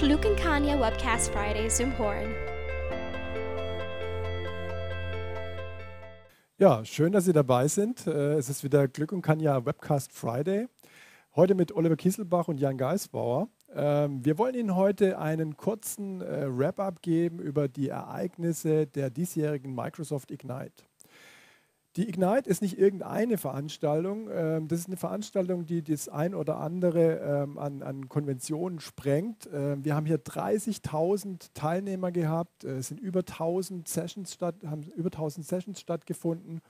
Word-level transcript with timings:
Glück 0.00 0.24
and 0.24 0.34
Kanya 0.38 0.80
Webcast 0.80 1.30
Fridays 1.30 1.78
im 1.78 1.96
Horn. 1.98 2.34
Ja, 6.56 6.82
schön, 6.86 7.12
dass 7.12 7.26
Sie 7.26 7.34
dabei 7.34 7.68
sind. 7.68 8.06
Äh, 8.06 8.38
Es 8.38 8.48
ist 8.48 8.64
wieder 8.64 8.88
Glück 8.88 9.12
und 9.12 9.20
Kanya 9.20 9.66
Webcast 9.66 10.10
Friday. 10.12 10.68
Heute 11.36 11.54
mit 11.54 11.72
Oliver 11.72 11.96
Kieselbach 11.96 12.48
und 12.48 12.58
Jan 12.58 12.78
Geisbauer. 12.78 13.50
Ähm, 13.74 14.24
Wir 14.24 14.38
wollen 14.38 14.54
Ihnen 14.54 14.74
heute 14.74 15.18
einen 15.18 15.58
kurzen 15.58 16.22
äh, 16.22 16.46
Wrap-up 16.48 17.02
geben 17.02 17.38
über 17.38 17.68
die 17.68 17.90
Ereignisse 17.90 18.86
der 18.86 19.10
diesjährigen 19.10 19.74
Microsoft 19.74 20.30
Ignite. 20.30 20.82
Die 21.96 22.08
Ignite 22.08 22.48
ist 22.48 22.62
nicht 22.62 22.78
irgendeine 22.78 23.36
Veranstaltung. 23.36 24.28
ähm, 24.32 24.68
Das 24.68 24.78
ist 24.78 24.86
eine 24.86 24.96
Veranstaltung, 24.96 25.66
die 25.66 25.82
das 25.82 26.08
ein 26.08 26.34
oder 26.36 26.58
andere 26.58 27.18
ähm, 27.18 27.58
an, 27.58 27.82
an 27.82 28.08
Konventionen 28.08 28.78
sprengt. 28.78 29.48
Ähm, 29.52 29.84
Wir 29.84 29.96
haben 29.96 30.06
hier 30.06 30.18
30.000 30.18 31.50
Teilnehmer 31.52 32.12
gehabt. 32.12 32.62
äh, 32.62 32.76
Es 32.76 32.88
sind 32.88 33.00
über 33.00 33.20
1000 33.20 33.88
Sessions 33.88 34.32
statt, 34.32 34.54
haben 34.64 34.82
über 34.94 35.08
1000 35.08 35.44
Sessions 35.44 35.80
stattgefunden. 35.80 36.60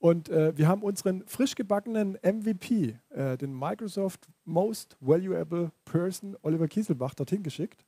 Und 0.00 0.28
äh, 0.28 0.56
wir 0.56 0.66
haben 0.66 0.82
unseren 0.82 1.24
frisch 1.26 1.54
gebackenen 1.54 2.18
MVP, 2.22 2.96
äh, 3.10 3.36
den 3.36 3.56
Microsoft 3.56 4.28
Most 4.44 4.96
Valuable 5.00 5.70
Person, 5.84 6.36
Oliver 6.42 6.66
Kieselbach, 6.66 7.14
dorthin 7.14 7.42
geschickt 7.44 7.84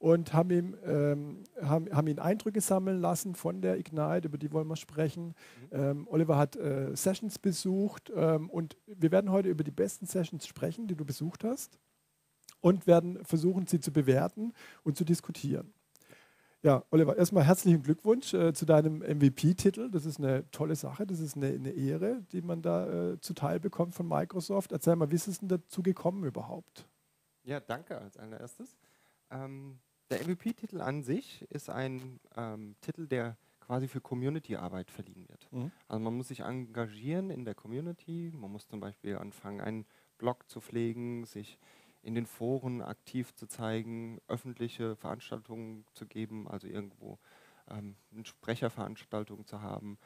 und 0.00 0.32
haben 0.32 0.50
ihm, 0.50 0.76
ähm, 0.82 1.44
haben, 1.60 1.94
haben 1.94 2.08
ihn 2.08 2.18
Eindrücke 2.18 2.62
sammeln 2.62 3.00
lassen 3.00 3.34
von 3.34 3.60
der 3.60 3.78
Ignite, 3.78 4.28
über 4.28 4.38
die 4.38 4.50
wollen 4.50 4.66
wir 4.66 4.76
sprechen. 4.76 5.34
Ähm, 5.70 6.08
Oliver 6.10 6.38
hat 6.38 6.56
äh, 6.56 6.96
Sessions 6.96 7.38
besucht 7.38 8.10
ähm, 8.16 8.48
und 8.48 8.78
wir 8.86 9.12
werden 9.12 9.30
heute 9.30 9.50
über 9.50 9.62
die 9.62 9.70
besten 9.70 10.06
Sessions 10.06 10.46
sprechen, 10.46 10.88
die 10.88 10.96
du 10.96 11.04
besucht 11.04 11.44
hast 11.44 11.78
und 12.62 12.86
werden 12.86 13.22
versuchen, 13.26 13.66
sie 13.66 13.78
zu 13.78 13.92
bewerten 13.92 14.54
und 14.84 14.96
zu 14.96 15.04
diskutieren. 15.04 15.74
Ja, 16.62 16.82
Oliver, 16.90 17.16
erstmal 17.16 17.44
herzlichen 17.44 17.82
Glückwunsch 17.82 18.32
äh, 18.32 18.54
zu 18.54 18.64
deinem 18.64 19.00
MVP-Titel. 19.00 19.90
Das 19.90 20.06
ist 20.06 20.18
eine 20.18 20.50
tolle 20.50 20.76
Sache, 20.76 21.06
das 21.06 21.20
ist 21.20 21.36
eine, 21.36 21.48
eine 21.48 21.72
Ehre, 21.72 22.22
die 22.32 22.40
man 22.40 22.62
da 22.62 23.12
äh, 23.12 23.20
zuteil 23.20 23.60
bekommt 23.60 23.94
von 23.94 24.08
Microsoft. 24.08 24.72
Erzähl 24.72 24.96
mal, 24.96 25.10
wie 25.10 25.16
ist 25.16 25.28
es 25.28 25.40
denn 25.40 25.48
dazu 25.48 25.82
gekommen 25.82 26.24
überhaupt? 26.24 26.86
Ja, 27.44 27.60
danke 27.60 27.98
als 27.98 28.16
allererstes. 28.16 28.78
Ähm, 29.30 29.78
der 30.10 30.26
MVP-Titel 30.26 30.80
an 30.80 31.02
sich 31.02 31.42
ist 31.50 31.70
ein 31.70 32.20
ähm, 32.36 32.74
Titel, 32.80 33.06
der 33.06 33.36
quasi 33.60 33.86
für 33.86 34.00
Community-Arbeit 34.00 34.90
verliehen 34.90 35.28
wird. 35.28 35.48
Mhm. 35.52 35.70
Also 35.86 36.02
man 36.02 36.16
muss 36.16 36.28
sich 36.28 36.40
engagieren 36.40 37.30
in 37.30 37.44
der 37.44 37.54
Community, 37.54 38.32
man 38.34 38.50
muss 38.50 38.66
zum 38.66 38.80
Beispiel 38.80 39.16
anfangen, 39.16 39.60
einen 39.60 39.86
Blog 40.18 40.48
zu 40.48 40.60
pflegen, 40.60 41.24
sich 41.24 41.58
in 42.02 42.14
den 42.14 42.26
Foren 42.26 42.82
aktiv 42.82 43.34
zu 43.34 43.46
zeigen, 43.46 44.20
öffentliche 44.26 44.96
Veranstaltungen 44.96 45.84
zu 45.92 46.06
geben, 46.06 46.48
also 46.48 46.66
irgendwo 46.66 47.18
ähm, 47.68 47.94
eine 48.12 48.24
Sprecherveranstaltung 48.24 49.46
zu 49.46 49.62
haben. 49.62 49.98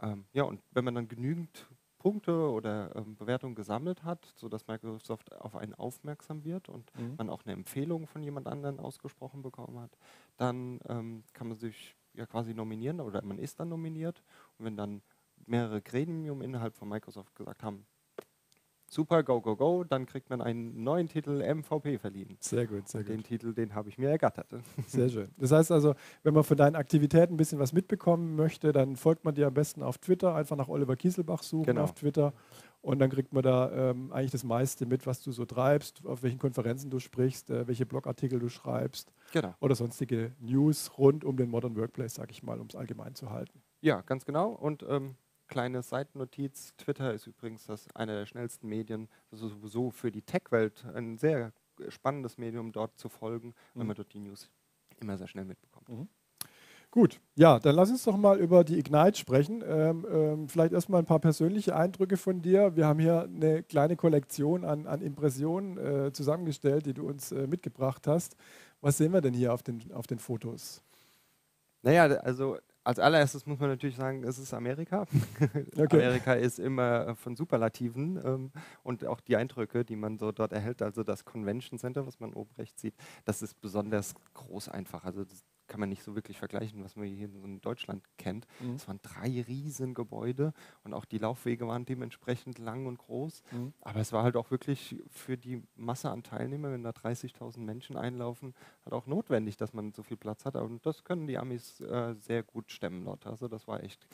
Ähm, 0.00 0.26
ja, 0.32 0.42
und 0.42 0.60
wenn 0.72 0.84
man 0.84 0.94
dann 0.94 1.08
genügend 1.08 1.66
Punkte 2.06 2.50
oder 2.50 2.94
ähm, 2.94 3.16
Bewertungen 3.16 3.56
gesammelt 3.56 4.04
hat, 4.04 4.32
sodass 4.36 4.68
Microsoft 4.68 5.32
auf 5.34 5.56
einen 5.56 5.74
aufmerksam 5.74 6.44
wird 6.44 6.68
und 6.68 6.92
Mhm. 6.94 7.18
man 7.18 7.28
auch 7.30 7.42
eine 7.44 7.52
Empfehlung 7.52 8.06
von 8.06 8.22
jemand 8.22 8.46
anderen 8.46 8.78
ausgesprochen 8.78 9.42
bekommen 9.42 9.80
hat, 9.80 9.98
dann 10.36 10.78
ähm, 10.88 11.24
kann 11.32 11.48
man 11.48 11.56
sich 11.56 11.96
ja 12.14 12.24
quasi 12.26 12.54
nominieren 12.54 13.00
oder 13.00 13.22
man 13.24 13.38
ist 13.38 13.58
dann 13.58 13.70
nominiert. 13.70 14.22
Und 14.56 14.66
wenn 14.66 14.76
dann 14.76 15.02
mehrere 15.46 15.82
Gremium 15.82 16.42
innerhalb 16.42 16.76
von 16.76 16.88
Microsoft 16.88 17.34
gesagt 17.34 17.64
haben, 17.64 17.86
super, 18.88 19.22
go, 19.22 19.40
go, 19.40 19.56
go, 19.56 19.84
dann 19.84 20.06
kriegt 20.06 20.30
man 20.30 20.40
einen 20.40 20.82
neuen 20.84 21.08
Titel 21.08 21.42
MVP 21.42 21.98
verliehen. 21.98 22.36
Sehr 22.40 22.66
gut, 22.66 22.88
sehr 22.88 23.02
Den 23.02 23.16
gut. 23.18 23.26
Titel, 23.26 23.52
den 23.54 23.74
habe 23.74 23.88
ich 23.88 23.98
mir 23.98 24.08
ergattert. 24.10 24.46
Sehr 24.86 25.08
schön. 25.08 25.28
Das 25.38 25.50
heißt 25.52 25.72
also, 25.72 25.94
wenn 26.22 26.34
man 26.34 26.44
von 26.44 26.56
deinen 26.56 26.76
Aktivitäten 26.76 27.34
ein 27.34 27.36
bisschen 27.36 27.58
was 27.58 27.72
mitbekommen 27.72 28.36
möchte, 28.36 28.72
dann 28.72 28.96
folgt 28.96 29.24
man 29.24 29.34
dir 29.34 29.46
am 29.48 29.54
besten 29.54 29.82
auf 29.82 29.98
Twitter, 29.98 30.34
einfach 30.34 30.56
nach 30.56 30.68
Oliver 30.68 30.96
Kieselbach 30.96 31.42
suchen 31.42 31.66
Genau. 31.66 31.82
auf 31.82 31.94
Twitter 31.94 32.32
und 32.82 33.00
dann 33.00 33.10
kriegt 33.10 33.32
man 33.32 33.42
da 33.42 33.90
ähm, 33.90 34.12
eigentlich 34.12 34.30
das 34.30 34.44
meiste 34.44 34.86
mit, 34.86 35.06
was 35.06 35.20
du 35.22 35.32
so 35.32 35.44
treibst, 35.44 36.04
auf 36.06 36.22
welchen 36.22 36.38
Konferenzen 36.38 36.88
du 36.90 37.00
sprichst, 37.00 37.50
äh, 37.50 37.66
welche 37.66 37.84
Blogartikel 37.86 38.38
du 38.38 38.48
schreibst 38.48 39.12
genau. 39.32 39.54
oder 39.60 39.74
sonstige 39.74 40.32
News 40.38 40.96
rund 40.96 41.24
um 41.24 41.36
den 41.36 41.50
Modern 41.50 41.76
Workplace, 41.76 42.14
sage 42.14 42.30
ich 42.30 42.42
mal, 42.44 42.60
um 42.60 42.68
es 42.68 42.76
allgemein 42.76 43.14
zu 43.16 43.30
halten. 43.30 43.60
Ja, 43.80 44.02
ganz 44.02 44.24
genau. 44.24 44.50
Und 44.50 44.84
ähm, 44.88 45.16
kleine 45.48 45.82
Seitennotiz: 45.82 46.74
Twitter 46.76 47.12
ist 47.14 47.26
übrigens 47.26 47.66
das 47.66 47.86
einer 47.94 48.14
der 48.14 48.26
schnellsten 48.26 48.68
Medien, 48.68 49.08
also 49.30 49.48
sowieso 49.48 49.90
für 49.90 50.10
die 50.10 50.22
Tech-Welt 50.22 50.84
ein 50.94 51.18
sehr 51.18 51.52
spannendes 51.88 52.38
Medium, 52.38 52.72
dort 52.72 52.98
zu 52.98 53.08
folgen, 53.08 53.48
Mhm. 53.48 53.80
wenn 53.80 53.86
man 53.88 53.96
dort 53.96 54.12
die 54.12 54.20
News 54.20 54.50
immer 54.98 55.18
sehr 55.18 55.28
schnell 55.28 55.44
mitbekommt. 55.44 55.88
Gut, 56.90 57.20
ja, 57.34 57.58
dann 57.58 57.74
lass 57.74 57.90
uns 57.90 58.04
doch 58.04 58.16
mal 58.16 58.38
über 58.38 58.64
die 58.64 58.78
Ignite 58.78 59.18
sprechen. 59.18 59.62
Ähm, 59.66 60.06
ähm, 60.10 60.48
vielleicht 60.48 60.72
erstmal 60.72 61.02
ein 61.02 61.06
paar 61.06 61.18
persönliche 61.18 61.76
Eindrücke 61.76 62.16
von 62.16 62.40
dir. 62.40 62.74
Wir 62.76 62.86
haben 62.86 63.00
hier 63.00 63.24
eine 63.24 63.62
kleine 63.64 63.96
Kollektion 63.96 64.64
an, 64.64 64.86
an 64.86 65.02
Impressionen 65.02 65.76
äh, 65.76 66.12
zusammengestellt, 66.12 66.86
die 66.86 66.94
du 66.94 67.06
uns 67.06 67.32
äh, 67.32 67.46
mitgebracht 67.46 68.06
hast. 68.06 68.36
Was 68.80 68.96
sehen 68.96 69.12
wir 69.12 69.20
denn 69.20 69.34
hier 69.34 69.52
auf 69.52 69.62
den, 69.62 69.92
auf 69.92 70.06
den 70.06 70.18
Fotos? 70.18 70.80
Naja, 71.82 72.04
also 72.04 72.56
als 72.86 73.00
allererstes 73.00 73.46
muss 73.46 73.58
man 73.58 73.70
natürlich 73.70 73.96
sagen, 73.96 74.22
es 74.22 74.38
ist 74.38 74.54
Amerika. 74.54 75.06
Okay. 75.76 75.96
Amerika 75.96 76.34
ist 76.34 76.58
immer 76.58 77.16
von 77.16 77.36
Superlativen 77.36 78.20
ähm, 78.24 78.52
und 78.82 79.04
auch 79.04 79.20
die 79.20 79.36
Eindrücke, 79.36 79.84
die 79.84 79.96
man 79.96 80.18
so 80.18 80.32
dort 80.32 80.52
erhält, 80.52 80.80
also 80.82 81.02
das 81.02 81.24
Convention 81.24 81.78
Center, 81.78 82.06
was 82.06 82.20
man 82.20 82.32
oben 82.32 82.50
rechts 82.56 82.80
sieht, 82.80 82.94
das 83.24 83.42
ist 83.42 83.60
besonders 83.60 84.14
groß 84.34 84.68
einfach. 84.68 85.04
Also 85.04 85.24
kann 85.66 85.80
man 85.80 85.88
nicht 85.88 86.02
so 86.02 86.14
wirklich 86.14 86.38
vergleichen, 86.38 86.82
was 86.84 86.96
man 86.96 87.06
hier 87.06 87.26
in 87.26 87.60
Deutschland 87.60 88.02
kennt. 88.18 88.46
Mhm. 88.60 88.74
Es 88.74 88.86
waren 88.88 89.00
drei 89.02 89.42
riesen 89.42 89.94
Gebäude 89.94 90.52
und 90.84 90.94
auch 90.94 91.04
die 91.04 91.18
Laufwege 91.18 91.66
waren 91.66 91.84
dementsprechend 91.84 92.58
lang 92.58 92.86
und 92.86 92.98
groß. 92.98 93.42
Mhm. 93.52 93.72
Aber 93.82 94.00
es 94.00 94.12
war 94.12 94.22
halt 94.22 94.36
auch 94.36 94.50
wirklich 94.50 95.02
für 95.10 95.36
die 95.36 95.62
Masse 95.76 96.10
an 96.10 96.22
Teilnehmern, 96.22 96.72
wenn 96.72 96.82
da 96.82 96.90
30.000 96.90 97.60
Menschen 97.60 97.96
einlaufen, 97.96 98.54
halt 98.84 98.94
auch 98.94 99.06
notwendig, 99.06 99.56
dass 99.56 99.72
man 99.72 99.92
so 99.92 100.02
viel 100.02 100.16
Platz 100.16 100.44
hat. 100.44 100.56
Und 100.56 100.84
das 100.86 101.04
können 101.04 101.26
die 101.26 101.38
Amis 101.38 101.80
äh, 101.80 102.14
sehr 102.14 102.42
gut 102.42 102.70
stemmen 102.70 103.04
dort. 103.04 103.26
Also 103.26 103.48
das 103.48 103.66
war 103.68 103.82
echt 103.82 104.06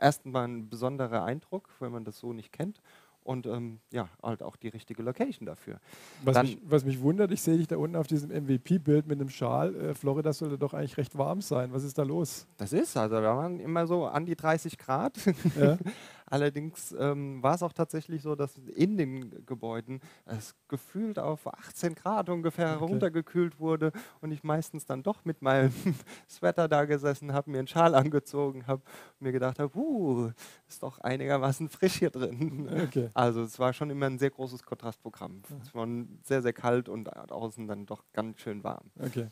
erstmal 0.00 0.48
ein 0.48 0.68
besonderer 0.68 1.24
Eindruck, 1.24 1.68
wenn 1.80 1.92
man 1.92 2.04
das 2.04 2.18
so 2.18 2.32
nicht 2.32 2.52
kennt. 2.52 2.80
Und 3.24 3.46
ähm, 3.46 3.78
ja, 3.92 4.08
halt 4.22 4.42
auch 4.42 4.56
die 4.56 4.68
richtige 4.68 5.02
Location 5.02 5.46
dafür. 5.46 5.78
Was, 6.24 6.34
Dann- 6.34 6.46
mich, 6.46 6.58
was 6.64 6.84
mich 6.84 7.00
wundert, 7.00 7.30
ich 7.30 7.40
sehe 7.40 7.56
dich 7.56 7.68
da 7.68 7.76
unten 7.76 7.94
auf 7.96 8.06
diesem 8.08 8.30
MVP-Bild 8.30 9.06
mit 9.06 9.20
einem 9.20 9.28
Schal. 9.28 9.74
Äh, 9.76 9.94
Florida 9.94 10.32
sollte 10.32 10.58
doch 10.58 10.74
eigentlich 10.74 10.96
recht 10.96 11.16
warm 11.16 11.40
sein. 11.40 11.72
Was 11.72 11.84
ist 11.84 11.96
da 11.98 12.02
los? 12.02 12.46
Das 12.56 12.72
ist, 12.72 12.96
also 12.96 13.14
da 13.20 13.36
waren 13.36 13.60
immer 13.60 13.86
so 13.86 14.06
an 14.06 14.26
die 14.26 14.34
30 14.34 14.76
Grad. 14.76 15.16
Ja? 15.58 15.78
Allerdings 16.32 16.94
ähm, 16.98 17.42
war 17.42 17.56
es 17.56 17.62
auch 17.62 17.74
tatsächlich 17.74 18.22
so, 18.22 18.34
dass 18.34 18.56
in 18.56 18.96
den 18.96 19.44
Gebäuden 19.44 20.00
es 20.24 20.54
gefühlt 20.66 21.18
auf 21.18 21.46
18 21.46 21.94
Grad 21.94 22.30
ungefähr 22.30 22.70
Okay. 22.70 22.80
heruntergekühlt 22.80 23.60
wurde 23.60 23.92
und 24.22 24.32
ich 24.32 24.42
meistens 24.42 24.86
dann 24.86 25.02
doch 25.02 25.26
mit 25.26 25.42
meinem 25.42 25.74
Sweater 26.30 26.68
da 26.68 26.86
gesessen 26.86 27.34
habe, 27.34 27.50
mir 27.50 27.58
einen 27.58 27.66
Schal 27.68 27.94
angezogen 27.94 28.66
habe 28.66 28.80
und 29.20 29.26
mir 29.26 29.32
gedacht 29.32 29.58
habe, 29.58 29.78
uh, 29.78 30.30
ist 30.66 30.82
doch 30.82 30.98
einigermaßen 31.00 31.68
frisch 31.68 31.96
hier 31.96 32.08
drin. 32.08 32.66
Okay. 32.84 33.10
Also 33.12 33.42
es 33.42 33.58
war 33.58 33.74
schon 33.74 33.90
immer 33.90 34.06
ein 34.06 34.18
sehr 34.18 34.30
großes 34.30 34.62
Kontrastprogramm. 34.62 35.42
Es 35.62 35.74
war 35.74 35.86
sehr, 36.22 36.40
sehr 36.40 36.54
kalt 36.54 36.88
und 36.88 37.14
außen 37.14 37.66
dann 37.66 37.84
doch 37.84 38.04
ganz 38.14 38.40
schön 38.40 38.64
warm. 38.64 38.90
okay. 38.98 39.28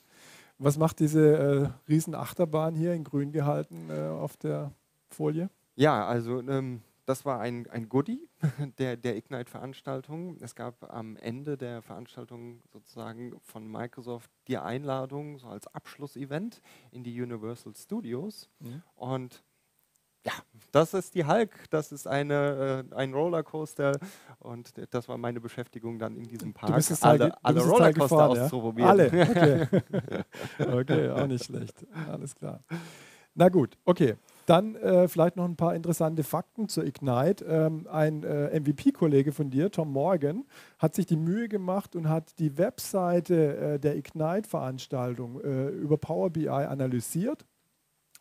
Was 0.59 0.77
macht 0.77 1.01
diese 1.01 1.39
äh, 1.39 1.91
riesen 1.91 2.15
Achterbahn 2.15 2.75
hier 2.75 2.93
in 2.93 3.05
grün 3.05 3.33
gehalten 3.33 3.89
äh, 3.89 4.09
auf 4.11 4.37
der 4.37 4.73
Folie? 5.09 5.49
Ja, 5.77 6.05
also 6.07 6.43
ähm, 6.43 6.83
das 7.11 7.25
war 7.25 7.41
ein, 7.41 7.69
ein 7.71 7.89
Goodie 7.89 8.29
der, 8.79 8.97
der 8.97 9.17
Ignite-Veranstaltung. 9.17 10.37
Es 10.41 10.55
gab 10.55 10.93
am 10.95 11.17
Ende 11.17 11.59
der 11.59 11.83
Veranstaltung 11.83 12.63
sozusagen 12.73 13.33
von 13.41 13.67
Microsoft 13.67 14.31
die 14.47 14.59
Einladung 14.59 15.39
so 15.39 15.49
als 15.49 15.67
Abschlussevent 15.67 16.61
in 16.93 17.03
die 17.03 17.21
Universal 17.21 17.75
Studios. 17.75 18.49
Mhm. 18.61 18.83
Und 18.95 19.43
ja, 20.25 20.33
das 20.71 20.95
ist 20.95 21.17
die 21.17 21.27
Hulk, 21.27 21.69
das 21.71 21.91
ist 21.91 22.07
eine, 22.07 22.87
äh, 22.93 22.95
ein 22.95 23.13
Rollercoaster 23.13 23.99
und 24.39 24.73
das 24.91 25.09
war 25.09 25.19
meine 25.19 25.41
Beschäftigung 25.41 25.99
dann 25.99 26.15
in 26.15 26.29
diesem 26.29 26.53
Park, 26.53 26.71
alle, 27.01 27.19
du 27.19 27.39
alle 27.43 27.61
Teil 27.61 27.71
Rollercoaster 27.71 27.93
gefahren, 27.93 28.37
ja? 28.37 28.43
auszuprobieren. 28.45 28.89
Alle, 28.89 29.07
okay. 29.09 30.25
okay, 30.81 31.11
auch 31.11 31.27
nicht 31.27 31.45
schlecht. 31.45 31.85
Alles 32.09 32.37
klar. 32.37 32.63
Na 33.35 33.49
gut, 33.49 33.77
okay. 33.85 34.17
Dann 34.51 34.75
äh, 34.75 35.07
vielleicht 35.07 35.37
noch 35.37 35.45
ein 35.45 35.55
paar 35.55 35.77
interessante 35.77 36.25
Fakten 36.25 36.69
zur 36.69 36.85
Ignite. 36.85 37.45
Ähm, 37.45 37.87
ein 37.89 38.25
äh, 38.25 38.59
MVP-Kollege 38.59 39.31
von 39.31 39.49
dir, 39.49 39.71
Tom 39.71 39.93
Morgan, 39.93 40.45
hat 40.81 40.97
sich 40.97 41.07
die 41.07 41.15
Mühe 41.15 41.49
gemacht 41.49 41.95
und 41.95 42.09
hat 42.09 42.37
die 42.41 42.59
Webseite 42.59 43.57
äh, 43.57 43.79
der 43.79 43.95
Ignite-Veranstaltung 43.95 45.41
äh, 45.41 45.69
über 45.69 45.99
Power 45.99 46.31
BI 46.31 46.49
analysiert 46.49 47.47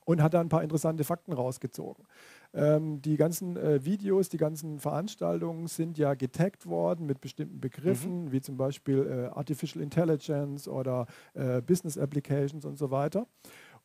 und 0.05 0.21
hat 0.21 0.35
da 0.35 0.41
ein 0.41 0.49
paar 0.49 0.61
interessante 0.61 1.03
Fakten 1.03 1.33
rausgezogen. 1.33 2.05
Ähm, 2.53 3.01
die 3.01 3.15
ganzen 3.15 3.57
äh, 3.57 3.83
Videos, 3.85 4.29
die 4.29 4.37
ganzen 4.37 4.79
Veranstaltungen 4.79 5.67
sind 5.67 5.97
ja 5.97 6.15
getaggt 6.15 6.65
worden 6.65 7.05
mit 7.05 7.21
bestimmten 7.21 7.59
Begriffen, 7.59 8.25
mhm. 8.25 8.31
wie 8.31 8.41
zum 8.41 8.57
Beispiel 8.57 9.29
äh, 9.31 9.35
Artificial 9.35 9.83
Intelligence 9.83 10.67
oder 10.67 11.05
äh, 11.33 11.61
Business 11.61 11.97
Applications 11.97 12.65
und 12.65 12.77
so 12.77 12.89
weiter. 12.91 13.27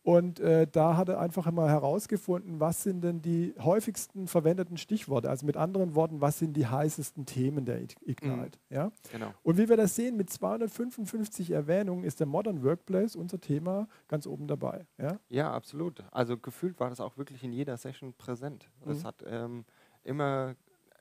Und 0.05 0.39
äh, 0.39 0.67
da 0.71 0.99
hat 0.99 1.09
er 1.09 1.19
einfach 1.19 1.47
immer 1.47 1.67
herausgefunden, 1.67 2.61
was 2.61 2.83
sind 2.83 3.03
denn 3.03 3.23
die 3.23 3.55
häufigsten 3.59 4.29
verwendeten 4.29 4.77
Stichworte. 4.77 5.31
Also 5.31 5.47
mit 5.47 5.57
anderen 5.57 5.95
Worten, 5.95 6.21
was 6.21 6.39
sind 6.39 6.59
die 6.59 6.67
heißesten 6.67 7.25
Themen 7.25 7.65
der 7.65 7.81
Ignite. 7.81 8.59
Mhm. 8.69 8.77
Ja? 8.77 8.93
Genau. 9.11 9.33
Und 9.43 9.57
wie 9.57 9.67
wir 9.67 9.79
das 9.79 9.97
sehen, 9.97 10.19
mit 10.19 10.29
255 10.29 11.53
Erwähnungen 11.53 12.05
ist 12.05 12.21
der 12.21 12.27
Modern 12.27 12.63
Workplace, 12.63 13.17
unser 13.17 13.41
Thema, 13.41 13.89
ganz 14.07 14.27
oben 14.27 14.47
dabei. 14.47 14.87
Ja, 14.99 15.19
ja 15.31 15.51
absolut. 15.51 16.05
Also 16.13 16.37
gefühlt 16.37 16.79
war 16.79 16.91
das 16.91 17.01
auch 17.01 17.17
wirklich 17.17 17.43
in 17.43 17.55
jeder 17.55 17.79
Session 17.79 18.13
präsent. 18.13 18.69
Es 18.85 19.05
mhm. 19.05 19.07
hat 19.07 19.25
ähm, 19.27 19.65
immer 20.03 20.55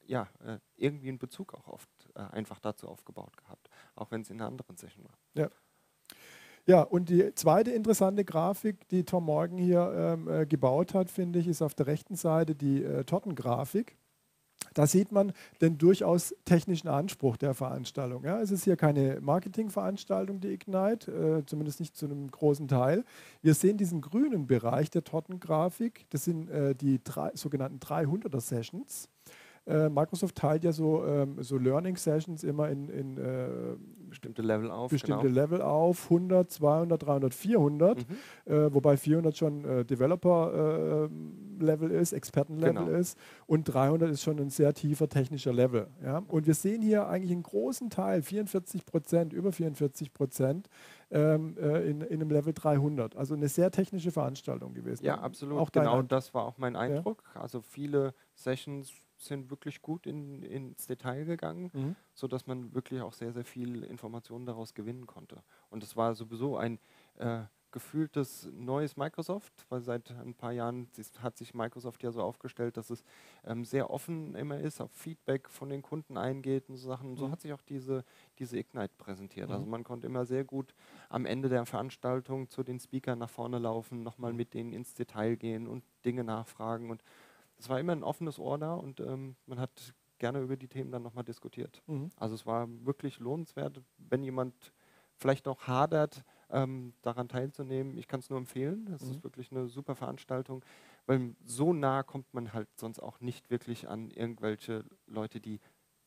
ja, 0.06 0.30
äh, 0.46 0.60
irgendwie 0.78 1.10
einen 1.10 1.20
Bezug 1.20 1.54
auch 1.54 1.68
oft 1.68 1.90
äh, 2.16 2.20
einfach 2.20 2.60
dazu 2.60 2.88
aufgebaut 2.88 3.36
gehabt, 3.36 3.70
auch 3.96 4.12
wenn 4.12 4.22
es 4.22 4.30
in 4.30 4.40
einer 4.40 4.48
anderen 4.48 4.78
Session 4.78 5.04
war. 5.04 5.18
Ja. 5.34 5.50
Ja, 6.66 6.82
und 6.82 7.10
die 7.10 7.36
zweite 7.36 7.72
interessante 7.72 8.24
Grafik, 8.24 8.88
die 8.88 9.04
Tom 9.04 9.26
Morgan 9.26 9.58
hier 9.58 9.92
ähm, 9.96 10.30
äh, 10.30 10.46
gebaut 10.46 10.94
hat, 10.94 11.10
finde 11.10 11.40
ich, 11.40 11.48
ist 11.48 11.62
auf 11.62 11.74
der 11.74 11.88
rechten 11.88 12.16
Seite 12.16 12.56
die 12.56 12.84
äh, 12.84 13.04
Tortengrafik. 13.04 13.98
Da 14.74 14.88
sieht 14.88 15.12
man 15.12 15.34
den 15.62 15.78
durchaus 15.78 16.34
technischen 16.46 16.88
Anspruch 16.88 17.38
der 17.38 17.54
Veranstaltung. 17.54 18.24
Ja, 18.24 18.40
es 18.40 18.50
ist 18.50 18.64
hier 18.64 18.78
keine 18.78 19.20
Marketingveranstaltung, 19.22 20.40
die 20.40 20.54
Ignite, 20.54 21.12
äh, 21.12 21.46
zumindest 21.46 21.82
nicht 21.82 21.98
zu 21.98 22.06
einem 22.06 22.32
großen 22.32 22.68
Teil. 22.68 23.04
Wir 23.42 23.54
sehen 23.54 23.78
diesen 23.78 24.02
grünen 24.02 24.48
Bereich 24.48 24.90
der 24.90 25.04
Tortengrafik. 25.04 26.06
Das 26.12 26.24
sind 26.24 26.50
äh, 26.50 26.76
die 26.76 27.04
drei, 27.04 27.32
sogenannten 27.34 27.80
300er 27.80 28.40
Sessions. 28.40 29.10
Äh, 29.66 29.90
Microsoft 29.90 30.36
teilt 30.36 30.64
ja 30.64 30.74
so, 30.74 31.06
ähm, 31.06 31.42
so 31.42 31.58
Learning 31.58 31.96
Sessions 31.96 32.44
immer 32.44 32.70
in, 32.70 32.90
in 32.90 33.18
äh, 33.18 33.48
bestimmte 34.10 34.42
Level 34.42 34.70
auf. 34.70 34.92
Bestimmte 34.92 35.28
genau. 35.28 35.42
Level 35.42 35.62
auf, 35.62 36.06
100, 36.06 36.52
200, 36.52 37.04
300, 37.04 37.34
400, 37.34 37.98
mhm. 37.98 38.04
äh, 38.46 38.74
wobei 38.74 38.98
400 38.98 39.36
schon 39.36 39.66
äh, 39.66 39.86
Developer-Level 39.86 41.92
äh, 41.92 42.02
ist, 42.02 42.14
Experten-Level 42.14 42.86
genau. 42.86 42.98
ist 42.98 43.18
und 43.48 43.64
300 43.64 44.12
ist 44.12 44.22
schon 44.22 44.40
ein 44.40 44.50
sehr 44.50 44.74
tiefer 44.74 45.10
technischer 45.10 45.54
Level. 45.54 45.88
Ja? 46.04 46.22
Und 46.28 46.46
wir 46.46 46.54
sehen 46.54 46.82
hier 46.82 47.08
eigentlich 47.08 47.32
einen 47.32 47.44
großen 47.44 47.90
Teil, 47.90 48.22
44 48.22 48.86
Prozent, 48.86 49.34
über 49.34 49.52
44 49.52 50.14
Prozent, 50.14 50.70
ähm, 51.10 51.56
äh, 51.58 51.90
in, 51.90 52.02
in 52.02 52.22
einem 52.22 52.30
Level 52.30 52.54
300. 52.54 53.16
Also 53.16 53.34
eine 53.34 53.48
sehr 53.48 53.72
technische 53.72 54.12
Veranstaltung 54.12 54.74
gewesen. 54.74 55.06
Ja, 55.06 55.20
absolut. 55.20 55.60
Auch 55.60 55.72
genau 55.72 56.02
das 56.02 56.34
war 56.34 56.46
auch 56.46 56.58
mein 56.58 56.76
Eindruck. 56.76 57.24
Ja? 57.36 57.42
Also 57.42 57.62
viele 57.62 58.14
Sessions 58.36 58.92
sind 59.26 59.50
wirklich 59.50 59.82
gut 59.82 60.06
in, 60.08 60.44
ins 60.44 60.88
Detail 60.88 61.26
gegangen, 61.26 61.72
mhm. 61.74 61.96
sodass 62.14 62.48
man 62.48 62.74
wirklich 62.74 63.02
auch 63.02 63.14
sehr, 63.14 63.32
sehr 63.34 63.46
viel 63.46 63.84
Informationen 63.84 64.46
daraus 64.46 64.74
gewinnen 64.74 65.08
konnte. 65.08 65.44
Und 65.70 65.84
es 65.84 65.96
war 65.96 66.16
sowieso 66.16 66.58
ein 66.58 66.80
äh, 67.18 67.44
gefühltes 67.74 68.48
neues 68.54 68.96
Microsoft, 68.96 69.66
weil 69.68 69.82
seit 69.82 70.12
ein 70.12 70.36
paar 70.36 70.54
Jahren 70.54 70.88
hat 71.20 71.36
sich 71.36 71.54
Microsoft 71.54 72.04
ja 72.04 72.12
so 72.12 72.22
aufgestellt, 72.22 72.78
dass 72.78 72.90
es 72.90 73.04
ähm, 73.44 73.66
sehr 73.66 73.90
offen 73.90 74.36
immer 74.36 74.60
ist, 74.60 74.80
auf 74.80 74.92
Feedback 74.92 75.50
von 75.50 75.70
den 75.70 75.82
Kunden 75.82 76.16
eingeht 76.16 76.70
und 76.70 76.78
so 76.78 76.88
Sachen. 76.88 77.10
Und 77.10 77.18
so 77.18 77.28
mhm. 77.28 77.32
hat 77.32 77.42
sich 77.42 77.52
auch 77.52 77.62
diese, 77.62 78.06
diese 78.40 78.58
Ignite 78.58 78.94
präsentiert. 78.98 79.50
Also 79.50 79.56
mhm. 79.56 79.64
Also 79.64 79.72
man 79.72 79.84
konnte 79.84 80.08
immer 80.08 80.26
sehr 80.26 80.44
gut 80.46 80.74
am 81.10 81.26
Ende 81.26 81.50
der 81.50 81.66
Veranstaltung 81.66 82.48
zu 82.48 82.64
den 82.64 82.80
Speakern 82.80 83.20
nach 83.20 83.30
vorne 83.30 83.58
laufen, 83.58 84.04
nochmal 84.04 84.32
mhm. 84.32 84.38
mit 84.38 84.54
denen 84.54 84.72
ins 84.72 84.94
Detail 84.94 85.36
gehen 85.36 85.68
und 85.68 85.84
Dinge 86.06 86.24
nachfragen 86.24 86.92
und 86.92 87.04
es 87.58 87.70
war 87.70 87.80
immer 87.80 87.94
ein 87.94 88.04
offenes 88.04 88.40
Ohr 88.40 88.58
da 88.58 88.74
und 88.74 89.00
ähm, 89.00 89.36
man 89.46 89.60
hat 89.60 89.94
gerne 90.18 90.42
über 90.42 90.56
die 90.56 90.68
Themen 90.68 90.92
dann 90.92 91.04
nochmal 91.04 91.24
diskutiert. 91.24 91.82
Mhm. 91.88 92.10
Also 92.18 92.36
es 92.36 92.46
war 92.46 92.68
wirklich 92.86 93.20
lohnenswert, 93.20 93.82
wenn 93.98 94.24
jemand 94.24 94.74
vielleicht 95.18 95.46
noch 95.46 95.68
hadert, 95.68 96.24
ähm, 96.50 96.94
daran 97.02 97.28
teilzunehmen. 97.28 97.98
Ich 97.98 98.08
kann 98.08 98.20
es 98.20 98.30
nur 98.30 98.40
empfehlen. 98.40 98.88
Es 98.94 99.04
mhm. 99.04 99.12
ist 99.12 99.24
wirklich 99.24 99.52
eine 99.52 99.68
super 99.68 99.96
Veranstaltung, 99.96 100.64
weil 101.06 101.36
so 101.44 101.74
nah 101.74 102.04
kommt 102.04 102.34
man 102.34 102.54
halt 102.54 102.70
sonst 102.80 103.00
auch 103.00 103.20
nicht 103.20 103.50
wirklich 103.50 103.88
an 103.88 104.12
irgendwelche 104.12 104.86
Leute, 105.08 105.40
die 105.40 105.60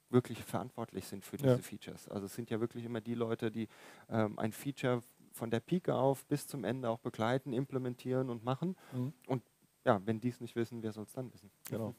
wirklich 0.09 0.43
verantwortlich 0.45 1.07
sind 1.07 1.25
für 1.25 1.37
diese 1.37 1.51
ja. 1.51 1.59
Features. 1.59 2.09
Also 2.09 2.27
es 2.27 2.35
sind 2.35 2.51
ja 2.51 2.61
wirklich 2.61 2.85
immer 2.85 3.01
die 3.01 3.15
Leute, 3.15 3.51
die 3.51 3.69
ähm, 4.09 4.39
ein 4.39 4.53
Feature 4.53 5.03
von 5.33 5.51
der 5.51 5.61
Pike 5.61 5.95
auf 5.95 6.25
bis 6.27 6.47
zum 6.47 6.65
Ende 6.65 6.89
auch 6.89 7.01
begleiten, 7.01 7.53
implementieren 7.53 8.31
und 8.31 8.45
machen. 8.45 8.77
Mhm. 8.93 9.13
Und 9.27 9.43
ja, 9.87 10.03
wenn 10.05 10.21
die 10.21 10.29
es 10.29 10.41
nicht 10.41 10.57
wissen, 10.57 10.83
wer 10.83 10.93
soll 10.93 11.05
es 11.05 11.13
dann 11.13 11.33
wissen? 11.33 11.51
Genau. 11.71 11.95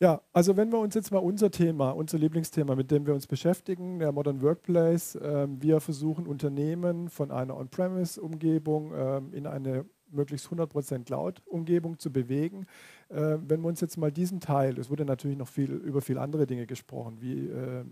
Ja, 0.00 0.20
also 0.32 0.56
wenn 0.56 0.72
wir 0.72 0.78
uns 0.78 0.94
jetzt 0.94 1.10
mal 1.12 1.18
unser 1.18 1.50
Thema, 1.50 1.90
unser 1.90 2.18
Lieblingsthema, 2.18 2.74
mit 2.74 2.90
dem 2.90 3.06
wir 3.06 3.14
uns 3.14 3.26
beschäftigen, 3.26 3.98
der 3.98 4.10
Modern 4.12 4.40
Workplace, 4.42 5.16
äh, 5.16 5.46
wir 5.48 5.80
versuchen 5.80 6.26
Unternehmen 6.26 7.08
von 7.08 7.30
einer 7.30 7.56
On-Premise-Umgebung 7.56 8.92
äh, 8.94 9.18
in 9.32 9.46
eine 9.46 9.84
möglichst 10.12 10.48
100% 10.48 11.04
Cloud-Umgebung 11.04 11.98
zu 11.98 12.12
bewegen. 12.12 12.66
Äh, 13.08 13.38
wenn 13.46 13.60
wir 13.60 13.68
uns 13.68 13.80
jetzt 13.80 13.96
mal 13.96 14.10
diesen 14.10 14.40
Teil, 14.40 14.78
es 14.78 14.90
wurde 14.90 15.04
natürlich 15.04 15.36
noch 15.36 15.48
viel 15.48 15.70
über 15.70 16.00
viele 16.00 16.20
andere 16.20 16.46
Dinge 16.46 16.66
gesprochen, 16.66 17.18
wie 17.20 17.48
äh, 17.48 17.80
äh 17.80 17.84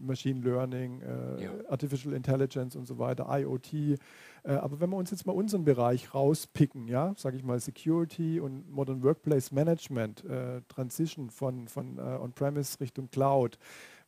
Machine 0.00 0.40
Learning, 0.40 1.00
äh, 1.00 1.44
ja. 1.44 1.50
Artificial 1.68 2.14
Intelligence 2.14 2.76
und 2.76 2.86
so 2.86 2.98
weiter, 2.98 3.26
IoT. 3.28 3.72
Äh, 3.74 3.96
aber 4.44 4.80
wenn 4.80 4.90
wir 4.90 4.96
uns 4.96 5.10
jetzt 5.10 5.26
mal 5.26 5.32
unseren 5.32 5.64
Bereich 5.64 6.14
rauspicken, 6.14 6.88
ja, 6.88 7.14
sage 7.16 7.36
ich 7.36 7.44
mal 7.44 7.58
Security 7.60 8.40
und 8.40 8.70
Modern 8.70 9.02
Workplace 9.02 9.52
Management, 9.52 10.24
äh, 10.24 10.62
Transition 10.68 11.30
von, 11.30 11.68
von 11.68 11.98
On-Premise 11.98 12.80
Richtung 12.80 13.10
Cloud, 13.10 13.58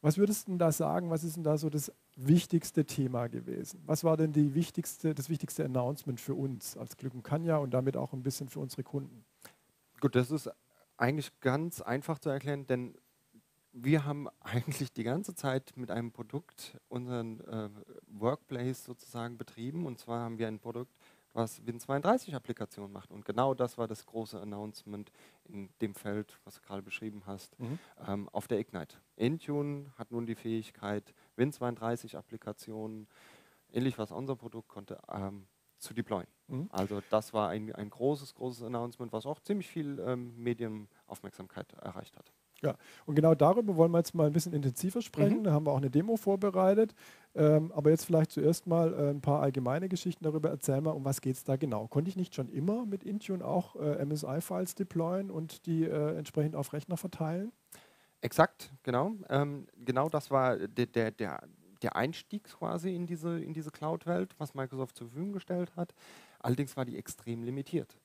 was 0.02 0.16
würdest 0.16 0.46
du 0.46 0.52
denn 0.52 0.58
da 0.58 0.72
sagen, 0.72 1.10
was 1.10 1.24
ist 1.24 1.36
denn 1.36 1.44
da 1.44 1.58
so 1.58 1.68
das 1.68 1.92
wichtigste 2.26 2.84
Thema 2.84 3.28
gewesen? 3.28 3.82
Was 3.86 4.04
war 4.04 4.16
denn 4.16 4.32
die 4.32 4.54
wichtigste, 4.54 5.14
das 5.14 5.28
wichtigste 5.28 5.64
Announcement 5.64 6.20
für 6.20 6.34
uns 6.34 6.76
als 6.76 6.96
Glück 6.96 7.14
und 7.14 7.22
Kanja 7.22 7.58
und 7.58 7.72
damit 7.72 7.96
auch 7.96 8.12
ein 8.12 8.22
bisschen 8.22 8.48
für 8.48 8.60
unsere 8.60 8.82
Kunden? 8.82 9.24
Gut, 10.00 10.14
das 10.14 10.30
ist 10.30 10.50
eigentlich 10.96 11.38
ganz 11.40 11.80
einfach 11.80 12.18
zu 12.18 12.30
erklären, 12.30 12.66
denn 12.66 12.94
wir 13.72 14.04
haben 14.04 14.28
eigentlich 14.40 14.92
die 14.92 15.04
ganze 15.04 15.34
Zeit 15.34 15.72
mit 15.76 15.90
einem 15.90 16.12
Produkt 16.12 16.78
unseren 16.88 17.40
äh, 17.40 17.70
Workplace 18.08 18.84
sozusagen 18.84 19.38
betrieben. 19.38 19.86
Und 19.86 19.98
zwar 19.98 20.20
haben 20.20 20.38
wir 20.38 20.48
ein 20.48 20.58
Produkt, 20.58 20.94
was 21.32 21.62
Win32-Applikationen 21.62 22.92
macht. 22.92 23.12
Und 23.12 23.24
genau 23.24 23.54
das 23.54 23.78
war 23.78 23.86
das 23.86 24.04
große 24.04 24.40
Announcement 24.40 25.12
in 25.44 25.70
dem 25.80 25.94
Feld, 25.94 26.38
was 26.44 26.56
du 26.56 26.62
gerade 26.62 26.82
beschrieben 26.82 27.22
hast, 27.26 27.58
mhm. 27.58 27.78
ähm, 28.06 28.28
auf 28.30 28.48
der 28.48 28.58
Ignite. 28.58 28.96
Intune 29.16 29.92
hat 29.96 30.10
nun 30.10 30.26
die 30.26 30.34
Fähigkeit, 30.34 31.14
Win32-Applikationen, 31.36 33.06
ähnlich 33.72 33.98
was 33.98 34.12
unser 34.12 34.36
Produkt 34.36 34.68
konnte, 34.68 34.98
ähm, 35.12 35.46
zu 35.78 35.94
deployen. 35.94 36.28
Mhm. 36.48 36.68
Also 36.70 37.00
das 37.10 37.32
war 37.32 37.48
ein, 37.48 37.72
ein 37.74 37.90
großes, 37.90 38.34
großes 38.34 38.62
Announcement, 38.64 39.12
was 39.12 39.26
auch 39.26 39.40
ziemlich 39.40 39.68
viel 39.68 39.98
ähm, 40.00 40.34
Medienaufmerksamkeit 40.36 41.72
erreicht 41.74 42.16
hat. 42.16 42.32
Ja, 42.62 42.76
und 43.06 43.14
genau 43.14 43.34
darüber 43.34 43.76
wollen 43.76 43.90
wir 43.90 43.98
jetzt 43.98 44.14
mal 44.14 44.26
ein 44.26 44.32
bisschen 44.32 44.52
intensiver 44.52 45.00
sprechen. 45.00 45.38
Mhm. 45.38 45.44
Da 45.44 45.52
haben 45.52 45.66
wir 45.66 45.72
auch 45.72 45.78
eine 45.78 45.90
Demo 45.90 46.16
vorbereitet. 46.16 46.94
Ähm, 47.34 47.72
aber 47.72 47.90
jetzt 47.90 48.04
vielleicht 48.04 48.32
zuerst 48.32 48.66
mal 48.66 48.92
äh, 48.92 49.10
ein 49.10 49.20
paar 49.20 49.40
allgemeine 49.40 49.88
Geschichten 49.88 50.24
darüber. 50.24 50.50
Erzähl 50.50 50.80
mal, 50.80 50.90
um 50.90 51.04
was 51.04 51.20
geht 51.20 51.36
es 51.36 51.44
da 51.44 51.56
genau? 51.56 51.86
Konnte 51.86 52.10
ich 52.10 52.16
nicht 52.16 52.34
schon 52.34 52.50
immer 52.50 52.84
mit 52.84 53.04
Intune 53.04 53.44
auch 53.44 53.76
äh, 53.76 54.04
MSI-Files 54.04 54.74
deployen 54.74 55.30
und 55.30 55.64
die 55.66 55.84
äh, 55.84 56.16
entsprechend 56.18 56.54
auf 56.54 56.72
Rechner 56.72 56.96
verteilen? 56.96 57.52
Exakt, 58.22 58.70
genau. 58.82 59.14
Ähm, 59.28 59.66
genau 59.76 60.08
das 60.08 60.30
war 60.30 60.56
der, 60.56 60.86
der, 60.86 61.10
der, 61.10 61.96
Einstieg 61.96 62.44
quasi 62.44 62.94
in 62.94 63.06
diese, 63.06 63.40
in 63.40 63.54
diese 63.54 63.70
Cloud-Welt, 63.70 64.34
was 64.38 64.54
Microsoft 64.54 64.96
zur 64.96 65.08
Verfügung 65.08 65.32
gestellt 65.32 65.74
hat. 65.76 65.94
Allerdings 66.38 66.76
war 66.76 66.84
die 66.84 66.98
extrem 66.98 67.42
limitiert. 67.42 67.98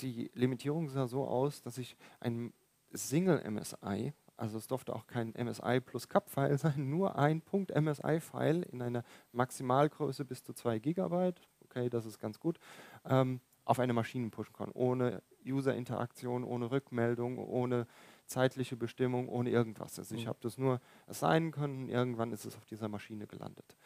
Die 0.00 0.30
Limitierung 0.34 0.88
sah 0.88 1.06
so 1.06 1.24
aus, 1.24 1.62
dass 1.62 1.78
ich 1.78 1.96
ein 2.18 2.52
Single 2.92 3.48
MSI, 3.48 4.12
also 4.36 4.58
es 4.58 4.66
durfte 4.66 4.94
auch 4.94 5.06
kein 5.06 5.32
MSI 5.38 5.80
plus 5.80 6.08
CAP-File 6.08 6.58
sein, 6.58 6.74
nur 6.90 7.16
ein 7.16 7.40
Punkt 7.40 7.72
MSI-File 7.72 8.62
in 8.64 8.82
einer 8.82 9.04
Maximalgröße 9.32 10.24
bis 10.24 10.42
zu 10.42 10.52
2 10.52 10.80
GB, 10.80 11.32
okay, 11.64 11.88
das 11.88 12.06
ist 12.06 12.18
ganz 12.18 12.40
gut, 12.40 12.58
ähm, 13.04 13.40
auf 13.64 13.78
eine 13.78 13.92
Maschine 13.92 14.30
pushen 14.30 14.54
kann, 14.54 14.72
ohne 14.72 15.22
User-Interaktion, 15.46 16.42
ohne 16.42 16.72
Rückmeldung, 16.72 17.38
ohne 17.38 17.86
zeitliche 18.30 18.76
Bestimmung, 18.76 19.28
ohne 19.28 19.50
irgendwas. 19.50 19.98
Also 19.98 20.14
ich 20.14 20.24
mhm. 20.24 20.28
habe 20.28 20.38
das 20.40 20.56
nur 20.56 20.80
assignen 21.06 21.50
können, 21.50 21.88
irgendwann 21.88 22.32
ist 22.32 22.44
es 22.44 22.56
auf 22.56 22.64
dieser 22.64 22.88
Maschine 22.88 23.26
gelandet. 23.26 23.76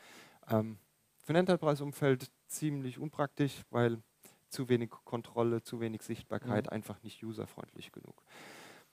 Ähm, 0.48 0.78
für 1.22 1.32
ein 1.32 1.36
Enterprise-Umfeld 1.36 2.30
ziemlich 2.46 2.98
unpraktisch, 2.98 3.62
weil 3.70 4.02
zu 4.50 4.68
wenig 4.68 4.90
Kontrolle, 4.90 5.62
zu 5.62 5.80
wenig 5.80 6.02
Sichtbarkeit, 6.02 6.66
mhm. 6.66 6.72
einfach 6.72 7.02
nicht 7.02 7.24
userfreundlich 7.24 7.90
genug. 7.90 8.22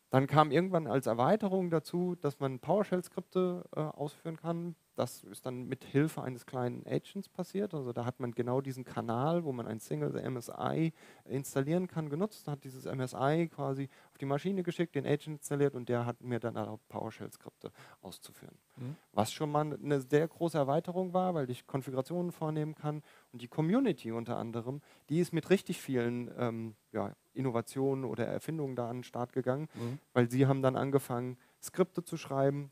Dann 0.09 0.27
kam 0.27 0.51
irgendwann 0.51 0.87
als 0.87 1.05
Erweiterung 1.05 1.69
dazu, 1.69 2.15
dass 2.15 2.39
man 2.39 2.59
PowerShell-Skripte 2.59 3.63
äh, 3.75 3.79
ausführen 3.79 4.37
kann. 4.37 4.75
Das 5.01 5.23
ist 5.23 5.47
dann 5.47 5.67
mit 5.67 5.83
Hilfe 5.83 6.21
eines 6.21 6.45
kleinen 6.45 6.85
Agents 6.85 7.27
passiert. 7.27 7.73
Also 7.73 7.91
da 7.91 8.05
hat 8.05 8.19
man 8.19 8.33
genau 8.33 8.61
diesen 8.61 8.83
Kanal, 8.83 9.43
wo 9.43 9.51
man 9.51 9.65
ein 9.65 9.79
Single 9.79 10.11
MSI 10.29 10.93
installieren 11.25 11.87
kann, 11.87 12.07
genutzt, 12.07 12.47
hat 12.47 12.63
dieses 12.63 12.85
MSI 12.85 13.49
quasi 13.51 13.89
auf 14.11 14.19
die 14.19 14.25
Maschine 14.25 14.61
geschickt, 14.61 14.93
den 14.93 15.07
Agent 15.07 15.39
installiert 15.39 15.73
und 15.73 15.89
der 15.89 16.05
hat 16.05 16.21
mir 16.21 16.39
dann 16.39 16.55
erlaubt, 16.55 16.87
PowerShell-Skripte 16.89 17.71
auszuführen. 18.03 18.55
Mhm. 18.77 18.95
Was 19.11 19.33
schon 19.33 19.51
mal 19.51 19.73
eine 19.73 20.01
sehr 20.01 20.27
große 20.27 20.59
Erweiterung 20.59 21.13
war, 21.13 21.33
weil 21.33 21.49
ich 21.49 21.65
Konfigurationen 21.65 22.31
vornehmen 22.31 22.75
kann 22.75 23.01
und 23.33 23.41
die 23.41 23.47
Community 23.47 24.11
unter 24.11 24.37
anderem, 24.37 24.81
die 25.09 25.19
ist 25.19 25.33
mit 25.33 25.49
richtig 25.49 25.81
vielen 25.81 26.29
ähm, 26.37 26.75
ja, 26.91 27.15
Innovationen 27.33 28.05
oder 28.05 28.27
Erfindungen 28.27 28.75
da 28.75 28.87
an 28.87 28.97
den 28.97 29.03
Start 29.03 29.33
gegangen, 29.33 29.67
mhm. 29.73 29.97
weil 30.13 30.29
sie 30.29 30.45
haben 30.45 30.61
dann 30.61 30.75
angefangen, 30.75 31.39
Skripte 31.59 32.03
zu 32.03 32.17
schreiben, 32.17 32.71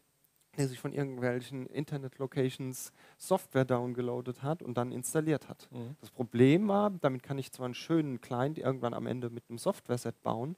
der 0.58 0.68
sich 0.68 0.79
von 0.79 0.94
irgendwelchen 0.94 1.68
Internet-Locations 1.68 2.91
Software 3.18 3.65
downgeloadet 3.65 4.44
hat 4.44 4.62
und 4.62 4.77
dann 4.77 4.91
installiert 4.91 5.48
hat. 5.48 5.70
Mhm. 5.72 5.96
Das 6.01 6.10
Problem 6.10 6.68
war, 6.68 6.89
damit 6.89 7.24
kann 7.24 7.38
ich 7.38 7.51
zwar 7.51 7.65
einen 7.65 7.75
schönen 7.75 8.22
Client 8.22 8.58
irgendwann 8.58 8.94
am 8.94 9.08
Ende 9.08 9.29
mit 9.29 9.44
einem 9.50 9.58
Software-Set 9.58 10.22
bauen, 10.22 10.56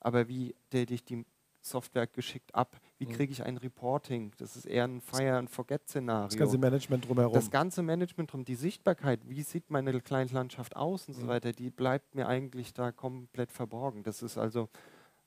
aber 0.00 0.28
wie 0.28 0.54
date 0.72 0.90
ich 0.90 1.04
die 1.04 1.24
Software 1.60 2.06
geschickt 2.06 2.54
ab? 2.54 2.78
Wie 2.98 3.06
mhm. 3.06 3.12
kriege 3.12 3.32
ich 3.32 3.42
ein 3.42 3.56
Reporting? 3.56 4.32
Das 4.36 4.56
ist 4.56 4.66
eher 4.66 4.84
ein 4.84 5.00
Fire-and-Forget-Szenario. 5.00 6.28
Das 6.28 6.36
ganze 6.36 6.58
Management 6.58 7.08
drumherum. 7.08 7.32
Das 7.32 7.50
ganze 7.50 7.82
Management 7.82 8.32
drum, 8.32 8.44
die 8.44 8.54
Sichtbarkeit, 8.54 9.28
wie 9.28 9.42
sieht 9.42 9.70
meine 9.70 9.98
Client-Landschaft 10.00 10.76
aus 10.76 11.08
und 11.08 11.16
mhm. 11.16 11.22
so 11.22 11.28
weiter, 11.28 11.52
die 11.52 11.70
bleibt 11.70 12.14
mir 12.14 12.28
eigentlich 12.28 12.74
da 12.74 12.92
komplett 12.92 13.50
verborgen. 13.50 14.02
Das 14.02 14.22
ist 14.22 14.36
also 14.36 14.68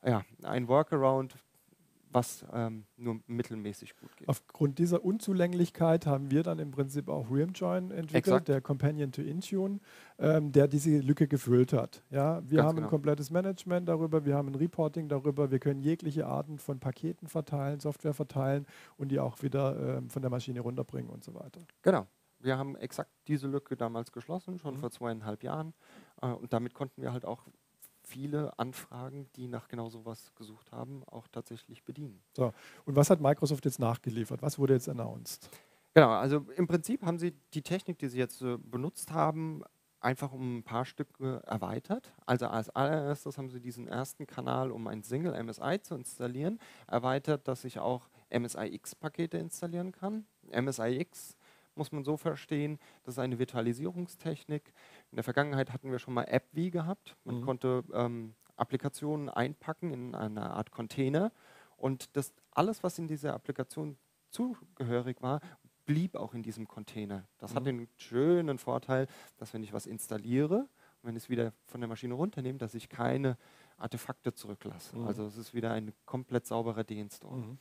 ja, 0.05 0.23
ein 0.43 0.67
Workaround, 0.67 1.35
was 2.17 2.43
ähm, 2.51 2.85
nur 2.97 3.19
mittelmäßig 3.27 3.95
gut 3.95 4.15
geht. 4.17 4.27
Aufgrund 4.27 4.79
dieser 4.79 5.05
Unzulänglichkeit 5.05 6.07
haben 6.07 6.31
wir 6.31 6.41
dann 6.41 6.57
im 6.57 6.71
Prinzip 6.71 7.09
auch 7.09 7.29
ReamJoin 7.29 7.91
entwickelt, 7.91 8.15
Exakt. 8.15 8.47
der 8.47 8.59
Companion 8.59 9.11
to 9.11 9.21
Intune, 9.21 9.79
ähm, 10.17 10.51
der 10.51 10.67
diese 10.67 10.97
Lücke 10.97 11.27
gefüllt 11.27 11.73
hat. 11.73 12.03
Ja, 12.09 12.41
wir 12.49 12.57
Ganz 12.57 12.67
haben 12.67 12.75
genau. 12.77 12.87
ein 12.87 12.89
komplettes 12.89 13.29
Management 13.29 13.87
darüber, 13.87 14.25
wir 14.25 14.35
haben 14.35 14.47
ein 14.47 14.55
Reporting 14.55 15.07
darüber, 15.07 15.51
wir 15.51 15.59
können 15.59 15.79
jegliche 15.79 16.25
Arten 16.25 16.57
von 16.57 16.79
Paketen 16.79 17.27
verteilen, 17.27 17.79
Software 17.79 18.15
verteilen 18.15 18.65
und 18.97 19.09
die 19.09 19.19
auch 19.19 19.43
wieder 19.43 19.97
ähm, 19.97 20.09
von 20.09 20.23
der 20.23 20.31
Maschine 20.31 20.61
runterbringen 20.61 21.11
und 21.11 21.23
so 21.23 21.35
weiter. 21.35 21.61
Genau. 21.83 22.07
Wir 22.39 22.57
haben 22.57 22.75
exakt 22.75 23.11
diese 23.27 23.47
Lücke 23.47 23.75
damals 23.75 24.11
geschlossen, 24.11 24.59
schon 24.59 24.75
mhm. 24.75 24.79
vor 24.79 24.91
zweieinhalb 24.91 25.43
Jahren. 25.43 25.73
Äh, 26.21 26.27
und 26.27 26.51
damit 26.51 26.73
konnten 26.73 27.01
wir 27.01 27.13
halt 27.13 27.25
auch 27.25 27.47
viele 28.07 28.57
Anfragen, 28.57 29.27
die 29.35 29.47
nach 29.47 29.67
genau 29.67 29.89
sowas 29.89 30.33
gesucht 30.35 30.71
haben, 30.71 31.03
auch 31.05 31.27
tatsächlich 31.27 31.83
bedienen. 31.83 32.21
So, 32.35 32.53
und 32.85 32.95
was 32.95 33.09
hat 33.09 33.21
Microsoft 33.21 33.65
jetzt 33.65 33.79
nachgeliefert? 33.79 34.41
Was 34.41 34.57
wurde 34.57 34.73
jetzt 34.73 34.89
announced? 34.89 35.49
Genau, 35.93 36.09
also 36.09 36.45
im 36.55 36.67
Prinzip 36.67 37.03
haben 37.03 37.17
sie 37.17 37.33
die 37.53 37.61
Technik, 37.61 37.97
die 37.99 38.07
sie 38.07 38.19
jetzt 38.19 38.41
äh, 38.41 38.57
benutzt 38.57 39.11
haben, 39.11 39.63
einfach 39.99 40.31
um 40.31 40.57
ein 40.57 40.63
paar 40.63 40.85
Stücke 40.85 41.41
erweitert. 41.45 42.13
Also 42.25 42.47
als 42.47 42.69
allererstes 42.69 43.37
haben 43.37 43.49
sie 43.49 43.59
diesen 43.59 43.87
ersten 43.87 44.27
Kanal, 44.27 44.71
um 44.71 44.87
ein 44.87 45.03
Single 45.03 45.41
MSI 45.43 45.81
zu 45.81 45.95
installieren, 45.95 46.59
erweitert, 46.87 47.47
dass 47.47 47.63
ich 47.65 47.79
auch 47.79 48.09
MSIX-Pakete 48.29 49.37
installieren 49.37 49.91
kann. 49.91 50.25
MSIX 50.51 51.36
muss 51.77 51.91
man 51.91 52.03
so 52.03 52.17
verstehen, 52.17 52.79
das 53.03 53.15
ist 53.15 53.19
eine 53.19 53.39
Virtualisierungstechnik. 53.39 54.73
In 55.11 55.15
der 55.15 55.23
Vergangenheit 55.23 55.71
hatten 55.71 55.91
wir 55.91 55.99
schon 55.99 56.13
mal 56.13 56.25
AppV 56.25 56.71
gehabt. 56.71 57.15
Man 57.23 57.39
mhm. 57.39 57.41
konnte 57.41 57.83
ähm, 57.93 58.33
Applikationen 58.55 59.29
einpacken 59.29 59.91
in 59.91 60.15
eine 60.15 60.49
Art 60.51 60.71
Container 60.71 61.31
und 61.77 62.15
das 62.17 62.33
alles, 62.51 62.83
was 62.83 62.97
in 62.97 63.07
dieser 63.07 63.33
Applikation 63.33 63.97
zugehörig 64.29 65.21
war, 65.21 65.41
blieb 65.85 66.15
auch 66.15 66.33
in 66.33 66.43
diesem 66.43 66.67
Container. 66.67 67.27
Das 67.37 67.51
mhm. 67.51 67.55
hat 67.55 67.65
den 67.65 67.87
schönen 67.95 68.57
Vorteil, 68.57 69.07
dass 69.37 69.53
wenn 69.53 69.63
ich 69.63 69.73
was 69.73 69.85
installiere 69.85 70.67
und 71.01 71.09
wenn 71.09 71.15
ich 71.15 71.23
es 71.23 71.29
wieder 71.29 71.53
von 71.65 71.79
der 71.79 71.87
Maschine 71.87 72.15
runternehme, 72.15 72.57
dass 72.57 72.73
ich 72.73 72.89
keine 72.89 73.37
Artefakte 73.77 74.33
zurücklasse. 74.33 74.97
Mhm. 74.97 75.07
Also 75.07 75.25
es 75.25 75.37
ist 75.37 75.53
wieder 75.53 75.71
ein 75.71 75.93
komplett 76.05 76.45
sauberer 76.45 76.83
Deinstall. 76.83 77.37
Mhm. 77.37 77.57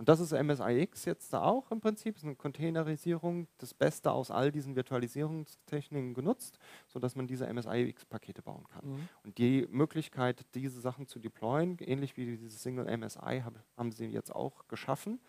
Und 0.00 0.08
das 0.08 0.18
ist 0.18 0.32
MSIX 0.32 1.04
jetzt 1.04 1.30
da 1.34 1.42
auch 1.42 1.70
im 1.70 1.82
Prinzip, 1.82 2.16
ist 2.16 2.24
eine 2.24 2.34
Containerisierung, 2.34 3.48
das 3.58 3.74
Beste 3.74 4.10
aus 4.12 4.30
all 4.30 4.50
diesen 4.50 4.74
Virtualisierungstechniken 4.74 6.14
genutzt, 6.14 6.58
sodass 6.88 7.16
man 7.16 7.26
diese 7.26 7.46
MSIX-Pakete 7.52 8.40
bauen 8.40 8.64
kann. 8.66 8.88
Mhm. 8.88 9.08
Und 9.24 9.36
die 9.36 9.68
Möglichkeit, 9.70 10.46
diese 10.54 10.80
Sachen 10.80 11.06
zu 11.06 11.18
deployen, 11.18 11.76
ähnlich 11.80 12.16
wie 12.16 12.38
dieses 12.38 12.62
Single 12.62 12.86
MSI, 12.96 13.42
hab, 13.44 13.62
haben 13.76 13.92
sie 13.92 14.06
jetzt 14.06 14.34
auch 14.34 14.66
geschaffen. 14.68 15.20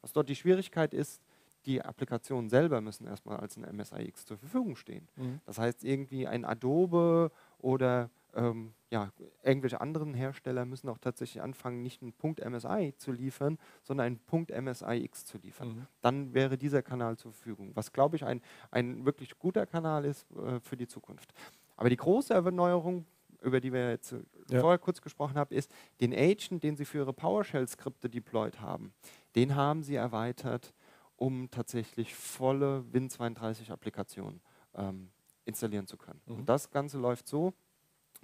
Was 0.00 0.12
dort 0.12 0.28
die 0.28 0.36
Schwierigkeit 0.36 0.94
ist, 0.94 1.20
die 1.66 1.82
Applikationen 1.82 2.50
selber 2.50 2.80
müssen 2.80 3.08
erstmal 3.08 3.38
als 3.38 3.56
ein 3.56 3.66
MSIX 3.76 4.26
zur 4.26 4.38
Verfügung 4.38 4.76
stehen. 4.76 5.08
Mhm. 5.16 5.40
Das 5.44 5.58
heißt, 5.58 5.82
irgendwie 5.82 6.28
ein 6.28 6.44
Adobe 6.44 7.32
oder 7.58 8.10
ähm, 8.34 8.74
ja, 8.90 9.12
irgendwelche 9.42 9.80
anderen 9.80 10.14
Hersteller 10.14 10.64
müssen 10.64 10.88
auch 10.88 10.98
tatsächlich 10.98 11.42
anfangen, 11.42 11.82
nicht 11.82 12.02
einen 12.02 12.12
Punkt 12.12 12.44
MSI 12.44 12.94
zu 12.96 13.12
liefern, 13.12 13.58
sondern 13.82 14.06
einen 14.06 14.18
Punkt 14.18 14.50
MSIX 14.50 15.24
zu 15.24 15.38
liefern. 15.38 15.68
Mhm. 15.68 15.86
Dann 16.00 16.34
wäre 16.34 16.58
dieser 16.58 16.82
Kanal 16.82 17.16
zur 17.16 17.32
Verfügung, 17.32 17.72
was 17.74 17.92
glaube 17.92 18.16
ich 18.16 18.24
ein, 18.24 18.42
ein 18.70 19.04
wirklich 19.04 19.38
guter 19.38 19.66
Kanal 19.66 20.04
ist 20.04 20.26
äh, 20.32 20.60
für 20.60 20.76
die 20.76 20.86
Zukunft. 20.86 21.32
Aber 21.76 21.88
die 21.88 21.96
große 21.96 22.34
Erneuerung, 22.34 23.06
über 23.42 23.60
die 23.60 23.72
wir 23.72 23.90
jetzt 23.90 24.12
äh, 24.12 24.22
ja. 24.50 24.60
vorher 24.60 24.78
kurz 24.78 25.00
gesprochen 25.00 25.36
haben, 25.36 25.54
ist, 25.54 25.72
den 26.00 26.12
Agent, 26.12 26.62
den 26.62 26.76
Sie 26.76 26.84
für 26.84 26.98
Ihre 26.98 27.12
PowerShell-Skripte 27.12 28.10
deployed 28.10 28.60
haben, 28.60 28.92
den 29.36 29.54
haben 29.54 29.82
Sie 29.82 29.94
erweitert, 29.94 30.74
um 31.16 31.50
tatsächlich 31.50 32.14
volle 32.14 32.84
Win32-Applikationen 32.92 34.40
ähm, 34.74 35.10
installieren 35.44 35.86
zu 35.86 35.96
können. 35.96 36.20
Mhm. 36.26 36.34
Und 36.36 36.48
das 36.48 36.70
Ganze 36.70 36.98
läuft 36.98 37.28
so, 37.28 37.54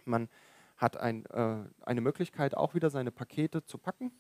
man 0.06 0.28
hat 0.76 0.96
ein, 0.96 1.25
äh, 1.26 1.64
eine 1.82 2.00
Möglichkeit, 2.00 2.56
auch 2.56 2.75
wieder 2.75 2.90
seine 2.90 3.10
Pakete 3.10 3.64
zu 3.64 3.78
packen 3.78 4.12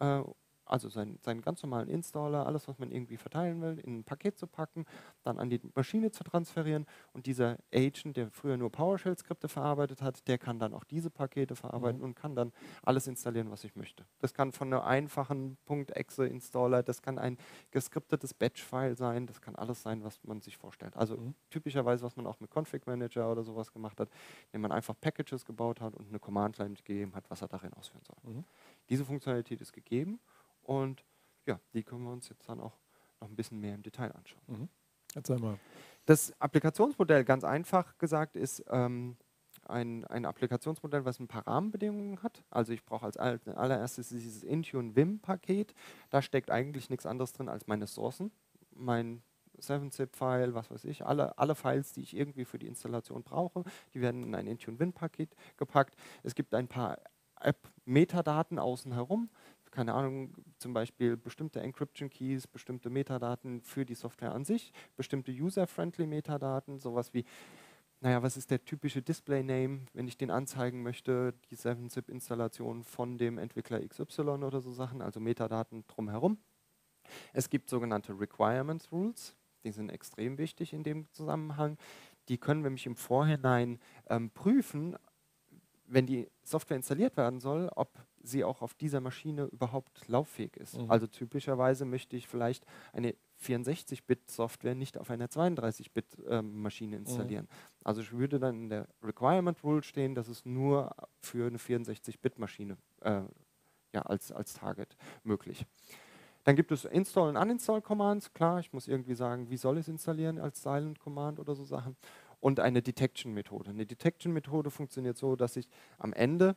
äh, 0.00 0.22
also 0.64 0.88
sein, 0.88 1.18
seinen 1.22 1.42
ganz 1.42 1.62
normalen 1.62 1.88
Installer, 1.88 2.46
alles, 2.46 2.68
was 2.68 2.78
man 2.78 2.90
irgendwie 2.90 3.16
verteilen 3.16 3.60
will, 3.60 3.78
in 3.80 3.98
ein 3.98 4.04
Paket 4.04 4.38
zu 4.38 4.46
packen, 4.46 4.86
dann 5.22 5.38
an 5.38 5.50
die 5.50 5.60
Maschine 5.74 6.10
zu 6.10 6.24
transferieren 6.24 6.86
und 7.12 7.26
dieser 7.26 7.58
Agent, 7.72 8.16
der 8.16 8.30
früher 8.30 8.56
nur 8.56 8.70
PowerShell-Skripte 8.70 9.48
verarbeitet 9.48 10.02
hat, 10.02 10.26
der 10.28 10.38
kann 10.38 10.58
dann 10.58 10.74
auch 10.74 10.84
diese 10.84 11.10
Pakete 11.10 11.56
verarbeiten 11.56 11.98
mhm. 11.98 12.06
und 12.06 12.14
kann 12.14 12.34
dann 12.34 12.52
alles 12.82 13.06
installieren, 13.06 13.50
was 13.50 13.64
ich 13.64 13.76
möchte. 13.76 14.04
Das 14.18 14.34
kann 14.34 14.52
von 14.52 14.68
einer 14.68 14.84
einfachen 14.84 15.58
.exe-Installer, 15.66 16.82
das 16.82 17.02
kann 17.02 17.18
ein 17.18 17.38
geskriptetes 17.70 18.34
Batch-File 18.34 18.96
sein, 18.96 19.26
das 19.26 19.40
kann 19.40 19.56
alles 19.56 19.82
sein, 19.82 20.04
was 20.04 20.22
man 20.24 20.40
sich 20.40 20.56
vorstellt. 20.56 20.96
Also 20.96 21.16
mhm. 21.16 21.34
typischerweise, 21.50 22.04
was 22.04 22.16
man 22.16 22.26
auch 22.26 22.40
mit 22.40 22.50
Config 22.50 22.86
Manager 22.86 23.30
oder 23.30 23.42
sowas 23.42 23.72
gemacht 23.72 24.00
hat, 24.00 24.08
indem 24.46 24.62
man 24.62 24.72
einfach 24.72 24.94
Packages 25.00 25.44
gebaut 25.44 25.80
hat 25.80 25.94
und 25.94 26.08
eine 26.08 26.18
Command-Line 26.18 26.74
gegeben 26.74 27.14
hat, 27.14 27.28
was 27.30 27.42
er 27.42 27.48
darin 27.48 27.72
ausführen 27.74 28.04
soll. 28.04 28.32
Mhm. 28.32 28.44
Diese 28.88 29.04
Funktionalität 29.04 29.60
ist 29.60 29.72
gegeben 29.72 30.20
und 30.62 31.04
ja, 31.46 31.60
die 31.72 31.82
können 31.82 32.04
wir 32.04 32.12
uns 32.12 32.28
jetzt 32.28 32.48
dann 32.48 32.60
auch 32.60 32.78
noch 33.20 33.28
ein 33.28 33.36
bisschen 33.36 33.60
mehr 33.60 33.74
im 33.74 33.82
Detail 33.82 34.12
anschauen. 34.12 34.42
Mhm. 34.46 34.68
Erzähl 35.14 35.38
mal. 35.38 35.58
Das 36.06 36.32
Applikationsmodell, 36.40 37.24
ganz 37.24 37.44
einfach 37.44 37.96
gesagt, 37.98 38.36
ist 38.36 38.64
ähm, 38.68 39.16
ein, 39.66 40.04
ein 40.06 40.24
Applikationsmodell, 40.24 41.04
was 41.04 41.20
ein 41.20 41.28
paar 41.28 41.46
Rahmenbedingungen 41.46 42.22
hat. 42.22 42.42
Also 42.50 42.72
ich 42.72 42.84
brauche 42.84 43.06
als 43.06 43.16
allererstes 43.16 44.08
dieses 44.08 44.42
Intune 44.42 44.96
Vim-Paket. 44.96 45.74
Da 46.10 46.22
steckt 46.22 46.50
eigentlich 46.50 46.90
nichts 46.90 47.06
anderes 47.06 47.32
drin 47.32 47.48
als 47.48 47.66
meine 47.66 47.86
Sourcen. 47.86 48.32
Mein 48.74 49.22
7-Zip-File, 49.58 50.54
was 50.54 50.70
weiß 50.70 50.84
ich, 50.84 51.04
alle, 51.04 51.38
alle 51.38 51.54
Files, 51.54 51.92
die 51.92 52.02
ich 52.02 52.16
irgendwie 52.16 52.44
für 52.44 52.58
die 52.58 52.66
Installation 52.66 53.22
brauche, 53.22 53.64
die 53.94 54.00
werden 54.00 54.22
in 54.24 54.34
ein 54.34 54.46
Intune 54.46 54.80
Vim-Paket 54.80 55.36
gepackt. 55.56 55.94
Es 56.22 56.34
gibt 56.34 56.54
ein 56.54 56.68
paar 56.68 56.98
App-Metadaten 57.40 58.58
außen 58.58 58.92
herum 58.92 59.28
keine 59.72 59.94
Ahnung, 59.94 60.34
zum 60.58 60.74
Beispiel 60.74 61.16
bestimmte 61.16 61.60
Encryption 61.60 62.10
Keys, 62.10 62.46
bestimmte 62.46 62.90
Metadaten 62.90 63.62
für 63.62 63.84
die 63.84 63.94
Software 63.94 64.32
an 64.32 64.44
sich, 64.44 64.72
bestimmte 64.96 65.32
user-friendly 65.32 66.06
Metadaten, 66.06 66.78
sowas 66.78 67.12
wie, 67.14 67.24
naja, 68.00 68.22
was 68.22 68.36
ist 68.36 68.50
der 68.50 68.64
typische 68.64 69.02
Display-Name, 69.02 69.86
wenn 69.94 70.06
ich 70.06 70.18
den 70.18 70.30
anzeigen 70.30 70.82
möchte, 70.82 71.34
die 71.50 71.56
7-Zip-Installation 71.56 72.84
von 72.84 73.16
dem 73.16 73.38
Entwickler 73.38 73.80
XY 73.86 74.22
oder 74.44 74.60
so 74.60 74.72
Sachen, 74.72 75.00
also 75.00 75.20
Metadaten 75.20 75.84
drumherum. 75.88 76.38
Es 77.32 77.48
gibt 77.48 77.70
sogenannte 77.70 78.18
Requirements 78.18 78.92
Rules, 78.92 79.34
die 79.64 79.72
sind 79.72 79.90
extrem 79.90 80.38
wichtig 80.38 80.72
in 80.72 80.82
dem 80.82 81.10
Zusammenhang. 81.12 81.78
Die 82.28 82.38
können 82.38 82.62
wir 82.62 82.70
nämlich 82.70 82.86
im 82.86 82.96
Vorhinein 82.96 83.80
ähm, 84.08 84.30
prüfen, 84.30 84.96
wenn 85.86 86.06
die 86.06 86.28
Software 86.42 86.76
installiert 86.76 87.16
werden 87.16 87.40
soll, 87.40 87.70
ob 87.74 87.90
sie 88.22 88.44
auch 88.44 88.62
auf 88.62 88.74
dieser 88.74 89.00
Maschine 89.00 89.44
überhaupt 89.44 90.08
lauffähig 90.08 90.56
ist. 90.56 90.78
Mhm. 90.78 90.90
Also 90.90 91.06
typischerweise 91.06 91.84
möchte 91.84 92.16
ich 92.16 92.28
vielleicht 92.28 92.64
eine 92.92 93.14
64-Bit-Software 93.42 94.74
nicht 94.74 94.98
auf 94.98 95.10
einer 95.10 95.26
32-Bit-Maschine 95.26 96.96
ähm, 96.96 97.02
installieren. 97.02 97.46
Mhm. 97.46 97.84
Also 97.84 98.00
ich 98.00 98.12
würde 98.12 98.38
dann 98.38 98.62
in 98.62 98.68
der 98.68 98.88
Requirement 99.02 99.62
Rule 99.64 99.82
stehen, 99.82 100.14
dass 100.14 100.28
es 100.28 100.44
nur 100.44 100.94
für 101.20 101.46
eine 101.46 101.58
64-Bit-Maschine 101.58 102.76
äh, 103.00 103.22
ja, 103.92 104.02
als, 104.02 104.32
als 104.32 104.54
Target 104.54 104.96
möglich. 105.22 105.66
Dann 106.44 106.56
gibt 106.56 106.72
es 106.72 106.84
Install- 106.84 107.28
und 107.28 107.36
Uninstall-Commands. 107.36 108.32
Klar, 108.32 108.60
ich 108.60 108.72
muss 108.72 108.88
irgendwie 108.88 109.14
sagen, 109.14 109.48
wie 109.50 109.56
soll 109.56 109.76
ich 109.76 109.82
es 109.82 109.88
installieren 109.88 110.38
als 110.38 110.62
Silent 110.62 110.98
Command 110.98 111.38
oder 111.38 111.54
so 111.54 111.64
Sachen. 111.64 111.96
Und 112.40 112.58
eine 112.58 112.82
Detection-Methode. 112.82 113.70
Eine 113.70 113.86
Detection-Methode 113.86 114.70
funktioniert 114.70 115.16
so, 115.16 115.36
dass 115.36 115.56
ich 115.56 115.68
am 115.98 116.12
Ende 116.12 116.56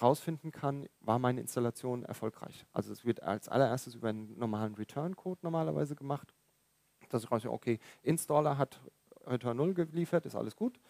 rausfinden 0.00 0.50
kann, 0.50 0.86
war 1.00 1.18
meine 1.18 1.40
Installation 1.40 2.04
erfolgreich. 2.04 2.66
Also 2.72 2.92
es 2.92 3.04
wird 3.04 3.22
als 3.22 3.48
allererstes 3.48 3.94
über 3.94 4.08
einen 4.08 4.36
normalen 4.38 4.74
Return-Code 4.74 5.40
normalerweise 5.42 5.94
gemacht, 5.94 6.34
dass 7.10 7.24
ich 7.24 7.30
rausfinde, 7.30 7.54
okay, 7.54 7.78
Installer 8.02 8.58
hat 8.58 8.80
Return 9.26 9.56
0 9.56 9.74
geliefert, 9.74 10.26
ist 10.26 10.34
alles 10.34 10.56
gut. 10.56 10.80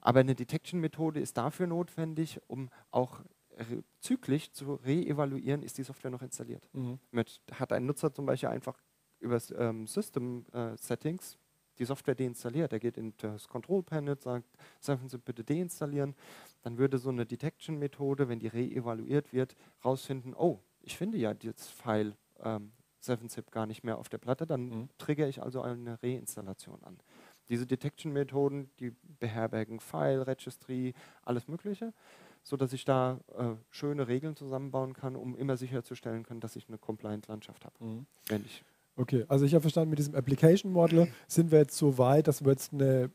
Aber 0.00 0.20
eine 0.20 0.34
Detection-Methode 0.34 1.20
ist 1.20 1.36
dafür 1.36 1.66
notwendig, 1.66 2.40
um 2.46 2.70
auch 2.90 3.20
zyklisch 4.00 4.52
zu 4.52 4.74
reevaluieren, 4.74 5.62
ist 5.62 5.78
die 5.78 5.82
Software 5.82 6.10
noch 6.10 6.22
installiert. 6.22 6.68
Mhm. 6.72 6.98
Mit, 7.10 7.40
hat 7.52 7.72
ein 7.72 7.86
Nutzer 7.86 8.12
zum 8.12 8.26
Beispiel 8.26 8.48
einfach 8.50 8.80
über 9.20 9.40
ähm, 9.56 9.86
System-Settings 9.86 11.34
äh, 11.34 11.38
die 11.78 11.84
Software 11.84 12.14
deinstalliert. 12.14 12.72
Er 12.72 12.80
geht 12.80 12.96
in 12.96 13.14
das 13.18 13.48
Control 13.48 13.82
Panel, 13.82 14.18
sagt, 14.18 14.46
sagen 14.80 15.08
Sie 15.08 15.18
bitte 15.18 15.44
deinstallieren. 15.44 16.14
Dann 16.62 16.78
würde 16.78 16.98
so 16.98 17.10
eine 17.10 17.26
Detection-Methode, 17.26 18.28
wenn 18.28 18.40
die 18.40 18.48
reevaluiert 18.48 19.32
wird, 19.32 19.56
rausfinden, 19.84 20.34
oh, 20.34 20.60
ich 20.80 20.96
finde 20.96 21.18
ja 21.18 21.34
das 21.34 21.68
File 21.68 22.16
ähm, 22.40 22.72
7-Zip 23.02 23.50
gar 23.50 23.66
nicht 23.66 23.84
mehr 23.84 23.98
auf 23.98 24.08
der 24.08 24.18
Platte, 24.18 24.46
dann 24.46 24.68
mhm. 24.68 24.88
triggere 24.98 25.28
ich 25.28 25.42
also 25.42 25.62
eine 25.62 26.02
Reinstallation 26.02 26.82
an. 26.82 26.98
Diese 27.48 27.66
Detection-Methoden, 27.66 28.70
die 28.78 28.92
beherbergen 29.18 29.80
File, 29.80 30.26
Registry, 30.26 30.94
alles 31.22 31.48
Mögliche, 31.48 31.94
sodass 32.42 32.72
ich 32.72 32.84
da 32.84 33.20
äh, 33.36 33.54
schöne 33.70 34.08
Regeln 34.08 34.36
zusammenbauen 34.36 34.92
kann, 34.92 35.16
um 35.16 35.36
immer 35.36 35.56
sicherzustellen 35.56 36.24
können, 36.24 36.40
dass 36.40 36.56
ich 36.56 36.68
eine 36.68 36.78
Compliant-Landschaft 36.78 37.64
habe. 37.64 37.84
Mhm. 37.84 38.06
Wenn 38.26 38.44
ich 38.44 38.64
okay, 38.98 39.24
also 39.28 39.44
ich 39.44 39.54
habe 39.54 39.62
verstanden, 39.62 39.90
mit 39.90 39.98
diesem 39.98 40.14
Application 40.14 40.72
Model 40.72 41.08
sind 41.26 41.50
wir 41.50 41.58
jetzt 41.60 41.76
so 41.76 41.98
weit, 41.98 42.28
dass 42.28 42.44
wir 42.44 42.52
jetzt 42.52 42.72
eine 42.72 43.10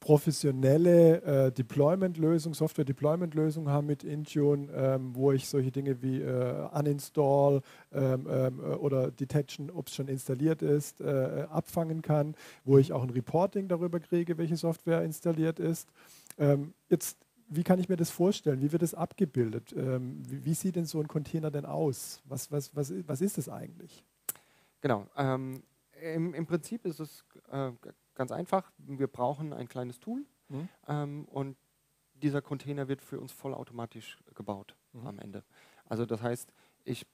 professionelle 0.00 1.22
äh, 1.22 1.52
Deployment-Lösung, 1.52 2.54
Software-Deployment-Lösung 2.54 3.68
haben 3.68 3.86
mit 3.86 4.04
Intune, 4.04 4.68
ähm, 4.72 5.14
wo 5.14 5.32
ich 5.32 5.48
solche 5.48 5.72
Dinge 5.72 6.02
wie 6.02 6.20
äh, 6.20 6.68
Uninstall 6.72 7.62
ähm, 7.92 8.26
ähm, 8.30 8.60
äh, 8.60 8.74
oder 8.74 9.10
Detection, 9.10 9.70
ob 9.70 9.88
es 9.88 9.94
schon 9.94 10.08
installiert 10.08 10.62
ist, 10.62 11.00
äh, 11.00 11.46
abfangen 11.50 12.02
kann, 12.02 12.36
wo 12.64 12.78
ich 12.78 12.92
auch 12.92 13.02
ein 13.02 13.10
Reporting 13.10 13.68
darüber 13.68 13.98
kriege, 13.98 14.38
welche 14.38 14.56
Software 14.56 15.02
installiert 15.02 15.58
ist. 15.58 15.88
Ähm, 16.38 16.74
jetzt, 16.88 17.18
wie 17.48 17.64
kann 17.64 17.80
ich 17.80 17.88
mir 17.88 17.96
das 17.96 18.10
vorstellen? 18.10 18.60
Wie 18.60 18.72
wird 18.72 18.82
das 18.82 18.94
abgebildet? 18.94 19.74
Ähm, 19.76 20.22
wie, 20.28 20.44
wie, 20.44 20.54
sieht 20.54 20.76
denn 20.76 20.86
so 20.86 21.00
ein 21.00 21.08
Container 21.08 21.50
denn 21.50 21.64
aus? 21.64 22.22
Was, 22.26 22.52
was, 22.52 22.76
was, 22.76 22.92
was 23.06 23.20
ist 23.20 23.38
es 23.38 23.48
eigentlich? 23.48 24.04
Genau. 24.80 25.06
Ähm, 25.16 25.62
im, 26.00 26.34
im, 26.34 26.46
Prinzip 26.46 26.84
ist 26.84 27.00
es 27.00 27.24
äh, 27.50 27.72
Ganz 28.16 28.32
einfach, 28.32 28.72
wir 28.78 29.08
brauchen 29.08 29.52
ein 29.52 29.68
kleines 29.68 30.00
Tool 30.00 30.24
mhm. 30.48 30.68
ähm, 30.88 31.24
und 31.26 31.56
dieser 32.14 32.40
Container 32.40 32.88
wird 32.88 33.02
für 33.02 33.20
uns 33.20 33.30
vollautomatisch 33.30 34.18
gebaut 34.34 34.74
mhm. 34.94 35.06
am 35.06 35.18
Ende. 35.18 35.44
Also 35.84 36.06
das 36.06 36.22
heißt, 36.22 36.50
ich 36.84 37.06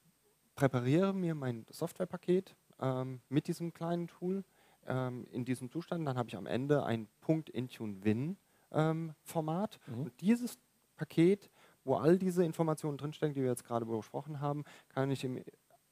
präpariere 0.55 1.13
mir 1.13 1.35
mein 1.35 1.65
Softwarepaket 1.69 2.55
ähm, 2.79 3.19
mit 3.27 3.47
diesem 3.47 3.73
kleinen 3.73 4.07
Tool 4.07 4.45
ähm, 4.87 5.27
in 5.29 5.43
diesem 5.43 5.69
Zustand, 5.69 6.07
dann 6.07 6.17
habe 6.17 6.29
ich 6.29 6.37
am 6.37 6.45
Ende 6.45 6.85
ein 6.85 7.09
.intune-win 7.27 8.37
ähm, 8.71 9.13
Format 9.23 9.79
mhm. 9.87 10.03
und 10.03 10.21
dieses 10.21 10.57
Paket, 10.95 11.51
wo 11.83 11.95
all 11.95 12.17
diese 12.17 12.45
Informationen 12.45 12.97
drinstecken, 12.97 13.33
die 13.33 13.41
wir 13.41 13.49
jetzt 13.49 13.65
gerade 13.65 13.85
besprochen 13.85 14.39
haben, 14.39 14.63
kann 14.87 15.11
ich 15.11 15.25
im 15.25 15.43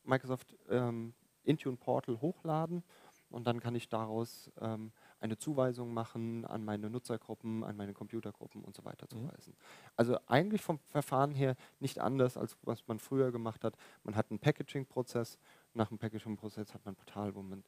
Microsoft 0.05 0.55
ähm, 0.69 1.13
Intune 1.43 1.77
Portal 1.77 2.21
hochladen 2.21 2.83
und 3.29 3.48
dann 3.48 3.60
kann 3.60 3.75
ich 3.75 3.89
daraus 3.89 4.51
ähm, 4.60 4.91
eine 5.19 5.38
Zuweisung 5.38 5.93
machen 5.93 6.45
an 6.45 6.65
meine 6.65 6.89
Nutzergruppen, 6.89 7.63
an 7.63 7.77
meine 7.77 7.93
Computergruppen 7.93 8.63
und 8.63 8.75
so 8.75 8.83
weiter 8.83 9.07
mhm. 9.12 9.27
zuweisen. 9.27 9.55
Also 9.95 10.17
eigentlich 10.27 10.62
vom 10.62 10.79
Verfahren 10.89 11.33
her 11.33 11.55
nicht 11.79 12.00
anders, 12.00 12.38
als 12.38 12.57
was 12.63 12.88
man 12.88 13.00
früher 13.00 13.31
gemacht 13.31 13.63
hat. 13.63 13.75
Man 14.03 14.15
hat 14.15 14.29
einen 14.29 14.39
Packaging-Prozess, 14.39 15.38
nach 15.74 15.88
dem 15.88 15.98
Packaging-Prozess 15.98 16.74
hat 16.74 16.86
man 16.86 16.93
ein 16.93 16.98
Portal, 16.98 17.33
wo 17.36 17.41
man 17.41 17.63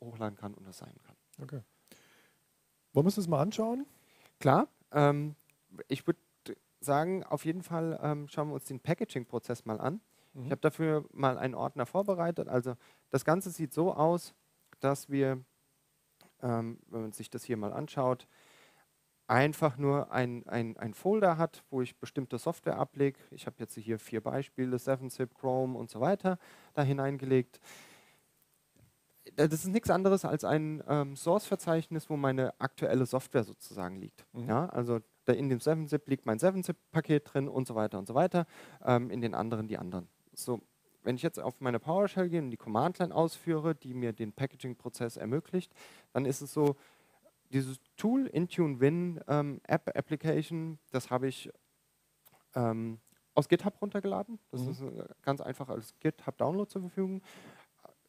hochladen 0.00 0.36
kann 0.36 0.54
und 0.54 0.66
das 0.66 0.78
sein 0.78 0.94
kann. 1.04 1.16
Okay. 1.42 1.62
Wollen 2.92 3.04
wir 3.04 3.08
uns 3.08 3.14
das 3.16 3.28
mal 3.28 3.40
anschauen? 3.40 3.86
Klar. 4.38 4.68
Ähm, 4.90 5.36
ich 5.88 6.06
würde 6.06 6.20
sagen, 6.80 7.24
auf 7.24 7.44
jeden 7.44 7.62
Fall 7.62 7.98
ähm, 8.02 8.28
schauen 8.28 8.48
wir 8.48 8.54
uns 8.54 8.64
den 8.64 8.80
Packaging-Prozess 8.80 9.64
mal 9.64 9.80
an. 9.80 10.00
Mhm. 10.34 10.44
Ich 10.46 10.50
habe 10.50 10.60
dafür 10.60 11.04
mal 11.12 11.38
einen 11.38 11.54
Ordner 11.54 11.86
vorbereitet. 11.86 12.48
Also 12.48 12.74
das 13.10 13.24
Ganze 13.24 13.50
sieht 13.50 13.72
so 13.72 13.92
aus, 13.92 14.34
dass 14.80 15.08
wir, 15.08 15.44
ähm, 16.42 16.78
wenn 16.88 17.02
man 17.02 17.12
sich 17.12 17.30
das 17.30 17.44
hier 17.44 17.56
mal 17.56 17.72
anschaut, 17.72 18.26
einfach 19.26 19.78
nur 19.78 20.12
ein, 20.12 20.46
ein, 20.46 20.76
ein 20.76 20.94
Folder 20.94 21.38
hat, 21.38 21.64
wo 21.70 21.80
ich 21.80 21.98
bestimmte 21.98 22.38
Software 22.38 22.76
ablege. 22.76 23.18
Ich 23.30 23.46
habe 23.46 23.56
jetzt 23.60 23.74
hier 23.74 23.98
vier 23.98 24.20
Beispiele, 24.20 24.76
7-Zip, 24.76 25.34
Chrome 25.34 25.78
und 25.78 25.90
so 25.90 26.00
weiter, 26.00 26.38
da 26.74 26.82
hineingelegt. 26.82 27.60
Äh, 29.36 29.48
das 29.48 29.64
ist 29.64 29.68
nichts 29.68 29.90
anderes 29.90 30.24
als 30.24 30.44
ein 30.44 30.82
ähm, 30.88 31.16
Source-Verzeichnis, 31.16 32.10
wo 32.10 32.16
meine 32.16 32.58
aktuelle 32.60 33.06
Software 33.06 33.44
sozusagen 33.44 33.96
liegt. 33.96 34.26
Mhm. 34.32 34.48
Ja, 34.48 34.66
also 34.66 35.00
in 35.26 35.48
dem 35.48 35.60
7-Zip 35.60 36.08
liegt 36.08 36.26
mein 36.26 36.38
7-Zip-Paket 36.38 37.32
drin 37.32 37.48
und 37.48 37.66
so 37.66 37.74
weiter 37.74 37.98
und 37.98 38.06
so 38.06 38.14
weiter. 38.14 38.46
Ähm, 38.84 39.10
in 39.10 39.20
den 39.20 39.34
anderen 39.34 39.68
die 39.68 39.78
anderen. 39.78 40.08
So, 40.32 40.60
wenn 41.02 41.16
ich 41.16 41.22
jetzt 41.22 41.38
auf 41.38 41.60
meine 41.60 41.80
PowerShell 41.80 42.28
gehe 42.28 42.40
und 42.40 42.50
die 42.50 42.56
Command-Line 42.56 43.14
ausführe, 43.14 43.74
die 43.74 43.94
mir 43.94 44.12
den 44.12 44.32
Packaging-Prozess 44.32 45.16
ermöglicht, 45.16 45.72
dann 46.12 46.24
ist 46.24 46.40
es 46.40 46.52
so, 46.52 46.76
dieses 47.52 47.80
Tool 47.96 48.26
Intune 48.26 48.80
Win 48.80 49.20
ähm, 49.28 49.60
App 49.64 49.94
Application, 49.94 50.78
das 50.90 51.10
habe 51.10 51.28
ich 51.28 51.50
ähm, 52.54 52.98
aus 53.34 53.48
GitHub 53.48 53.80
runtergeladen. 53.80 54.38
Das 54.50 54.62
mhm. 54.62 54.70
ist 54.70 54.80
äh, 54.80 55.04
ganz 55.22 55.40
einfach 55.40 55.68
als 55.68 55.94
GitHub-Download 56.00 56.70
zur 56.70 56.82
Verfügung. 56.82 57.22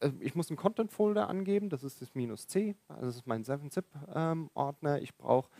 Äh, 0.00 0.12
ich 0.20 0.34
muss 0.34 0.48
einen 0.48 0.56
Content-Folder 0.56 1.28
angeben, 1.28 1.68
das 1.68 1.84
ist 1.84 2.00
das 2.00 2.14
minus 2.14 2.46
C, 2.46 2.76
also 2.88 3.06
das 3.06 3.16
ist 3.16 3.26
mein 3.26 3.44
7-Zip-Ordner. 3.44 4.96
Ähm, 4.96 5.02
ich 5.02 5.14
brauche 5.16 5.50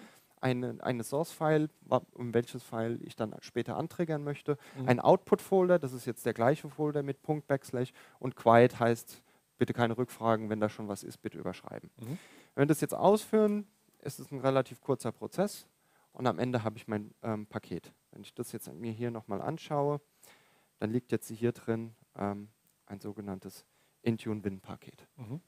eine, 0.45 0.77
eine 0.81 1.03
Source-File, 1.03 1.71
um 2.13 2.35
welches 2.35 2.63
File 2.63 3.01
ich 3.03 3.17
dann 3.17 3.35
später 3.41 3.79
antriggern 3.79 4.23
möchte. 4.23 4.59
Mhm. 4.79 4.89
Ein 4.89 5.01
Output-Folder, 5.01 5.79
das 5.79 5.95
ist 5.95 6.05
jetzt 6.05 6.27
der 6.27 6.35
gleiche 6.35 6.69
Folder 6.69 7.03
mit 7.03 7.23
Punkt 7.23 7.47
Backslash 7.47 7.95
und 8.19 8.37
Quiet 8.37 8.79
heißt, 8.79 9.23
bitte 9.57 9.73
keine 9.73 9.97
Rückfragen, 9.97 10.51
wenn 10.51 10.61
da 10.61 10.69
schon 10.69 10.87
was 10.87 11.03
ist, 11.03 11.23
bitte 11.23 11.39
überschreiben. 11.39 11.91
Mhm. 11.99 12.19
Wenn 12.55 12.63
wir 12.63 12.67
das 12.67 12.83
jetzt 12.83 12.95
ausführen, 12.95 13.67
ist 14.03 14.21
es 14.21 14.31
ein 14.31 14.41
relativ 14.41 14.83
kurzer 14.83 15.13
Prozess 15.13 15.67
und 16.13 16.27
am 16.27 16.39
Ende 16.39 16.63
habe 16.63 16.77
ich 16.77 16.87
mein 16.87 17.15
ähm, 17.23 17.47
Paket. 17.47 17.95
Wenn 18.11 18.21
ich 18.21 18.35
das 18.35 18.53
jetzt 18.53 18.71
mir 18.71 18.93
hier 18.93 19.11
nochmal 19.11 19.41
anschaue, 19.41 20.03
dann 20.79 20.91
liegt 20.91 21.11
jetzt 21.11 21.31
hier 21.31 21.53
drin 21.53 21.95
ähm, 22.17 22.49
ein 22.85 23.01
sogenanntes 23.01 23.65
Intune-Win-Paket. 24.03 25.09
Mhm. 25.17 25.41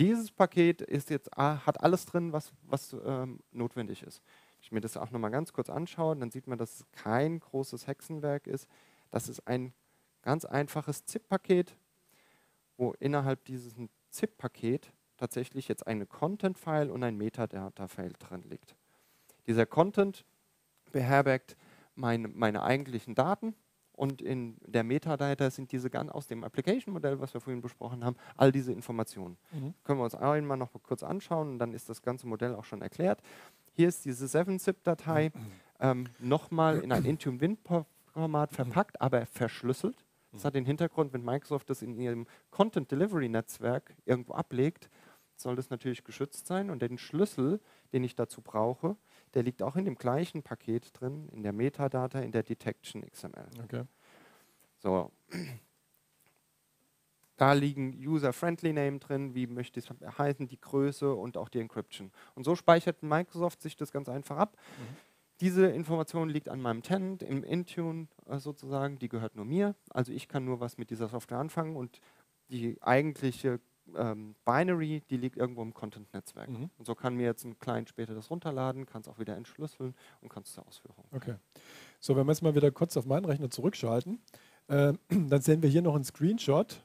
Dieses 0.00 0.32
Paket 0.32 0.80
ist 0.80 1.10
jetzt, 1.10 1.36
ah, 1.36 1.60
hat 1.66 1.82
alles 1.82 2.06
drin, 2.06 2.32
was, 2.32 2.54
was 2.62 2.96
ähm, 3.04 3.38
notwendig 3.52 4.02
ist. 4.02 4.22
Wenn 4.22 4.62
ich 4.62 4.72
mir 4.72 4.80
das 4.80 4.96
auch 4.96 5.10
nochmal 5.10 5.30
ganz 5.30 5.52
kurz 5.52 5.68
anschaue, 5.68 6.16
dann 6.16 6.30
sieht 6.30 6.46
man, 6.46 6.56
dass 6.56 6.80
es 6.80 6.86
kein 6.92 7.38
großes 7.38 7.86
Hexenwerk 7.86 8.46
ist. 8.46 8.66
Das 9.10 9.28
ist 9.28 9.46
ein 9.46 9.74
ganz 10.22 10.46
einfaches 10.46 11.04
ZIP-Paket, 11.04 11.76
wo 12.78 12.92
innerhalb 12.98 13.44
dieses 13.44 13.74
ZIP-Paket 14.08 14.90
tatsächlich 15.18 15.68
jetzt 15.68 15.86
eine 15.86 16.06
Content-File 16.06 16.90
und 16.90 17.04
ein 17.04 17.18
Metadata-File 17.18 18.14
drin 18.18 18.42
liegt. 18.44 18.74
Dieser 19.46 19.66
Content 19.66 20.24
beherbergt 20.92 21.58
meine, 21.94 22.28
meine 22.28 22.62
eigentlichen 22.62 23.14
Daten, 23.14 23.54
und 24.00 24.22
in 24.22 24.56
der 24.66 24.82
Metadata 24.82 25.50
sind 25.50 25.72
diese 25.72 25.90
ganz 25.90 26.10
aus 26.10 26.26
dem 26.26 26.42
Application-Modell, 26.42 27.20
was 27.20 27.34
wir 27.34 27.40
vorhin 27.42 27.60
besprochen 27.60 28.02
haben, 28.02 28.16
all 28.34 28.50
diese 28.50 28.72
Informationen. 28.72 29.36
Mhm. 29.52 29.74
Können 29.84 29.98
wir 29.98 30.04
uns 30.04 30.14
einmal 30.14 30.56
noch 30.56 30.70
kurz 30.82 31.02
anschauen 31.02 31.50
und 31.50 31.58
dann 31.58 31.74
ist 31.74 31.90
das 31.90 32.00
ganze 32.00 32.26
Modell 32.26 32.54
auch 32.54 32.64
schon 32.64 32.80
erklärt. 32.80 33.20
Hier 33.74 33.88
ist 33.88 34.06
diese 34.06 34.24
7-Zip-Datei 34.24 35.32
mhm. 35.34 35.40
ähm, 35.80 36.06
nochmal 36.18 36.78
in 36.78 36.92
ein 36.92 37.04
Intune-Win-Format 37.04 38.52
verpackt, 38.52 38.98
aber 39.02 39.26
verschlüsselt. 39.26 40.02
Das 40.32 40.46
hat 40.46 40.54
den 40.54 40.64
Hintergrund, 40.64 41.12
wenn 41.12 41.22
Microsoft 41.22 41.68
das 41.68 41.82
in 41.82 41.94
ihrem 41.98 42.26
Content 42.50 42.90
Delivery 42.90 43.28
Netzwerk 43.28 43.94
irgendwo 44.06 44.32
ablegt, 44.32 44.88
soll 45.36 45.56
das 45.56 45.68
natürlich 45.68 46.04
geschützt 46.04 46.46
sein 46.46 46.70
und 46.70 46.80
den 46.80 46.96
Schlüssel, 46.96 47.60
den 47.92 48.02
ich 48.04 48.14
dazu 48.14 48.40
brauche, 48.40 48.96
der 49.34 49.42
liegt 49.42 49.62
auch 49.62 49.76
in 49.76 49.84
dem 49.84 49.96
gleichen 49.96 50.42
Paket 50.42 50.90
drin, 50.98 51.28
in 51.30 51.42
der 51.42 51.52
Metadata, 51.52 52.20
in 52.20 52.32
der 52.32 52.42
Detection 52.42 53.02
XML. 53.02 53.46
Okay. 53.64 53.84
So. 54.78 55.10
Da 57.36 57.54
liegen 57.54 57.94
User-Friendly 57.94 58.74
Name 58.74 58.98
drin, 58.98 59.34
wie 59.34 59.46
möchte 59.46 59.80
es 59.80 59.88
heißen, 60.18 60.46
die 60.46 60.60
Größe 60.60 61.14
und 61.14 61.38
auch 61.38 61.48
die 61.48 61.60
Encryption. 61.60 62.12
Und 62.34 62.44
so 62.44 62.54
speichert 62.54 63.02
Microsoft 63.02 63.62
sich 63.62 63.76
das 63.76 63.92
ganz 63.92 64.10
einfach 64.10 64.36
ab. 64.36 64.56
Mhm. 64.78 64.96
Diese 65.40 65.66
Information 65.68 66.28
liegt 66.28 66.50
an 66.50 66.60
meinem 66.60 66.82
Tenant 66.82 67.22
im 67.22 67.42
Intune 67.42 68.08
äh, 68.26 68.38
sozusagen, 68.38 68.98
die 68.98 69.08
gehört 69.08 69.36
nur 69.36 69.46
mir. 69.46 69.74
Also 69.88 70.12
ich 70.12 70.28
kann 70.28 70.44
nur 70.44 70.60
was 70.60 70.76
mit 70.76 70.90
dieser 70.90 71.08
Software 71.08 71.38
anfangen 71.38 71.76
und 71.76 72.00
die 72.50 72.76
eigentliche 72.82 73.58
ähm, 73.96 74.34
Binary, 74.44 75.02
die 75.10 75.16
liegt 75.16 75.36
irgendwo 75.36 75.62
im 75.62 75.74
Content-Netzwerk. 75.74 76.48
Mhm. 76.48 76.70
Und 76.78 76.84
so 76.84 76.94
kann 76.94 77.14
mir 77.14 77.24
jetzt 77.24 77.44
ein 77.44 77.58
Client 77.58 77.88
später 77.88 78.14
das 78.14 78.30
runterladen, 78.30 78.86
kann 78.86 79.02
es 79.02 79.08
auch 79.08 79.18
wieder 79.18 79.36
entschlüsseln 79.36 79.94
und 80.20 80.28
kann 80.28 80.42
es 80.42 80.52
zur 80.52 80.66
Ausführung. 80.66 81.04
Okay. 81.12 81.36
So, 82.00 82.16
wenn 82.16 82.26
wir 82.26 82.32
jetzt 82.32 82.42
mal 82.42 82.54
wieder 82.54 82.70
kurz 82.70 82.96
auf 82.96 83.06
meinen 83.06 83.24
Rechner 83.24 83.50
zurückschalten, 83.50 84.20
äh, 84.68 84.92
dann 85.08 85.40
sehen 85.40 85.62
wir 85.62 85.68
hier 85.68 85.82
noch 85.82 85.94
einen 85.94 86.04
Screenshot. 86.04 86.84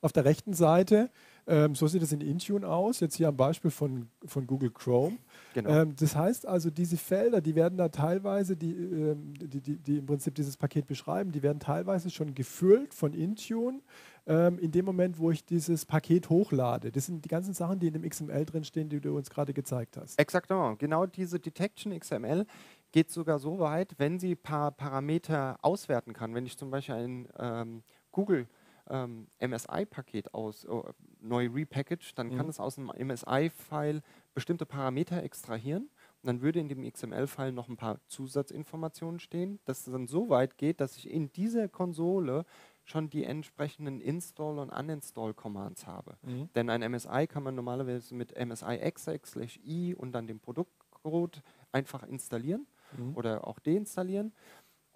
Auf 0.00 0.12
der 0.12 0.24
rechten 0.24 0.52
Seite, 0.54 1.10
ähm, 1.46 1.74
so 1.74 1.86
sieht 1.86 2.02
es 2.02 2.12
in 2.12 2.20
Intune 2.20 2.66
aus, 2.66 3.00
jetzt 3.00 3.16
hier 3.16 3.28
am 3.28 3.36
Beispiel 3.36 3.70
von, 3.70 4.08
von 4.24 4.46
Google 4.46 4.70
Chrome. 4.70 5.18
Genau. 5.54 5.70
Ähm, 5.70 5.94
das 5.96 6.16
heißt 6.16 6.46
also, 6.46 6.70
diese 6.70 6.96
Felder, 6.96 7.40
die 7.40 7.54
werden 7.54 7.78
da 7.78 7.88
teilweise, 7.88 8.56
die, 8.56 8.72
ähm, 8.72 9.34
die, 9.38 9.60
die, 9.60 9.76
die 9.76 9.98
im 9.98 10.06
Prinzip 10.06 10.34
dieses 10.34 10.56
Paket 10.56 10.86
beschreiben, 10.86 11.30
die 11.30 11.42
werden 11.42 11.60
teilweise 11.60 12.10
schon 12.10 12.34
gefüllt 12.34 12.94
von 12.94 13.12
Intune 13.12 13.80
ähm, 14.26 14.58
in 14.58 14.72
dem 14.72 14.84
Moment, 14.84 15.18
wo 15.18 15.30
ich 15.30 15.44
dieses 15.44 15.86
Paket 15.86 16.28
hochlade. 16.30 16.90
Das 16.90 17.06
sind 17.06 17.24
die 17.24 17.28
ganzen 17.28 17.54
Sachen, 17.54 17.78
die 17.78 17.86
in 17.86 17.94
dem 17.94 18.08
XML 18.08 18.44
drinstehen, 18.44 18.88
die 18.88 19.00
du 19.00 19.16
uns 19.16 19.30
gerade 19.30 19.52
gezeigt 19.52 19.96
hast. 19.96 20.18
Exakt, 20.18 20.48
genau 20.48 21.06
diese 21.06 21.38
Detection 21.38 21.96
XML 21.98 22.44
geht 22.90 23.10
sogar 23.10 23.38
so 23.38 23.58
weit, 23.58 23.94
wenn 23.98 24.18
sie 24.18 24.32
ein 24.32 24.42
paar 24.42 24.72
Parameter 24.72 25.58
auswerten 25.62 26.12
kann. 26.12 26.34
Wenn 26.34 26.46
ich 26.46 26.56
zum 26.56 26.70
Beispiel 26.70 26.94
ein 26.94 27.28
ähm, 27.38 27.82
Google 28.10 28.48
ähm, 28.88 29.28
MSI-Paket 29.40 30.34
aus 30.34 30.64
äh, 30.64 30.82
neu 31.20 31.48
repackage, 31.48 32.12
dann 32.14 32.28
Mhm. 32.28 32.36
kann 32.36 32.48
es 32.48 32.60
aus 32.60 32.78
einem 32.78 32.90
MSI-File 32.96 34.02
bestimmte 34.34 34.66
Parameter 34.66 35.22
extrahieren. 35.22 35.90
Und 36.22 36.26
dann 36.28 36.40
würde 36.42 36.60
in 36.60 36.68
dem 36.68 36.82
XML-File 36.90 37.52
noch 37.52 37.68
ein 37.68 37.76
paar 37.76 38.00
Zusatzinformationen 38.08 39.20
stehen, 39.20 39.60
dass 39.64 39.86
es 39.86 39.92
dann 39.92 40.06
so 40.06 40.28
weit 40.28 40.56
geht, 40.58 40.80
dass 40.80 40.96
ich 40.96 41.08
in 41.10 41.32
dieser 41.32 41.68
Konsole 41.68 42.44
schon 42.84 43.10
die 43.10 43.24
entsprechenden 43.24 44.00
Install- 44.00 44.58
und 44.58 44.70
Uninstall-Commands 44.70 45.86
habe. 45.86 46.16
Mhm. 46.22 46.48
Denn 46.54 46.70
ein 46.70 46.82
MSI 46.82 47.26
kann 47.26 47.42
man 47.42 47.54
normalerweise 47.54 48.14
mit 48.14 48.32
MSI 48.36 48.76
exec 48.76 49.26
slash 49.26 49.58
i 49.64 49.94
und 49.94 50.12
dann 50.12 50.26
dem 50.26 50.40
Produktcode 50.40 51.42
einfach 51.72 52.02
installieren 52.04 52.66
Mhm. 52.96 53.16
oder 53.16 53.46
auch 53.46 53.58
deinstallieren. 53.58 54.32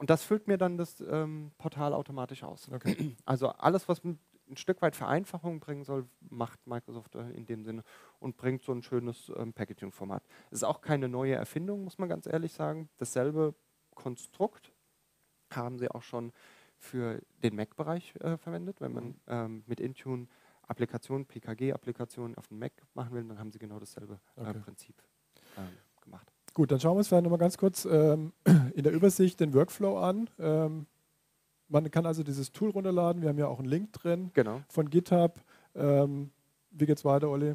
Und 0.00 0.08
das 0.08 0.24
füllt 0.24 0.48
mir 0.48 0.56
dann 0.56 0.78
das 0.78 1.02
ähm, 1.02 1.52
Portal 1.58 1.92
automatisch 1.92 2.42
aus. 2.42 2.70
Okay. 2.72 3.14
Also 3.26 3.48
alles, 3.48 3.86
was 3.86 4.02
ein 4.02 4.18
Stück 4.54 4.80
weit 4.80 4.96
Vereinfachung 4.96 5.60
bringen 5.60 5.84
soll, 5.84 6.08
macht 6.30 6.66
Microsoft 6.66 7.16
in 7.16 7.44
dem 7.44 7.62
Sinne 7.64 7.84
und 8.18 8.38
bringt 8.38 8.62
so 8.62 8.72
ein 8.72 8.82
schönes 8.82 9.30
ähm, 9.36 9.52
Packaging-Format. 9.52 10.24
Es 10.50 10.60
ist 10.60 10.64
auch 10.64 10.80
keine 10.80 11.10
neue 11.10 11.34
Erfindung, 11.34 11.84
muss 11.84 11.98
man 11.98 12.08
ganz 12.08 12.26
ehrlich 12.26 12.54
sagen. 12.54 12.88
Dasselbe 12.96 13.54
Konstrukt 13.94 14.72
haben 15.52 15.78
sie 15.78 15.90
auch 15.90 16.02
schon 16.02 16.32
für 16.78 17.20
den 17.42 17.54
Mac-Bereich 17.54 18.14
äh, 18.20 18.38
verwendet. 18.38 18.80
Wenn 18.80 18.94
man 18.94 19.20
ähm, 19.26 19.64
mit 19.66 19.80
Intune 19.80 20.28
Applikationen, 20.66 21.26
PKG-Applikationen 21.26 22.38
auf 22.38 22.48
dem 22.48 22.58
Mac 22.58 22.72
machen 22.94 23.12
will, 23.12 23.24
dann 23.24 23.38
haben 23.38 23.52
sie 23.52 23.58
genau 23.58 23.78
dasselbe 23.78 24.18
äh, 24.36 24.40
Okay. 24.40 24.60
Prinzip 24.60 25.02
ähm, 25.58 25.76
gemacht. 26.00 26.32
Gut, 26.54 26.70
dann 26.72 26.80
schauen 26.80 26.94
wir 26.94 26.98
uns 26.98 27.08
vielleicht 27.08 27.22
nochmal 27.24 27.38
ganz 27.38 27.56
kurz 27.56 27.84
ähm, 27.84 28.32
in 28.74 28.82
der 28.82 28.92
Übersicht 28.92 29.38
den 29.40 29.54
Workflow 29.54 29.98
an. 29.98 30.28
Ähm, 30.38 30.86
man 31.68 31.88
kann 31.90 32.06
also 32.06 32.22
dieses 32.24 32.50
Tool 32.50 32.70
runterladen. 32.70 33.22
Wir 33.22 33.28
haben 33.28 33.38
ja 33.38 33.46
auch 33.46 33.60
einen 33.60 33.68
Link 33.68 33.92
drin 33.92 34.30
Genau. 34.34 34.60
von 34.68 34.90
GitHub. 34.90 35.40
Ähm, 35.76 36.30
wie 36.72 36.86
geht's 36.86 37.04
weiter, 37.04 37.28
Olli? 37.28 37.54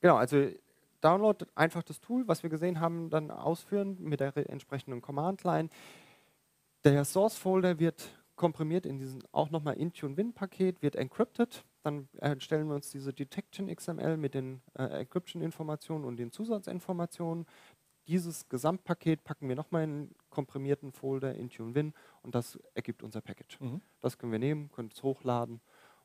Genau, 0.00 0.16
also 0.16 0.46
Download 1.00 1.44
einfach 1.56 1.82
das 1.82 2.00
Tool, 2.00 2.28
was 2.28 2.44
wir 2.44 2.50
gesehen 2.50 2.78
haben, 2.78 3.10
dann 3.10 3.32
ausführen 3.32 3.96
mit 4.00 4.20
der 4.20 4.36
re- 4.36 4.48
entsprechenden 4.48 5.02
Command-Line. 5.02 5.68
Der 6.84 7.04
Source-Folder 7.04 7.80
wird 7.80 8.08
komprimiert 8.36 8.86
in 8.86 8.98
diesen 8.98 9.22
auch 9.32 9.50
nochmal 9.50 9.74
Intune-Win-Paket, 9.74 10.80
wird 10.82 10.94
encrypted. 10.96 11.64
Dann 11.82 12.08
erstellen 12.18 12.68
wir 12.68 12.76
uns 12.76 12.90
diese 12.90 13.12
Detection 13.12 13.66
XML 13.74 14.16
mit 14.16 14.34
den 14.34 14.60
äh, 14.78 15.00
Encryption-Informationen 15.00 16.04
und 16.04 16.16
den 16.18 16.30
Zusatzinformationen. 16.30 17.46
Dieses 18.08 18.48
Gesamtpaket 18.48 19.22
packen 19.24 19.48
wir 19.48 19.56
nochmal 19.56 19.84
in 19.84 19.90
einen 19.90 20.14
komprimierten 20.30 20.92
Folder 20.92 21.34
Intune-Win 21.34 21.94
und 22.22 22.34
das 22.34 22.58
ergibt 22.74 23.02
unser 23.02 23.20
Package. 23.20 23.58
Das 24.00 24.18
können 24.18 24.32
wir 24.32 24.38
nehmen, 24.38 24.70
können 24.72 24.90
es 24.92 25.02
hochladen 25.02 25.60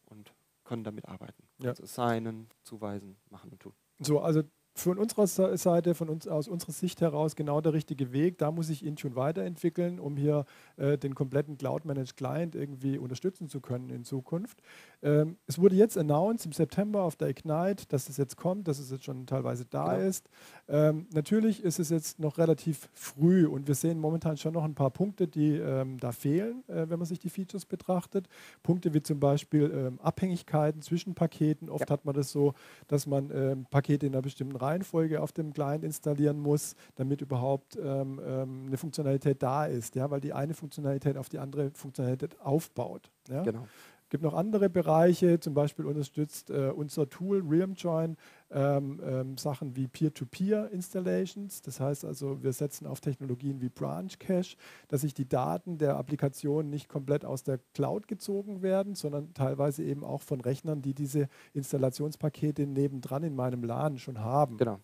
und 0.05 0.33
können 0.63 0.83
damit 0.83 1.07
arbeiten. 1.07 1.43
Ja. 1.59 1.69
Also 1.69 1.83
assignen, 1.83 2.49
zuweisen, 2.63 3.17
machen 3.29 3.51
und 3.51 3.59
tun. 3.59 3.73
So, 3.99 4.19
also 4.19 4.43
von 4.79 4.97
unserer 4.97 5.27
Se- 5.27 5.57
Seite, 5.57 5.95
von 5.95 6.09
uns, 6.09 6.27
aus 6.27 6.47
unserer 6.47 6.71
Sicht 6.71 7.01
heraus 7.01 7.35
genau 7.35 7.61
der 7.61 7.73
richtige 7.73 8.11
Weg. 8.13 8.37
Da 8.37 8.51
muss 8.51 8.69
ich 8.69 8.85
Intune 8.85 9.15
weiterentwickeln, 9.15 9.99
um 9.99 10.17
hier 10.17 10.45
äh, 10.77 10.97
den 10.97 11.15
kompletten 11.15 11.57
Cloud-Managed 11.57 12.15
Client 12.17 12.55
irgendwie 12.55 12.97
unterstützen 12.97 13.47
zu 13.49 13.59
können 13.61 13.89
in 13.89 14.03
Zukunft. 14.03 14.61
Ähm, 15.01 15.37
es 15.47 15.59
wurde 15.59 15.75
jetzt 15.75 15.97
announced 15.97 16.45
im 16.45 16.51
September 16.51 17.03
auf 17.03 17.15
der 17.15 17.29
Ignite, 17.29 17.85
dass 17.87 18.09
es 18.09 18.17
jetzt 18.17 18.37
kommt, 18.37 18.67
dass 18.67 18.79
es 18.79 18.91
jetzt 18.91 19.03
schon 19.03 19.25
teilweise 19.25 19.65
da 19.65 19.95
Genau. 19.95 20.07
ist. 20.07 20.29
Ähm, 20.67 21.07
natürlich 21.13 21.63
ist 21.63 21.79
es 21.79 21.89
jetzt 21.89 22.19
noch 22.19 22.37
relativ 22.37 22.89
früh 22.93 23.45
und 23.47 23.67
wir 23.67 23.75
sehen 23.75 23.99
momentan 23.99 24.37
schon 24.37 24.53
noch 24.53 24.63
ein 24.63 24.75
paar 24.75 24.91
Punkte, 24.91 25.27
die 25.27 25.55
ähm, 25.57 25.97
da 25.99 26.11
fehlen, 26.11 26.63
äh, 26.67 26.89
wenn 26.89 26.99
man 26.99 27.05
sich 27.05 27.19
die 27.19 27.29
Features 27.29 27.65
betrachtet. 27.65 28.27
Punkte 28.63 28.93
wie 28.93 29.01
zum 29.01 29.19
Beispiel 29.19 29.71
ähm, 29.73 29.99
Abhängigkeiten 30.01 30.81
zwischen 30.81 31.15
Paketen. 31.15 31.69
Oft 31.69 31.89
Ja. 31.89 31.93
hat 31.93 32.05
man 32.05 32.15
das 32.15 32.31
so, 32.31 32.53
dass 32.87 33.07
man 33.07 33.31
ähm, 33.31 33.65
Pakete 33.69 34.05
in 34.07 34.13
einer 34.13 34.21
bestimmten 34.21 34.55
Reihenfolge 34.67 35.21
auf 35.21 35.31
dem 35.31 35.53
Client 35.53 35.83
installieren 35.83 36.39
muss, 36.39 36.75
damit 36.95 37.21
überhaupt 37.21 37.77
ähm, 37.77 38.19
ähm, 38.25 38.65
eine 38.67 38.77
Funktionalität 38.77 39.41
da 39.41 39.65
ist, 39.65 39.95
ja, 39.95 40.09
weil 40.11 40.21
die 40.21 40.33
eine 40.33 40.53
Funktionalität 40.53 41.17
auf 41.17 41.29
die 41.29 41.39
andere 41.39 41.71
Funktionalität 41.71 42.39
aufbaut. 42.41 43.09
Ja. 43.29 43.43
Genau. 43.43 43.67
Es 44.07 44.11
gibt 44.11 44.23
noch 44.23 44.35
andere 44.35 44.69
Bereiche, 44.69 45.37
zum 45.41 45.53
Beispiel 45.53 45.83
unterstützt 45.83 46.49
äh, 46.49 46.71
unser 46.73 47.09
Tool 47.09 47.43
RealmJoin 47.45 48.15
ähm, 48.51 49.01
ähm, 49.03 49.37
Sachen 49.37 49.75
wie 49.75 49.89
Peer-to-Peer-Installations. 49.89 51.61
Das 51.61 51.81
heißt 51.81 52.05
also, 52.05 52.41
wir 52.41 52.53
setzen 52.53 52.87
auf 52.87 53.01
Technologien 53.01 53.59
wie 53.59 53.67
Branch 53.67 54.17
Cache, 54.17 54.55
dass 54.87 55.01
sich 55.01 55.13
die 55.13 55.27
Daten 55.27 55.77
der 55.77 55.97
Applikation 55.97 56.69
nicht 56.69 56.87
komplett 56.87 57.25
aus 57.25 57.43
der 57.43 57.59
Cloud 57.73 58.07
gezogen 58.07 58.61
werden, 58.61 58.95
sondern 58.95 59.33
teilweise 59.33 59.83
eben 59.83 60.05
auch 60.05 60.21
von 60.21 60.39
Rechnern, 60.39 60.81
die 60.81 60.93
diese 60.93 61.27
Installationspakete 61.53 62.65
nebendran 62.65 63.23
in 63.23 63.35
meinem 63.35 63.65
LAN 63.65 63.97
schon 63.97 64.21
haben. 64.21 64.55
Genau. 64.55 64.79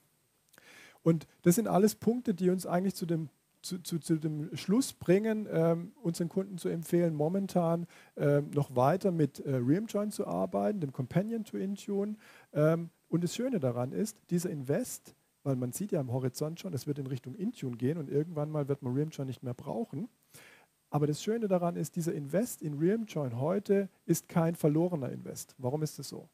Und 1.02 1.28
das 1.44 1.56
sind 1.56 1.70
alles 1.70 1.96
Punkte, 1.96 2.34
die 2.34 2.50
uns 2.50 2.66
eigentlich 2.66 2.96
zu 2.96 3.06
dem, 3.06 3.30
zu, 3.64 3.80
zu, 3.82 4.00
zu 4.00 4.18
dem 4.18 4.56
Schluss 4.56 4.94
bringen, 4.94 5.48
ähm, 5.50 5.94
unseren 6.02 6.30
Kunden 6.30 6.58
zu 6.58 6.70
empfehlen, 6.70 7.16
momentan 7.16 7.88
ähm, 8.18 8.52
noch 8.52 8.76
weiter 8.76 9.12
mit 9.12 9.40
äh, 9.40 9.56
RealmJoin 9.56 10.12
zu 10.12 10.28
arbeiten, 10.28 10.80
dem 10.82 10.92
Companion 10.92 11.44
to 11.44 11.58
Intune. 11.58 12.18
Ähm, 12.54 12.90
und 13.10 13.24
das 13.24 13.36
Schöne 13.36 13.60
daran 13.60 13.92
ist, 13.92 14.18
dieser 14.30 14.50
Invest, 14.50 15.16
weil 15.44 15.56
man 15.56 15.72
sieht 15.72 15.92
ja 15.92 16.00
am 16.00 16.12
Horizont 16.12 16.60
schon, 16.60 16.74
es 16.74 16.88
wird 16.88 17.00
in 17.00 17.08
Richtung 17.08 17.36
Intune 17.36 17.78
gehen 17.78 17.98
und 17.98 18.10
irgendwann 18.10 18.52
mal 18.52 18.68
wird 18.68 18.82
man 18.82 18.94
RealmJoin 18.94 19.28
nicht 19.28 19.44
mehr 19.44 19.54
brauchen. 19.54 20.10
Aber 20.90 21.08
das 21.08 21.24
Schöne 21.24 21.48
daran 21.48 21.76
ist, 21.76 21.96
dieser 21.96 22.14
Invest 22.14 22.62
in 22.62 22.78
RealmJoin 22.78 23.40
heute 23.40 23.90
ist 24.06 24.30
kein 24.30 24.56
verlorener 24.56 25.10
Invest. 25.10 25.56
Warum 25.58 25.82
ist 25.82 25.98
das 25.98 26.10
so? 26.10 26.30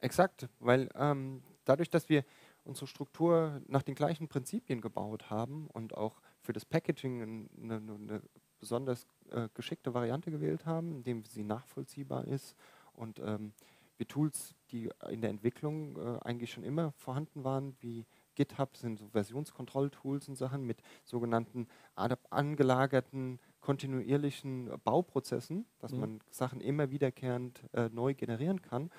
Exakt, 0.00 0.48
weil 0.60 0.90
ähm, 0.94 1.42
dadurch, 1.64 1.88
dass 1.88 2.08
wir 2.08 2.24
unsere 2.64 2.86
Struktur 2.86 3.62
nach 3.68 3.82
den 3.82 3.94
gleichen 3.94 4.28
Prinzipien 4.28 4.80
gebaut 4.80 5.30
haben 5.30 5.68
und 5.72 5.96
auch 5.96 6.20
für 6.46 6.52
das 6.52 6.64
Packaging 6.64 7.22
ein- 7.22 7.50
eine, 7.62 7.76
eine, 7.76 8.22
besonders 8.58 9.06
äh, 9.30 9.48
geschickte 9.52 9.92
Variante 9.92 10.30
gewählt 10.30 10.64
haben, 10.64 10.92
indem 10.92 11.24
sie 11.24 11.44
nachvollziehbar 11.44 12.26
ist. 12.26 12.56
Und 12.94 13.18
ähm, 13.18 13.52
wir 13.98 14.08
Tools, 14.08 14.54
die 14.70 14.90
in 15.10 15.20
der 15.20 15.30
Entwicklung 15.30 15.96
äh, 15.98 16.18
eigentlich 16.22 16.52
schon 16.52 16.64
immer 16.64 16.92
vorhanden 16.92 17.44
waren, 17.44 17.76
wie 17.80 18.06
GitHub 18.34 18.76
sind 18.76 18.98
so 18.98 19.08
Versionskontrolltools 19.08 20.28
und 20.28 20.36
Sachen 20.36 20.64
mit 20.64 20.82
sogenannten 21.04 21.68
angelagerten 22.30 23.40
kontinuierlichen 23.60 24.70
Bauprozessen, 24.84 25.66
dass 25.78 25.92
Mhm. 25.92 26.00
man 26.00 26.20
Sachen 26.30 26.60
immer 26.60 26.90
wiederkehrend 26.90 27.62
äh, 27.72 27.88
neu 27.88 28.14
generieren 28.14 28.62
kann, 28.62 28.90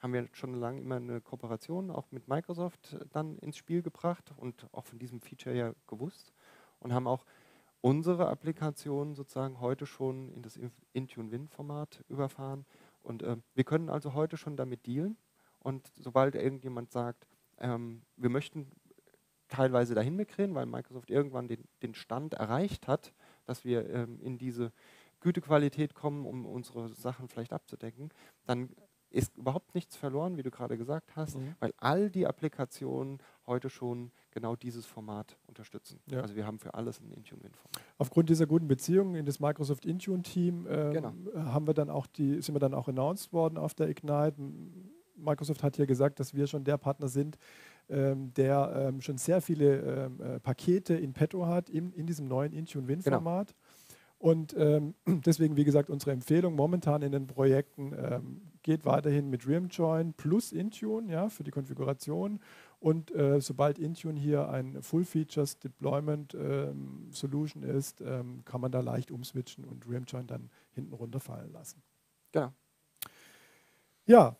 haben 0.00 0.12
wir 0.12 0.28
schon 0.32 0.54
lange 0.54 0.80
immer 0.80 0.96
eine 0.96 1.20
Kooperation 1.20 1.90
auch 1.90 2.10
mit 2.10 2.28
Microsoft 2.28 2.94
äh, 2.94 3.04
dann 3.12 3.38
ins 3.38 3.56
Spiel 3.56 3.82
gebracht 3.82 4.32
und 4.36 4.66
auch 4.72 4.84
von 4.84 4.98
diesem 4.98 5.20
Feature 5.20 5.54
ja 5.56 5.74
gewusst 5.86 6.32
und 6.80 6.92
haben 6.92 7.06
auch 7.06 7.24
unsere 7.80 8.28
Applikation 8.28 9.14
sozusagen 9.14 9.60
heute 9.60 9.86
schon 9.86 10.28
in 10.30 10.42
das 10.42 10.58
Inf- 10.58 10.82
Intune-Win-Format 10.92 12.04
überfahren. 12.08 12.64
Und 13.02 13.22
äh, 13.22 13.36
wir 13.54 13.64
können 13.64 13.88
also 13.88 14.14
heute 14.14 14.36
schon 14.36 14.56
damit 14.56 14.86
dealen. 14.86 15.16
Und 15.60 15.92
sobald 15.96 16.34
irgendjemand 16.34 16.90
sagt, 16.90 17.26
ähm, 17.58 18.02
wir 18.16 18.30
möchten 18.30 18.70
teilweise 19.48 19.94
dahin 19.94 20.16
migrieren, 20.16 20.54
weil 20.54 20.66
Microsoft 20.66 21.10
irgendwann 21.10 21.46
den, 21.48 21.68
den 21.82 21.94
Stand 21.94 22.34
erreicht 22.34 22.88
hat, 22.88 23.12
dass 23.44 23.64
wir 23.64 23.88
ähm, 23.90 24.20
in 24.20 24.38
diese 24.38 24.72
Gütequalität 25.20 25.94
kommen, 25.94 26.26
um 26.26 26.44
unsere 26.44 26.92
Sachen 26.94 27.28
vielleicht 27.28 27.52
abzudecken, 27.52 28.10
dann 28.44 28.74
ist 29.10 29.36
überhaupt 29.36 29.74
nichts 29.74 29.96
verloren, 29.96 30.36
wie 30.36 30.42
du 30.42 30.50
gerade 30.50 30.76
gesagt 30.76 31.16
hast, 31.16 31.36
Mhm. 31.36 31.54
weil 31.60 31.72
all 31.78 32.10
die 32.10 32.26
Applikationen 32.26 33.18
heute 33.46 33.70
schon 33.70 34.10
genau 34.30 34.56
dieses 34.56 34.84
Format 34.86 35.38
unterstützen. 35.46 36.00
Ja. 36.10 36.20
Also 36.20 36.36
wir 36.36 36.46
haben 36.46 36.58
für 36.58 36.74
alles 36.74 37.00
ein 37.00 37.10
Intune 37.12 37.42
Win-Format. 37.42 37.80
Aufgrund 37.98 38.28
dieser 38.28 38.46
guten 38.46 38.68
Beziehungen 38.68 39.14
in 39.14 39.24
das 39.24 39.40
Microsoft 39.40 39.86
Intune-Team 39.86 40.66
ähm, 40.68 40.92
genau. 40.92 41.12
haben 41.34 41.66
wir 41.66 41.74
dann 41.74 41.88
auch 41.90 42.06
die, 42.06 42.42
sind 42.42 42.54
wir 42.54 42.60
dann 42.60 42.74
auch 42.74 42.88
announced 42.88 43.32
worden 43.32 43.58
auf 43.58 43.74
der 43.74 43.88
Ignite. 43.88 44.36
Microsoft 45.16 45.62
hat 45.62 45.76
hier 45.76 45.86
gesagt, 45.86 46.20
dass 46.20 46.34
wir 46.34 46.46
schon 46.46 46.64
der 46.64 46.76
Partner 46.76 47.08
sind, 47.08 47.38
ähm, 47.88 48.34
der 48.34 48.88
ähm, 48.88 49.00
schon 49.00 49.16
sehr 49.16 49.40
viele 49.40 49.78
ähm, 49.78 50.20
äh, 50.20 50.40
Pakete 50.40 50.94
in 50.94 51.12
petto 51.12 51.46
hat, 51.46 51.70
in, 51.70 51.92
in 51.92 52.06
diesem 52.06 52.26
neuen 52.28 52.52
Intune 52.52 52.88
Win-Format. 52.88 53.48
Genau. 53.48 53.66
Und 54.18 54.54
ähm, 54.58 54.94
deswegen, 55.06 55.56
wie 55.56 55.64
gesagt, 55.64 55.90
unsere 55.90 56.12
Empfehlung 56.12 56.54
momentan 56.54 57.02
in 57.02 57.12
den 57.12 57.26
Projekten 57.26 57.92
ähm, 57.96 58.40
geht 58.66 58.84
weiterhin 58.84 59.30
mit 59.30 59.46
ReamJoin 59.46 60.12
plus 60.12 60.52
Intune 60.52 61.10
ja, 61.10 61.28
für 61.30 61.44
die 61.44 61.52
Konfiguration. 61.52 62.40
Und 62.80 63.14
äh, 63.14 63.40
sobald 63.40 63.78
Intune 63.78 64.20
hier 64.20 64.50
ein 64.50 64.82
Full-Features 64.82 65.60
Deployment 65.60 66.34
ähm, 66.34 67.08
Solution 67.10 67.62
ist, 67.62 68.02
ähm, 68.02 68.42
kann 68.44 68.60
man 68.60 68.72
da 68.72 68.80
leicht 68.80 69.10
umswitchen 69.10 69.64
und 69.64 69.88
ReamJoin 69.88 70.26
dann 70.26 70.50
hinten 70.72 70.92
runterfallen 70.92 71.52
lassen. 71.52 71.80
Genau. 72.32 72.52
Ja, 74.04 74.36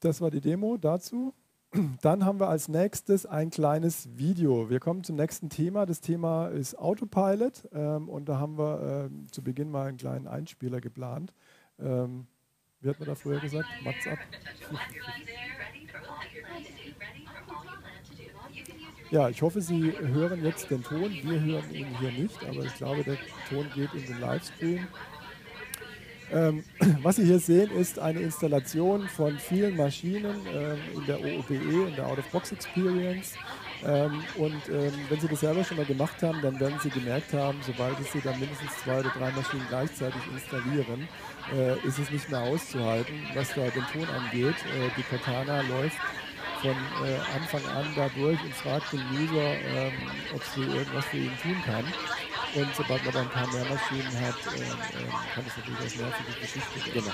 das 0.00 0.20
war 0.20 0.30
die 0.30 0.40
Demo 0.40 0.76
dazu. 0.76 1.32
Dann 2.02 2.24
haben 2.24 2.38
wir 2.38 2.48
als 2.48 2.68
nächstes 2.68 3.26
ein 3.26 3.50
kleines 3.50 4.08
Video. 4.16 4.70
Wir 4.70 4.78
kommen 4.78 5.02
zum 5.02 5.16
nächsten 5.16 5.48
Thema. 5.48 5.84
Das 5.84 6.00
Thema 6.00 6.48
ist 6.48 6.78
Autopilot 6.78 7.68
ähm, 7.72 8.08
und 8.08 8.28
da 8.28 8.38
haben 8.38 8.56
wir 8.56 9.08
ähm, 9.10 9.26
zu 9.32 9.42
Beginn 9.42 9.70
mal 9.70 9.88
einen 9.88 9.96
kleinen 9.96 10.28
Einspieler 10.28 10.80
geplant. 10.80 11.32
Ähm, 11.80 12.26
wie 12.80 12.88
hat 12.88 12.98
man 12.98 13.08
da 13.08 13.14
früher 13.14 13.40
gesagt? 13.40 13.68
Mats 13.82 14.06
ab. 14.06 14.18
Ja, 19.10 19.28
ich 19.28 19.40
hoffe, 19.40 19.60
Sie 19.60 19.92
hören 19.98 20.44
jetzt 20.44 20.70
den 20.70 20.82
Ton. 20.82 21.10
Wir 21.22 21.40
hören 21.40 21.74
ihn 21.74 21.86
hier 21.98 22.12
nicht, 22.12 22.42
aber 22.44 22.64
ich 22.64 22.74
glaube, 22.74 23.04
der 23.04 23.16
Ton 23.48 23.70
geht 23.74 23.94
in 23.94 24.04
den 24.06 24.20
Livestream. 24.20 24.86
Ähm, 26.32 26.64
was 27.02 27.16
Sie 27.16 27.24
hier 27.24 27.38
sehen, 27.38 27.70
ist 27.70 27.98
eine 28.00 28.20
Installation 28.20 29.08
von 29.08 29.38
vielen 29.38 29.76
Maschinen 29.76 30.34
ähm, 30.52 30.78
in 30.96 31.06
der 31.06 31.20
OOBE, 31.20 31.88
in 31.88 31.94
der 31.94 32.06
Out-of-Box-Experience. 32.06 33.34
Ähm, 33.84 34.24
und 34.36 34.68
ähm, 34.68 34.92
wenn 35.08 35.20
Sie 35.20 35.28
das 35.28 35.40
selber 35.40 35.64
schon 35.64 35.76
mal 35.76 35.86
gemacht 35.86 36.22
haben, 36.22 36.40
dann 36.42 36.58
werden 36.58 36.78
Sie 36.82 36.90
gemerkt 36.90 37.32
haben, 37.32 37.58
sobald 37.62 37.96
Sie 38.12 38.20
dann 38.20 38.38
mindestens 38.40 38.76
zwei 38.78 39.00
oder 39.00 39.10
drei 39.10 39.30
Maschinen 39.32 39.66
gleichzeitig 39.68 40.20
installieren, 40.32 41.08
äh, 41.54 41.78
ist 41.86 41.98
es 41.98 42.10
nicht 42.10 42.30
mehr 42.30 42.40
auszuhalten, 42.40 43.14
was 43.34 43.54
da 43.54 43.62
den 43.68 43.86
Ton 43.92 44.08
angeht. 44.08 44.56
Äh, 44.64 44.90
die 44.96 45.02
Cortana 45.02 45.60
läuft 45.62 45.98
von 46.60 46.70
äh, 47.06 47.18
Anfang 47.34 47.64
an 47.66 47.86
da 47.94 48.08
durch 48.08 48.42
und 48.42 48.54
fragt 48.54 48.92
den 48.92 49.02
User, 49.12 49.54
ähm, 49.58 49.92
ob 50.34 50.42
sie 50.54 50.62
irgendwas 50.62 51.04
für 51.06 51.18
ihn 51.18 51.36
tun 51.42 51.56
kann. 51.64 51.84
Und 52.54 52.74
sobald 52.74 53.04
man 53.04 53.14
dann 53.14 53.26
ein 53.26 53.30
paar 53.30 53.52
mehr 53.52 53.64
Maschinen 53.64 54.20
hat, 54.20 54.36
ähm, 54.56 54.62
ähm, 54.62 55.12
kann 55.34 55.44
es 55.46 55.56
natürlich 55.56 55.80
als 55.80 55.96
nervige 55.96 56.40
Geschichte 56.40 56.94
werden. 56.94 57.12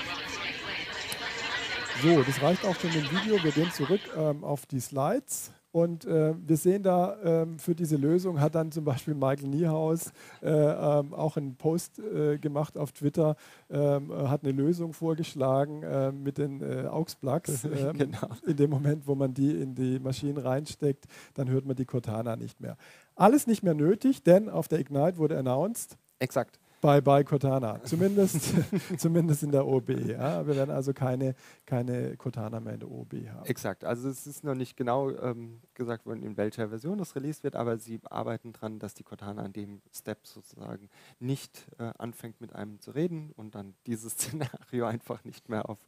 Genau. 2.01 2.15
So, 2.15 2.23
das 2.23 2.41
reicht 2.41 2.65
auch 2.65 2.79
schon 2.79 2.91
im 2.91 3.11
Video. 3.11 3.43
Wir 3.43 3.51
gehen 3.51 3.71
zurück 3.71 4.01
ähm, 4.17 4.43
auf 4.43 4.65
die 4.65 4.79
Slides. 4.79 5.51
Und 5.73 6.05
äh, 6.05 6.35
wir 6.37 6.55
sehen 6.55 6.83
da, 6.83 7.17
ähm, 7.23 7.57
für 7.57 7.73
diese 7.73 7.97
Lösung 7.97 8.39
hat 8.39 8.53
dann 8.53 8.71
zum 8.71 8.85
Beispiel 8.85 9.15
Michael 9.15 9.47
Niehaus 9.47 10.11
äh, 10.43 10.49
ähm, 10.51 11.15
auch 11.15 11.35
einen 11.35 11.55
Post 11.55 11.97
äh, 11.97 12.37
gemacht 12.37 12.77
auf 12.77 12.91
Twitter, 12.91 13.35
ähm, 13.71 14.13
hat 14.13 14.43
eine 14.43 14.51
Lösung 14.51 14.93
vorgeschlagen 14.93 15.81
äh, 15.81 16.11
mit 16.11 16.37
den 16.37 16.61
äh, 16.61 16.85
AUX-Plugs. 16.87 17.67
Ähm, 17.73 17.97
genau. 17.97 18.27
In 18.45 18.55
dem 18.55 18.69
Moment, 18.69 19.07
wo 19.07 19.15
man 19.15 19.33
die 19.33 19.49
in 19.49 19.73
die 19.73 19.97
Maschinen 19.97 20.37
reinsteckt, 20.37 21.05
dann 21.33 21.49
hört 21.49 21.65
man 21.65 21.75
die 21.75 21.85
Cortana 21.85 22.35
nicht 22.35 22.61
mehr. 22.61 22.77
Alles 23.15 23.47
nicht 23.47 23.63
mehr 23.63 23.73
nötig, 23.73 24.21
denn 24.21 24.47
auf 24.47 24.67
der 24.67 24.79
Ignite 24.79 25.17
wurde 25.17 25.37
announced. 25.39 25.97
Exakt 26.19 26.59
bei, 26.83 26.99
bei 26.99 27.23
Cortana, 27.23 27.81
zumindest, 27.85 28.53
zumindest 28.97 29.41
in 29.41 29.51
der 29.53 29.65
OB. 29.65 29.89
Ja? 29.89 30.45
Wir 30.45 30.57
werden 30.57 30.69
also 30.69 30.93
keine, 30.93 31.33
keine 31.65 32.17
Cortana 32.17 32.59
mehr 32.59 32.73
in 32.73 32.81
der 32.81 32.91
OB 32.91 33.13
haben. 33.29 33.45
Exakt, 33.45 33.85
also 33.85 34.09
es 34.09 34.27
ist 34.27 34.43
noch 34.43 34.53
nicht 34.53 34.75
genau 34.75 35.09
ähm, 35.11 35.61
gesagt 35.75 36.05
worden, 36.05 36.23
in 36.23 36.35
welcher 36.35 36.67
Version 36.67 36.97
das 36.97 37.15
released 37.15 37.45
wird, 37.45 37.55
aber 37.55 37.77
sie 37.77 38.01
arbeiten 38.09 38.51
daran, 38.51 38.79
dass 38.79 38.93
die 38.95 39.03
Cortana 39.03 39.43
an 39.43 39.53
dem 39.53 39.81
Step 39.93 40.27
sozusagen 40.27 40.89
nicht 41.19 41.67
äh, 41.79 41.93
anfängt 41.97 42.41
mit 42.41 42.53
einem 42.53 42.81
zu 42.81 42.91
reden 42.91 43.31
und 43.37 43.55
dann 43.55 43.75
dieses 43.87 44.11
Szenario 44.19 44.85
einfach 44.85 45.23
nicht 45.23 45.47
mehr 45.47 45.69
auf 45.69 45.79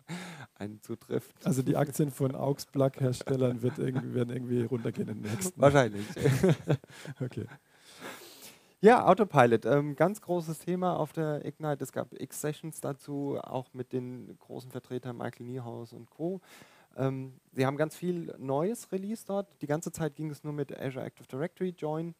einen 0.57 0.81
zutrifft. 0.81 1.45
Also 1.45 1.61
die 1.61 1.75
Aktien 1.75 2.09
von 2.09 2.33
AUX-Plug-Herstellern 2.35 3.61
wird 3.61 3.79
irgendwie, 3.79 4.13
werden 4.13 4.29
irgendwie 4.29 4.63
runtergehen 4.63 5.09
im 5.09 5.21
nächsten. 5.21 5.59
Wahrscheinlich. 5.59 6.05
okay. 7.19 7.47
Ja, 8.81 9.05
Autopilot, 9.07 9.65
ähm, 9.65 9.95
ganz 9.95 10.21
großes 10.21 10.59
Thema 10.59 10.97
auf 10.97 11.13
der 11.13 11.43
Ignite. 11.45 11.83
Es 11.83 11.91
gab 11.91 12.13
X-Sessions 12.13 12.81
dazu, 12.81 13.39
auch 13.41 13.73
mit 13.73 13.93
den 13.93 14.37
großen 14.37 14.69
Vertretern 14.69 15.17
Michael 15.17 15.45
Niehaus 15.45 15.93
und 15.93 16.09
Co. 16.09 16.41
Ähm, 16.95 17.39
sie 17.53 17.65
haben 17.65 17.77
ganz 17.77 17.95
viel 17.95 18.35
Neues 18.37 18.91
released 18.91 19.29
dort. 19.29 19.47
Die 19.61 19.67
ganze 19.67 19.91
Zeit 19.91 20.15
ging 20.15 20.29
es 20.29 20.43
nur 20.43 20.53
mit 20.53 20.77
Azure 20.77 21.05
Active 21.05 21.27
Directory 21.27 21.69
Join, 21.69 22.13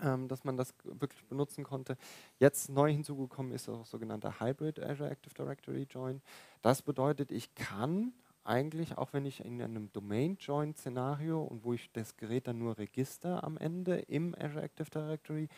ähm, 0.00 0.28
dass 0.28 0.44
man 0.44 0.56
das 0.56 0.74
wirklich 0.84 1.24
benutzen 1.26 1.64
konnte. 1.64 1.96
Jetzt 2.38 2.70
neu 2.70 2.90
hinzugekommen 2.90 3.52
ist 3.52 3.68
auch 3.68 3.84
sogenannter 3.84 4.40
Hybrid 4.40 4.80
Azure 4.80 5.10
Active 5.10 5.34
Directory 5.34 5.86
Join. 5.90 6.22
Das 6.62 6.82
bedeutet, 6.82 7.30
ich 7.32 7.54
kann 7.54 8.12
eigentlich, 8.44 8.96
auch 8.96 9.12
wenn 9.12 9.26
ich 9.26 9.44
in 9.44 9.60
einem 9.60 9.92
Domain-Join-Szenario 9.92 11.42
und 11.42 11.64
wo 11.64 11.74
ich 11.74 11.92
das 11.92 12.16
Gerät 12.16 12.46
dann 12.48 12.58
nur 12.58 12.78
register 12.78 13.44
am 13.44 13.58
Ende 13.58 13.98
im 13.98 14.34
Azure 14.38 14.62
Active 14.62 14.88
Directory, 14.90 15.48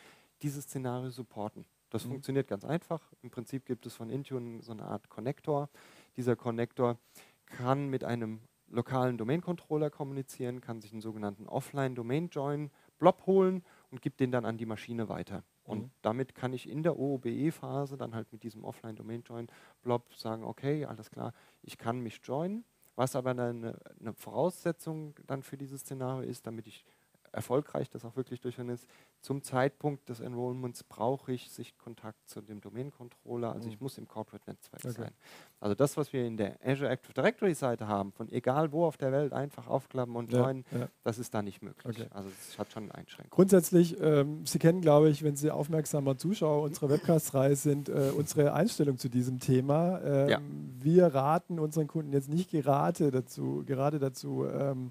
dieses 0.42 0.64
Szenario 0.64 1.10
supporten. 1.10 1.64
Das 1.90 2.04
mhm. 2.04 2.10
funktioniert 2.10 2.48
ganz 2.48 2.64
einfach. 2.64 3.12
Im 3.22 3.30
Prinzip 3.30 3.66
gibt 3.66 3.86
es 3.86 3.94
von 3.94 4.10
Intune 4.10 4.62
so 4.62 4.72
eine 4.72 4.84
Art 4.84 5.08
Connector. 5.08 5.68
Dieser 6.16 6.36
Connector 6.36 6.98
kann 7.46 7.88
mit 7.88 8.04
einem 8.04 8.40
lokalen 8.68 9.18
Domain-Controller 9.18 9.90
kommunizieren, 9.90 10.60
kann 10.60 10.80
sich 10.80 10.92
einen 10.92 11.02
sogenannten 11.02 11.46
Offline-Domain-Join-Blob 11.46 13.26
holen 13.26 13.62
und 13.90 14.00
gibt 14.00 14.20
den 14.20 14.32
dann 14.32 14.46
an 14.46 14.56
die 14.56 14.66
Maschine 14.66 15.08
weiter. 15.08 15.44
Und 15.64 15.82
mhm. 15.82 15.90
damit 16.00 16.34
kann 16.34 16.52
ich 16.52 16.68
in 16.68 16.82
der 16.82 16.98
OOBE-Phase 16.98 17.96
dann 17.96 18.14
halt 18.14 18.32
mit 18.32 18.42
diesem 18.42 18.64
Offline-Domain-Join-Blob 18.64 20.14
sagen, 20.14 20.44
okay, 20.44 20.86
alles 20.86 21.10
klar, 21.10 21.32
ich 21.62 21.78
kann 21.78 22.00
mich 22.00 22.20
joinen. 22.24 22.64
Was 22.94 23.16
aber 23.16 23.30
eine, 23.30 23.78
eine 24.00 24.12
Voraussetzung 24.12 25.14
dann 25.26 25.42
für 25.42 25.56
dieses 25.56 25.80
Szenario 25.80 26.28
ist, 26.28 26.46
damit 26.46 26.66
ich 26.66 26.84
erfolgreich 27.32 27.90
das 27.90 28.04
auch 28.04 28.16
wirklich 28.16 28.40
durchführen 28.40 28.68
ist, 28.68 28.86
zum 29.20 29.42
Zeitpunkt 29.42 30.08
des 30.08 30.20
Enrollments 30.20 30.84
brauche 30.84 31.32
ich 31.32 31.50
Sichtkontakt 31.50 32.28
zu 32.28 32.40
dem 32.40 32.60
Domain-Controller, 32.60 33.52
also 33.52 33.66
mhm. 33.66 33.74
ich 33.74 33.80
muss 33.80 33.98
im 33.98 34.08
Corporate-Netzwerk 34.08 34.84
okay. 34.84 34.94
sein. 35.02 35.12
Also 35.60 35.74
das, 35.74 35.96
was 35.96 36.12
wir 36.12 36.26
in 36.26 36.36
der 36.36 36.58
Azure 36.64 36.90
Active 36.90 37.14
Directory-Seite 37.14 37.86
haben, 37.86 38.12
von 38.12 38.28
egal 38.30 38.72
wo 38.72 38.84
auf 38.84 38.96
der 38.96 39.12
Welt 39.12 39.32
einfach 39.32 39.68
aufklappen 39.68 40.16
und 40.16 40.32
joinen, 40.32 40.64
ja, 40.72 40.78
ja. 40.80 40.88
das 41.04 41.18
ist 41.18 41.32
da 41.34 41.42
nicht 41.42 41.62
möglich. 41.62 42.00
Okay. 42.00 42.08
Also 42.10 42.28
es 42.30 42.58
hat 42.58 42.72
schon 42.72 42.90
Einschränkungen. 42.90 43.30
Grundsätzlich, 43.30 43.98
ähm, 44.00 44.44
Sie 44.44 44.58
kennen, 44.58 44.80
glaube 44.80 45.08
ich, 45.08 45.22
wenn 45.22 45.36
Sie 45.36 45.50
aufmerksamer 45.50 46.16
Zuschauer 46.16 46.62
unserer 46.62 46.90
Webcast-Reihe 46.90 47.56
sind, 47.56 47.88
äh, 47.88 48.12
unsere 48.16 48.52
Einstellung 48.54 48.98
zu 48.98 49.08
diesem 49.08 49.38
Thema. 49.38 50.00
Ähm, 50.02 50.28
ja. 50.28 50.40
Wir 50.80 51.06
raten 51.06 51.58
unseren 51.60 51.86
Kunden 51.86 52.12
jetzt 52.12 52.28
nicht 52.28 52.50
gerade 52.50 53.10
dazu, 53.10 53.62
gerade 53.64 53.98
dazu 53.98 54.46
ähm, 54.46 54.90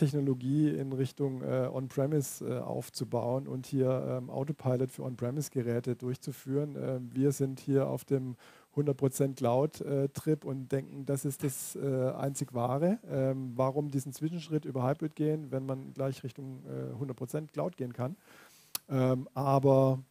Technologie 0.00 0.70
in 0.70 0.94
Richtung 0.94 1.42
äh, 1.42 1.68
On-Premise 1.70 2.46
äh, 2.46 2.58
aufzubauen 2.60 3.46
und 3.46 3.66
hier 3.66 4.18
ähm, 4.18 4.30
Autopilot 4.30 4.90
für 4.90 5.02
On-Premise-Geräte 5.02 5.94
durchzuführen. 5.94 6.74
Äh, 6.74 7.00
wir 7.14 7.32
sind 7.32 7.60
hier 7.60 7.86
auf 7.86 8.06
dem 8.06 8.36
100% 8.76 9.34
Cloud-Trip 9.34 10.44
und 10.46 10.72
denken, 10.72 11.04
das 11.04 11.26
ist 11.26 11.44
das 11.44 11.76
äh, 11.76 12.12
einzig 12.12 12.54
wahre. 12.54 12.98
Ähm, 13.10 13.52
warum 13.56 13.90
diesen 13.90 14.14
Zwischenschritt 14.14 14.64
über 14.64 14.88
Hybrid 14.88 15.16
gehen, 15.16 15.50
wenn 15.50 15.66
man 15.66 15.92
gleich 15.92 16.24
Richtung 16.24 16.62
100% 16.98 17.36
äh, 17.36 17.46
Cloud 17.48 17.76
gehen 17.76 17.92
kann? 17.92 18.16
Ähm, 18.88 19.28
aber 19.34 20.02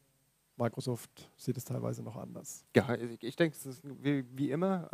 Microsoft 0.56 1.32
sieht 1.36 1.58
es 1.58 1.65
teilweise 1.65 2.04
noch 2.04 2.15
anders. 2.15 2.63
Ja, 2.75 2.93
ich 2.95 3.36
denke, 3.36 3.58
es 3.58 3.65
ist 3.65 3.82
wie, 4.04 4.23
wie 4.38 4.52
immer. 4.52 4.88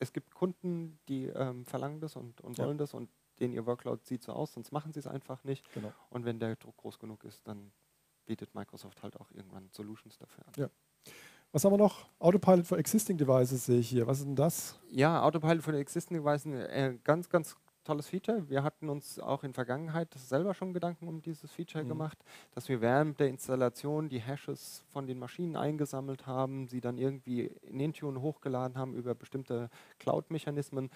Es 0.00 0.12
gibt 0.12 0.34
Kunden, 0.34 0.98
die 1.08 1.26
ähm, 1.26 1.64
verlangen 1.64 2.00
das 2.00 2.16
und, 2.16 2.40
und 2.40 2.58
wollen 2.58 2.70
ja. 2.70 2.78
das 2.78 2.94
und 2.94 3.08
denen 3.38 3.54
ihr 3.54 3.64
Workload 3.66 4.02
sieht 4.04 4.22
so 4.22 4.32
aus, 4.32 4.52
sonst 4.52 4.72
machen 4.72 4.92
sie 4.92 4.98
es 4.98 5.06
einfach 5.06 5.44
nicht. 5.44 5.70
Genau. 5.72 5.92
Und 6.10 6.24
wenn 6.24 6.40
der 6.40 6.56
Druck 6.56 6.76
groß 6.78 6.98
genug 6.98 7.24
ist, 7.24 7.46
dann 7.46 7.72
bietet 8.26 8.54
Microsoft 8.54 9.02
halt 9.02 9.18
auch 9.20 9.30
irgendwann 9.30 9.68
Solutions 9.72 10.18
dafür 10.18 10.46
an. 10.46 10.52
Ja. 10.56 10.70
Was 11.52 11.64
haben 11.64 11.72
wir 11.72 11.78
noch? 11.78 12.08
Autopilot 12.18 12.66
for 12.66 12.78
Existing 12.78 13.16
Devices 13.16 13.66
sehe 13.66 13.80
ich 13.80 13.88
hier. 13.88 14.06
Was 14.06 14.18
ist 14.18 14.26
denn 14.26 14.36
das? 14.36 14.78
Ja, 14.90 15.22
Autopilot 15.22 15.62
for 15.62 15.74
Existing 15.74 16.18
Devices, 16.18 16.46
äh, 16.46 16.96
ganz, 17.02 17.28
ganz 17.28 17.56
tolles 17.84 18.08
Feature. 18.08 18.48
Wir 18.48 18.62
hatten 18.62 18.88
uns 18.88 19.18
auch 19.18 19.44
in 19.44 19.52
Vergangenheit 19.52 20.12
selber 20.14 20.54
schon 20.54 20.72
Gedanken 20.72 21.08
um 21.08 21.22
dieses 21.22 21.50
Feature 21.50 21.84
mhm. 21.84 21.88
gemacht, 21.88 22.18
dass 22.54 22.68
wir 22.68 22.80
während 22.80 23.20
der 23.20 23.28
Installation 23.28 24.08
die 24.08 24.20
Hashes 24.20 24.84
von 24.92 25.06
den 25.06 25.18
Maschinen 25.18 25.56
eingesammelt 25.56 26.26
haben, 26.26 26.68
sie 26.68 26.80
dann 26.80 26.98
irgendwie 26.98 27.46
in 27.62 27.80
Intune 27.80 28.20
hochgeladen 28.20 28.76
haben 28.76 28.94
über 28.94 29.14
bestimmte 29.14 29.70
Cloud-Mechanismen 29.98 30.90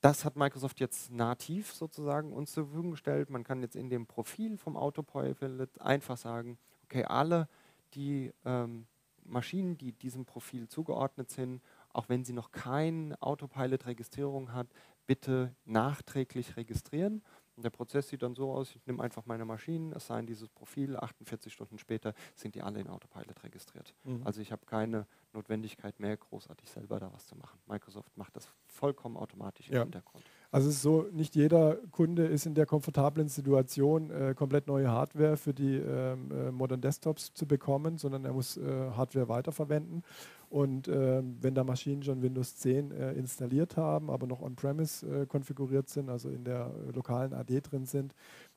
Das 0.00 0.24
hat 0.24 0.36
Microsoft 0.36 0.80
jetzt 0.80 1.12
nativ 1.12 1.72
sozusagen 1.72 2.32
uns 2.32 2.52
zur 2.52 2.64
Verfügung 2.64 2.90
gestellt. 2.92 3.30
Man 3.30 3.44
kann 3.44 3.62
jetzt 3.62 3.76
in 3.76 3.88
dem 3.88 4.06
Profil 4.06 4.56
vom 4.56 4.76
Autopilot 4.76 5.80
einfach 5.80 6.16
sagen, 6.16 6.58
okay, 6.84 7.04
alle 7.04 7.48
die 7.94 8.32
ähm, 8.44 8.86
Maschinen, 9.24 9.78
die 9.78 9.92
diesem 9.92 10.24
Profil 10.24 10.68
zugeordnet 10.68 11.30
sind, 11.30 11.62
auch 11.92 12.08
wenn 12.08 12.24
sie 12.24 12.32
noch 12.32 12.52
keine 12.52 13.20
Autopilot-Registrierung 13.20 14.52
hat, 14.52 14.66
bitte 15.06 15.54
nachträglich 15.64 16.56
registrieren. 16.56 17.22
Und 17.54 17.64
der 17.64 17.70
Prozess 17.70 18.08
sieht 18.08 18.22
dann 18.22 18.34
so 18.34 18.50
aus, 18.50 18.74
ich 18.74 18.86
nehme 18.86 19.02
einfach 19.02 19.26
meine 19.26 19.44
Maschinen, 19.44 19.92
assign 19.92 20.26
dieses 20.26 20.48
Profil, 20.48 20.96
48 20.96 21.52
Stunden 21.52 21.78
später 21.78 22.14
sind 22.34 22.54
die 22.54 22.62
alle 22.62 22.80
in 22.80 22.88
Autopilot 22.88 23.44
registriert. 23.44 23.94
Mhm. 24.04 24.22
Also 24.24 24.40
ich 24.40 24.52
habe 24.52 24.64
keine 24.64 25.06
Notwendigkeit 25.34 26.00
mehr, 26.00 26.16
großartig 26.16 26.70
selber 26.70 26.98
da 26.98 27.12
was 27.12 27.26
zu 27.26 27.36
machen. 27.36 27.58
Microsoft 27.66 28.16
macht 28.16 28.36
das 28.36 28.48
vollkommen 28.64 29.18
automatisch 29.18 29.68
im 29.68 29.74
ja. 29.74 29.82
Hintergrund. 29.82 30.24
Also 30.50 30.68
es 30.68 30.76
ist 30.76 30.82
so, 30.82 31.06
nicht 31.12 31.34
jeder 31.34 31.76
Kunde 31.90 32.26
ist 32.26 32.44
in 32.44 32.54
der 32.54 32.66
komfortablen 32.66 33.28
Situation, 33.28 34.10
äh, 34.10 34.34
komplett 34.34 34.66
neue 34.66 34.90
Hardware 34.90 35.38
für 35.38 35.54
die 35.54 35.76
ähm, 35.76 36.30
äh, 36.30 36.50
modernen 36.50 36.82
Desktops 36.82 37.32
zu 37.32 37.46
bekommen, 37.46 37.96
sondern 37.96 38.24
er 38.26 38.34
muss 38.34 38.58
äh, 38.58 38.90
Hardware 38.90 39.28
weiterverwenden. 39.28 40.02
Und 40.52 40.86
ähm, 40.86 41.38
wenn 41.40 41.54
da 41.54 41.64
Maschinen 41.64 42.02
schon 42.02 42.20
Windows 42.20 42.56
10 42.56 42.90
äh, 42.90 43.12
installiert 43.14 43.78
haben, 43.78 44.10
aber 44.10 44.26
noch 44.26 44.42
on-premise 44.42 45.22
äh, 45.22 45.26
konfiguriert 45.26 45.88
sind, 45.88 46.10
also 46.10 46.28
in 46.28 46.44
der 46.44 46.70
äh, 46.88 46.90
lokalen 46.90 47.32
AD 47.32 47.62
drin 47.62 47.86
sind, 47.86 48.14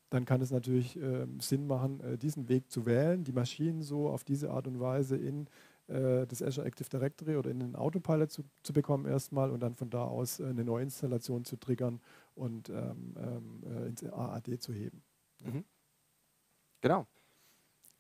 dann 0.10 0.26
kann 0.26 0.42
es 0.42 0.52
natürlich 0.52 0.98
ähm, 0.98 1.40
Sinn 1.40 1.68
machen, 1.68 2.20
diesen 2.20 2.50
Weg 2.50 2.70
zu 2.70 2.86
wählen, 2.86 3.24
die 3.24 3.32
Maschinen 3.32 3.82
so 3.82 4.10
auf 4.10 4.26
diese 4.26 4.52
Art 4.52 4.68
und 4.68 4.82
Weise 4.82 5.16
in 5.16 5.48
äh, 5.88 6.28
das 6.28 6.42
Azure 6.42 6.68
Active 6.68 6.90
Directory 6.90 7.38
oder 7.38 7.50
in 7.50 7.62
den 7.62 7.76
Autopilot 7.78 8.30
zu, 8.30 8.44
zu 8.62 8.74
bekommen 8.74 9.06
erstmal 9.06 9.50
und 9.50 9.62
dann 9.62 9.76
von 9.76 9.90
da 9.90 10.04
aus 10.04 10.42
äh, 10.42 10.48
eine 10.48 10.66
Neuinstallation 10.66 11.46
zu 11.46 11.56
triggern 11.56 12.02
und 12.34 12.68
ähm, 12.70 13.16
ähm, 13.18 13.64
äh, 13.66 13.88
ins 13.88 14.04
AAD 14.04 14.60
zu 14.60 14.74
heben. 14.74 15.02
Mhm. 15.46 15.64
Genau. 16.82 17.08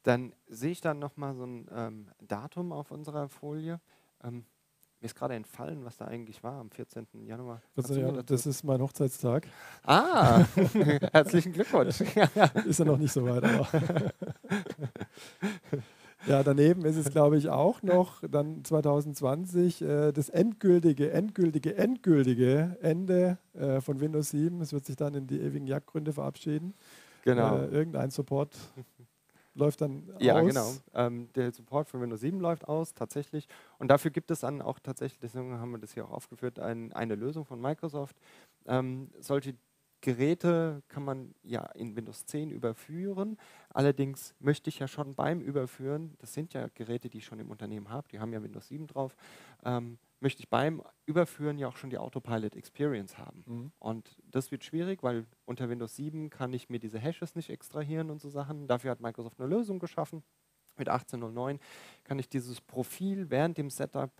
Dann 0.05 0.33
sehe 0.47 0.71
ich 0.71 0.81
dann 0.81 0.99
nochmal 0.99 1.33
so 1.33 1.45
ein 1.45 1.67
ähm, 1.73 2.07
Datum 2.21 2.71
auf 2.71 2.91
unserer 2.91 3.27
Folie. 3.27 3.81
Ähm, 4.23 4.45
mir 5.01 5.07
ist 5.07 5.15
gerade 5.15 5.33
entfallen, 5.33 5.83
was 5.83 5.97
da 5.97 6.05
eigentlich 6.05 6.43
war 6.43 6.59
am 6.59 6.69
14. 6.69 7.07
Januar. 7.25 7.63
Also, 7.75 7.99
ja, 7.99 8.11
das 8.21 8.45
ist 8.45 8.63
mein 8.63 8.79
Hochzeitstag. 8.81 9.47
Ah, 9.83 10.45
herzlichen 11.11 11.53
Glückwunsch. 11.53 12.01
ist 12.65 12.79
ja 12.79 12.85
noch 12.85 12.97
nicht 12.97 13.13
so 13.13 13.25
weit, 13.25 13.43
aber. 13.43 13.67
Ja, 16.27 16.41
daneben 16.41 16.85
ist 16.85 16.95
es, 16.95 17.11
glaube 17.11 17.37
ich, 17.37 17.49
auch 17.49 17.83
noch 17.83 18.23
dann 18.27 18.63
2020 18.63 19.83
äh, 19.83 20.11
das 20.11 20.29
endgültige, 20.29 21.11
endgültige, 21.11 21.77
endgültige 21.77 22.77
Ende 22.81 23.37
äh, 23.53 23.79
von 23.79 23.99
Windows 23.99 24.31
7. 24.31 24.59
Es 24.61 24.73
wird 24.73 24.85
sich 24.85 24.95
dann 24.95 25.13
in 25.13 25.27
die 25.27 25.39
ewigen 25.39 25.67
Jagdgründe 25.67 26.13
verabschieden. 26.13 26.73
Genau. 27.25 27.57
Äh, 27.57 27.67
irgendein 27.67 28.09
Support 28.09 28.55
läuft 29.55 29.81
dann 29.81 30.13
ja, 30.19 30.35
aus. 30.35 30.41
Ja, 30.41 30.47
genau. 30.47 30.73
Ähm, 30.93 31.29
der 31.33 31.51
Support 31.51 31.89
von 31.89 32.01
Windows 32.01 32.21
7 32.21 32.39
läuft 32.39 32.67
aus, 32.67 32.93
tatsächlich. 32.93 33.47
Und 33.79 33.89
dafür 33.89 34.11
gibt 34.11 34.29
es 34.31 34.41
dann 34.41 34.61
auch 34.61 34.79
tatsächlich, 34.79 35.19
deswegen 35.19 35.57
haben 35.59 35.71
wir 35.71 35.79
das 35.79 35.93
hier 35.93 36.05
auch 36.05 36.11
aufgeführt, 36.11 36.59
ein, 36.59 36.93
eine 36.93 37.15
Lösung 37.15 37.45
von 37.45 37.59
Microsoft. 37.59 38.17
Ähm, 38.65 39.09
solche 39.19 39.55
Geräte 40.01 40.83
kann 40.87 41.03
man 41.03 41.33
ja 41.41 41.65
in 41.73 41.95
Windows 41.95 42.25
10 42.27 42.51
überführen. 42.51 43.37
Allerdings 43.69 44.35
möchte 44.39 44.69
ich 44.69 44.77
ja 44.77 44.87
schon 44.87 45.15
beim 45.15 45.41
Überführen, 45.41 46.13
das 46.19 46.33
sind 46.33 46.53
ja 46.53 46.67
Geräte, 46.75 47.09
die 47.09 47.17
ich 47.17 47.25
schon 47.25 47.39
im 47.39 47.49
Unternehmen 47.49 47.89
habe, 47.89 48.07
die 48.09 48.19
haben 48.19 48.31
ja 48.31 48.43
Windows 48.43 48.67
7 48.67 48.85
drauf, 48.85 49.15
ähm, 49.63 49.97
möchte 50.19 50.41
ich 50.41 50.49
beim 50.49 50.82
Überführen 51.06 51.58
ja 51.58 51.67
auch 51.67 51.78
schon 51.78 51.89
die 51.89 51.97
Autopilot 51.97 52.56
Experience 52.56 53.17
haben. 53.17 53.43
Mhm. 53.45 53.71
Und 53.80 54.21
das 54.25 54.51
wird 54.51 54.63
schwierig, 54.63 55.04
weil 55.04 55.25
unter 55.45 55.69
Windows 55.69 55.95
7 55.95 56.30
kann 56.30 56.54
ich 56.54 56.69
mir 56.69 56.80
diese 56.80 56.99
Hashes 56.99 57.36
nicht 57.36 57.49
extrahieren 57.49 58.10
und 58.10 58.21
so 58.21 58.30
Sachen. 58.30 58.67
Dafür 58.67 58.91
hat 58.91 59.01
Microsoft 59.01 59.39
eine 59.39 59.49
Lösung 59.49 59.80
geschaffen. 59.80 60.23
Mit 60.78 60.89
18.09 60.89 61.60
kann 62.04 62.19
ich 62.19 62.28
dieses 62.28 62.60
Profil 62.62 63.30
während 63.30 63.58
dem 63.58 63.69
Setup 63.69 64.12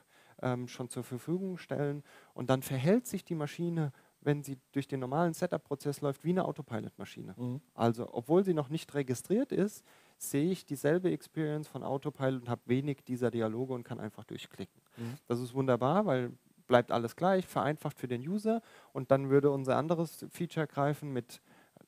ähm, 0.42 0.68
schon 0.68 0.90
zur 0.90 1.04
Verfügung 1.04 1.58
stellen 1.58 2.04
und 2.34 2.50
dann 2.50 2.62
verhält 2.62 3.08
sich 3.08 3.24
die 3.24 3.36
Maschine 3.36 3.92
wenn 4.26 4.44
sie 4.44 4.58
durch 4.72 4.88
den 4.88 5.00
normalen 5.00 5.34
Setup-Prozess 5.34 6.02
läuft, 6.02 6.24
wie 6.24 6.32
eine 6.32 6.46
Autopilot-Maschine. 6.46 7.36
Mhm. 7.38 7.62
Also, 7.74 8.12
obwohl 8.12 8.44
sie 8.44 8.54
noch 8.54 8.70
nicht 8.70 8.94
registriert 8.94 9.52
ist, 9.52 9.86
sehe 10.18 10.52
ich 10.52 10.66
dieselbe 10.66 11.12
Experience 11.12 11.68
von 11.68 11.84
Autopilot 11.84 12.44
und 12.44 12.50
habe 12.50 12.62
wenig 12.66 13.04
dieser 13.06 13.32
Dialoge 13.32 13.74
und 13.74 13.84
kann 13.84 14.00
einfach 14.00 14.24
durchklicken. 14.24 14.82
Mhm. 14.98 15.18
Das 15.28 15.40
ist 15.40 15.54
wunderbar, 15.54 16.06
weil 16.06 16.32
bleibt 16.68 16.92
alles 16.92 17.16
gleich, 17.16 17.46
vereinfacht 17.46 18.00
für 18.00 18.08
den 18.08 18.28
User 18.28 18.62
und 18.92 19.12
dann 19.12 19.30
würde 19.30 19.52
unser 19.52 19.78
anderes 19.78 20.26
Feature 20.32 20.68
greifen 20.68 21.14
mit 21.14 21.42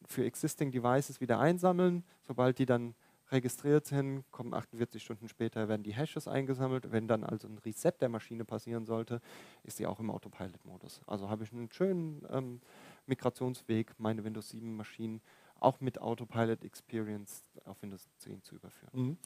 für 0.08 0.24
existing 0.24 0.72
Devices 0.72 1.20
wieder 1.20 1.40
einsammeln, 1.40 2.04
sobald 2.22 2.60
die 2.60 2.66
dann 2.66 2.96
registriert 3.32 3.86
sind, 3.86 4.24
kommen 4.32 4.54
48 4.54 5.04
Stunden 5.04 5.28
später, 5.28 5.68
werden 5.68 5.84
die 5.84 5.94
Hashes 5.94 6.28
eingesammelt. 6.28 6.92
Wenn 6.92 7.08
dann 7.08 7.24
also 7.24 7.48
ein 7.48 7.58
Reset 7.58 7.92
der 8.00 8.10
Maschine 8.10 8.46
passieren 8.46 8.86
sollte, 8.86 9.22
ist 9.64 9.78
sie 9.78 9.86
auch 9.86 10.00
im 10.00 10.10
Autopilot-Modus. 10.10 11.02
Also 11.06 11.30
habe 11.30 11.44
ich 11.44 11.52
einen 11.52 11.70
schönen 11.72 12.26
ähm, 12.32 12.62
Migrationsweg, 13.06 13.94
meine 13.98 14.24
Windows 14.24 14.50
7 14.50 14.76
Maschinen 14.76 15.22
auch 15.60 15.80
mit 15.80 16.00
Autopilot 16.00 16.64
Experience 16.64 17.44
auf 17.66 17.82
Windows 17.82 18.08
10 18.20 18.44
zu 18.44 18.56
überführen. 18.56 18.92
Mhm. 18.94 19.18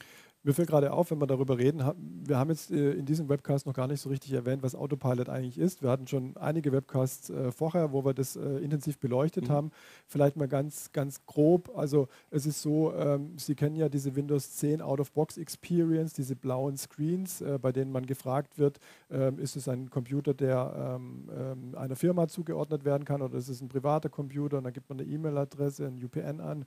Mir 0.44 0.54
fällt 0.54 0.70
gerade 0.70 0.92
auf, 0.92 1.12
wenn 1.12 1.22
wir 1.22 1.28
darüber 1.28 1.60
reden, 1.60 1.84
wir 2.26 2.38
haben 2.38 2.50
jetzt 2.50 2.72
äh, 2.72 2.94
in 2.94 3.06
diesem 3.06 3.30
Webcast 3.30 3.68
noch 3.68 3.76
gar 3.76 3.88
nicht 3.88 4.02
so 4.02 4.10
richtig 4.10 4.34
erwähnt, 4.34 4.64
was 4.64 4.74
Autopilot 4.74 5.30
eigentlich 5.30 5.60
ist. 5.60 5.84
Wir 5.84 5.90
hatten 5.90 6.08
schon 6.08 6.36
einige 6.36 6.72
Webcasts 6.72 7.30
äh, 7.30 7.52
vorher, 7.52 7.92
wo 7.92 8.04
wir 8.04 8.16
das 8.16 8.36
äh, 8.36 8.58
intensiv 8.58 8.98
beleuchtet 8.98 9.50
mhm. 9.50 9.54
haben. 9.54 9.72
Vielleicht 10.08 10.38
mal 10.38 10.48
ganz, 10.48 10.92
ganz 10.94 11.28
grob. 11.28 11.72
Also 11.76 12.08
es 12.32 12.48
ist 12.48 12.62
so, 12.64 12.92
ähm, 12.94 13.38
Sie 13.38 13.54
kennen 13.54 13.76
ja 13.76 13.88
diese 13.88 14.16
Windows 14.16 14.54
10 14.54 14.82
Out-of-Box-Experience, 14.82 16.14
diese 16.14 16.36
blauen 16.36 16.76
Screens, 16.76 17.44
bei 17.62 17.72
denen 17.72 17.92
man 17.92 18.06
gefragt 18.06 18.58
wird, 18.58 18.80
ähm, 19.12 19.38
ist 19.38 19.56
es 19.56 19.68
ein 19.68 19.90
Computer, 19.90 20.34
der 20.34 20.98
ähm 20.98 21.30
einer 21.76 21.96
Firma 21.96 22.28
zugeordnet 22.28 22.86
werden 22.86 23.06
kann 23.06 23.22
oder 23.22 23.38
ist 23.38 23.50
es 23.50 23.62
ein 23.62 23.70
privater 23.70 24.10
Computer 24.10 24.58
und 24.58 24.64
dann 24.64 24.74
gibt 24.74 24.90
man 24.90 25.00
eine 25.00 25.10
E-Mail-Adresse, 25.10 25.88
ein 25.88 26.04
UPN 26.04 26.40
an 26.40 26.66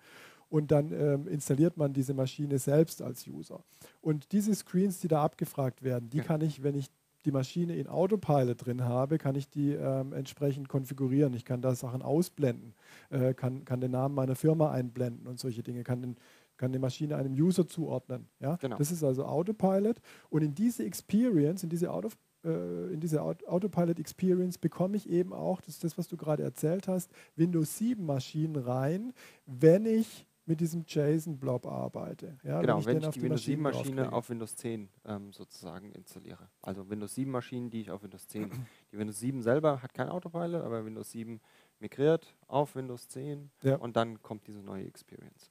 und 0.48 0.70
dann 0.70 0.92
ähm, 0.92 1.26
installiert 1.28 1.76
man 1.76 1.92
diese 1.92 2.14
Maschine 2.14 2.58
selbst 2.58 3.02
als 3.02 3.26
User. 3.26 3.62
Und 4.00 4.32
diese 4.32 4.54
Screens, 4.54 5.00
die 5.00 5.08
da 5.08 5.22
abgefragt 5.22 5.82
werden, 5.82 6.10
die 6.10 6.20
kann 6.20 6.40
ich, 6.40 6.62
wenn 6.62 6.74
ich 6.74 6.90
die 7.24 7.32
Maschine 7.32 7.74
in 7.76 7.86
Autopilot 7.86 8.64
drin 8.64 8.84
habe, 8.84 9.18
kann 9.18 9.34
ich 9.34 9.48
die 9.48 9.72
ähm, 9.72 10.12
entsprechend 10.12 10.68
konfigurieren. 10.68 11.34
Ich 11.34 11.44
kann 11.44 11.62
da 11.62 11.74
Sachen 11.74 12.02
ausblenden, 12.02 12.74
äh, 13.10 13.34
kann, 13.34 13.64
kann 13.64 13.80
den 13.80 13.92
Namen 13.92 14.14
meiner 14.14 14.34
Firma 14.34 14.70
einblenden 14.70 15.26
und 15.26 15.38
solche 15.38 15.62
Dinge, 15.62 15.84
kann, 15.84 16.02
den, 16.02 16.16
kann 16.56 16.72
die 16.72 16.78
Maschine 16.78 17.16
einem 17.16 17.32
User 17.32 17.66
zuordnen. 17.66 18.28
Ja? 18.40 18.56
Genau. 18.56 18.76
Das 18.76 18.92
ist 18.92 19.02
also 19.02 19.24
Autopilot. 19.24 20.00
Und 20.28 20.42
in 20.42 20.54
diese 20.54 20.84
Experience, 20.84 21.62
in 21.62 21.70
diese 21.70 21.90
Auto, 21.90 22.10
äh, 22.44 22.92
in 22.92 23.00
diese 23.00 23.22
Autopilot 23.22 23.98
Experience 23.98 24.58
bekomme 24.58 24.96
ich 24.96 25.08
eben 25.08 25.32
auch, 25.32 25.60
das 25.60 25.74
ist 25.74 25.84
das, 25.84 25.98
was 25.98 26.08
du 26.08 26.16
gerade 26.16 26.42
erzählt 26.42 26.88
hast, 26.88 27.10
Windows 27.36 27.78
7 27.78 28.04
Maschinen 28.04 28.56
rein, 28.56 29.12
wenn 29.46 29.86
ich 29.86 30.26
mit 30.46 30.60
diesem 30.60 30.84
JSON-Blob 30.86 31.66
arbeite. 31.66 32.38
Ja, 32.42 32.60
genau, 32.60 32.84
wenn 32.84 32.98
ich, 32.98 33.02
wenn 33.02 33.08
ich 33.08 33.14
die, 33.14 33.22
Windows 33.22 33.44
7 33.44 33.62
Maschine 33.62 34.12
auf 34.12 34.30
Windows 34.30 34.56
10 34.56 34.88
ähm, 35.06 35.32
sozusagen 35.32 35.92
installiere. 35.92 36.48
Also 36.60 36.88
Windows 36.88 37.14
7 37.14 37.30
Maschinen, 37.30 37.70
die 37.70 37.80
ich 37.80 37.90
auf 37.90 38.02
Windows 38.02 38.28
10. 38.28 38.50
die 38.92 38.98
Windows 38.98 39.18
7 39.18 39.42
selber 39.42 39.82
hat 39.82 39.94
kein 39.94 40.08
Autopilot, 40.08 40.62
aber 40.62 40.84
Windows 40.84 41.10
7 41.12 41.40
migriert 41.80 42.34
auf 42.46 42.76
Windows 42.76 43.08
10 43.08 43.50
ja. 43.62 43.76
und 43.76 43.96
dann 43.96 44.22
kommt 44.22 44.46
diese 44.46 44.60
neue 44.60 44.86
Experience. 44.86 45.50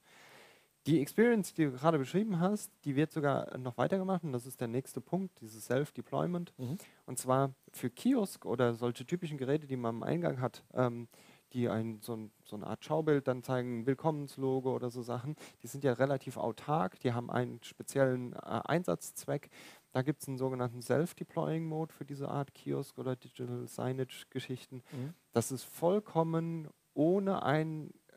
Die 0.86 1.00
Experience, 1.00 1.54
die 1.54 1.64
du 1.64 1.72
gerade 1.72 1.98
beschrieben 1.98 2.40
hast, 2.40 2.70
die 2.84 2.94
wird 2.94 3.10
sogar 3.10 3.56
noch 3.56 3.78
weitergemacht 3.78 4.22
und 4.22 4.32
das 4.32 4.46
ist 4.46 4.60
der 4.60 4.68
nächste 4.68 5.00
Punkt, 5.00 5.40
dieses 5.40 5.64
Self-Deployment. 5.64 6.52
Mhm. 6.58 6.76
Und 7.06 7.18
zwar 7.18 7.54
für 7.72 7.88
Kiosk 7.88 8.44
oder 8.44 8.74
solche 8.74 9.06
typischen 9.06 9.38
Geräte, 9.38 9.66
die 9.66 9.76
man 9.76 9.96
am 9.96 10.02
Eingang 10.02 10.42
hat. 10.42 10.62
Ähm, 10.74 11.08
die 11.54 11.68
ein, 11.68 12.00
so, 12.02 12.16
ein, 12.16 12.32
so, 12.44 12.56
eine 12.56 12.66
Art 12.66 12.84
Schaubild 12.84 13.28
dann 13.28 13.42
zeigen, 13.42 13.86
Willkommenslogo 13.86 14.74
oder 14.74 14.90
so 14.90 15.02
Sachen, 15.02 15.36
die 15.62 15.68
sind 15.68 15.84
ja 15.84 15.92
relativ 15.92 16.36
autark, 16.36 16.98
die 17.00 17.12
haben 17.12 17.30
einen 17.30 17.62
speziellen 17.62 18.32
äh, 18.34 18.38
Einsatzzweck. 18.64 19.50
Da 19.92 20.02
gibt 20.02 20.22
es 20.22 20.28
einen 20.28 20.38
sogenannten 20.38 20.82
Self-Deploying-Mode 20.82 21.94
für 21.94 22.04
diese 22.04 22.28
Art 22.28 22.52
Kiosk 22.54 22.98
oder 22.98 23.14
Digital 23.14 23.66
Signage-Geschichten. 23.68 24.82
Mhm. 24.90 25.14
Das 25.32 25.52
ist 25.52 25.62
vollkommen 25.62 26.68
ohne 26.94 27.44
ein 27.44 27.90
äh, 28.08 28.12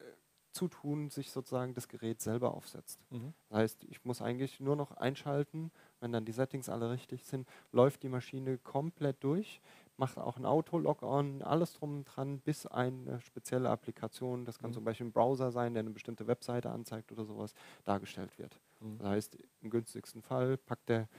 Zutun 0.51 1.11
sich 1.11 1.31
sozusagen 1.31 1.75
das 1.75 1.87
Gerät 1.87 2.19
selber 2.19 2.55
aufsetzt. 2.55 2.99
Mhm. 3.11 3.33
Das 3.49 3.59
heißt, 3.59 3.83
ich 3.83 4.03
muss 4.03 4.23
eigentlich 4.23 4.59
nur 4.59 4.75
noch 4.75 4.91
einschalten, 4.91 5.71
wenn 5.99 6.11
dann 6.11 6.25
die 6.25 6.31
Settings 6.31 6.69
alle 6.69 6.89
richtig 6.89 7.25
sind, 7.25 7.47
läuft 7.71 8.01
die 8.01 8.09
Maschine 8.09 8.57
komplett 8.57 9.23
durch 9.23 9.61
macht 9.97 10.17
auch 10.17 10.37
ein 10.37 10.45
Auto-Log-On, 10.45 11.41
alles 11.41 11.73
drum 11.73 11.97
und 11.97 12.05
dran, 12.05 12.39
bis 12.39 12.65
eine 12.65 13.19
spezielle 13.21 13.69
Applikation, 13.69 14.45
das 14.45 14.59
kann 14.59 14.69
mhm. 14.69 14.75
zum 14.75 14.83
Beispiel 14.85 15.07
ein 15.07 15.11
Browser 15.11 15.51
sein, 15.51 15.73
der 15.73 15.81
eine 15.81 15.89
bestimmte 15.89 16.27
Webseite 16.27 16.69
anzeigt 16.69 17.11
oder 17.11 17.25
sowas, 17.25 17.53
dargestellt 17.83 18.37
wird. 18.37 18.59
Mhm. 18.79 18.99
Das 18.99 19.07
heißt, 19.07 19.37
im 19.61 19.69
günstigsten 19.69 20.21
Fall 20.21 20.57
packt 20.57 20.89
der 20.89 21.09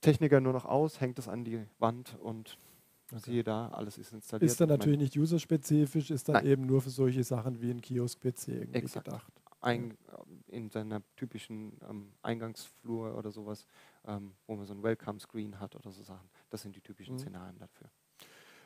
Techniker 0.00 0.40
nur 0.40 0.52
noch 0.52 0.66
aus, 0.66 1.00
hängt 1.00 1.18
es 1.18 1.28
an 1.28 1.44
die 1.44 1.66
Wand 1.78 2.16
und 2.20 2.58
Okay. 3.12 3.22
Siehe 3.22 3.44
da, 3.44 3.68
alles 3.68 3.98
ist 3.98 4.12
installiert. 4.12 4.50
Ist 4.50 4.60
dann 4.60 4.68
natürlich 4.68 4.98
nicht 4.98 5.18
userspezifisch, 5.18 6.10
ist 6.10 6.28
dann 6.28 6.34
Nein. 6.36 6.46
eben 6.46 6.66
nur 6.66 6.80
für 6.80 6.90
solche 6.90 7.24
Sachen 7.24 7.60
wie 7.60 7.70
ein 7.70 7.80
Kiosk-PC 7.80 8.48
irgendwie 8.48 8.78
Exakt. 8.78 9.06
gedacht. 9.06 9.32
Ein, 9.60 9.98
in 10.46 10.70
seiner 10.70 11.02
typischen 11.16 11.72
ähm, 11.88 12.12
Eingangsflur 12.22 13.16
oder 13.18 13.30
sowas, 13.30 13.66
ähm, 14.06 14.32
wo 14.46 14.56
man 14.56 14.66
so 14.66 14.74
ein 14.74 14.82
Welcome-Screen 14.82 15.60
hat 15.60 15.76
oder 15.76 15.90
so 15.90 16.02
Sachen. 16.02 16.28
Das 16.50 16.62
sind 16.62 16.76
die 16.76 16.80
typischen 16.80 17.14
mhm. 17.14 17.20
Szenarien 17.20 17.58
dafür. 17.58 17.90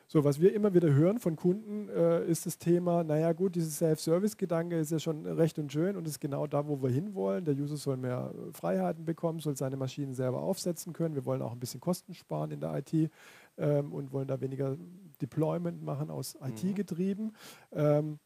So, 0.07 0.23
was 0.23 0.39
wir 0.39 0.53
immer 0.53 0.73
wieder 0.75 0.93
hören 0.93 1.17
von 1.17 1.35
Kunden, 1.35 1.89
äh, 1.89 2.23
ist 2.25 2.45
das 2.45 2.59
Thema, 2.59 3.03
naja 3.03 3.33
gut, 3.33 3.55
dieses 3.55 3.77
Self-Service-Gedanke 3.79 4.77
ist 4.77 4.91
ja 4.91 4.99
schon 4.99 5.25
recht 5.25 5.57
und 5.57 5.71
schön 5.71 5.97
und 5.97 6.07
ist 6.07 6.19
genau 6.19 6.45
da, 6.45 6.67
wo 6.67 6.83
wir 6.83 6.91
hinwollen. 6.91 7.43
Der 7.43 7.55
User 7.55 7.75
soll 7.75 7.97
mehr 7.97 8.31
Freiheiten 8.51 9.03
bekommen, 9.03 9.39
soll 9.39 9.57
seine 9.57 9.77
Maschinen 9.77 10.13
selber 10.13 10.43
aufsetzen 10.43 10.93
können. 10.93 11.15
Wir 11.15 11.25
wollen 11.25 11.41
auch 11.41 11.53
ein 11.53 11.59
bisschen 11.59 11.79
Kosten 11.79 12.13
sparen 12.13 12.51
in 12.51 12.59
der 12.59 12.77
IT 12.77 13.09
ähm, 13.57 13.93
und 13.93 14.11
wollen 14.11 14.27
da 14.27 14.39
weniger 14.41 14.77
Deployment 15.21 15.81
machen 15.81 16.11
aus 16.11 16.35
mhm. 16.39 16.49
IT 16.49 16.75
getrieben. 16.75 17.33
Ähm, 17.71 18.19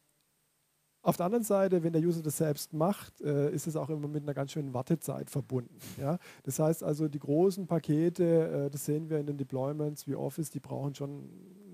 auf 1.09 1.17
der 1.17 1.25
anderen 1.25 1.43
Seite, 1.43 1.83
wenn 1.83 1.91
der 1.91 2.03
User 2.03 2.21
das 2.21 2.37
selbst 2.37 2.71
macht, 2.71 3.19
äh, 3.21 3.51
ist 3.51 3.65
es 3.65 3.75
auch 3.75 3.89
immer 3.89 4.07
mit 4.07 4.21
einer 4.21 4.35
ganz 4.35 4.51
schönen 4.51 4.75
Wartezeit 4.75 5.29
verbunden. 5.29 5.75
Ja? 5.99 6.19
Das 6.43 6.59
heißt 6.59 6.83
also, 6.83 7.07
die 7.07 7.17
großen 7.17 7.65
Pakete, 7.65 8.65
äh, 8.67 8.69
das 8.69 8.85
sehen 8.85 9.09
wir 9.09 9.19
in 9.19 9.25
den 9.25 9.37
Deployments 9.37 10.07
wie 10.07 10.15
Office, 10.15 10.51
die 10.51 10.59
brauchen 10.59 10.93
schon 10.93 11.27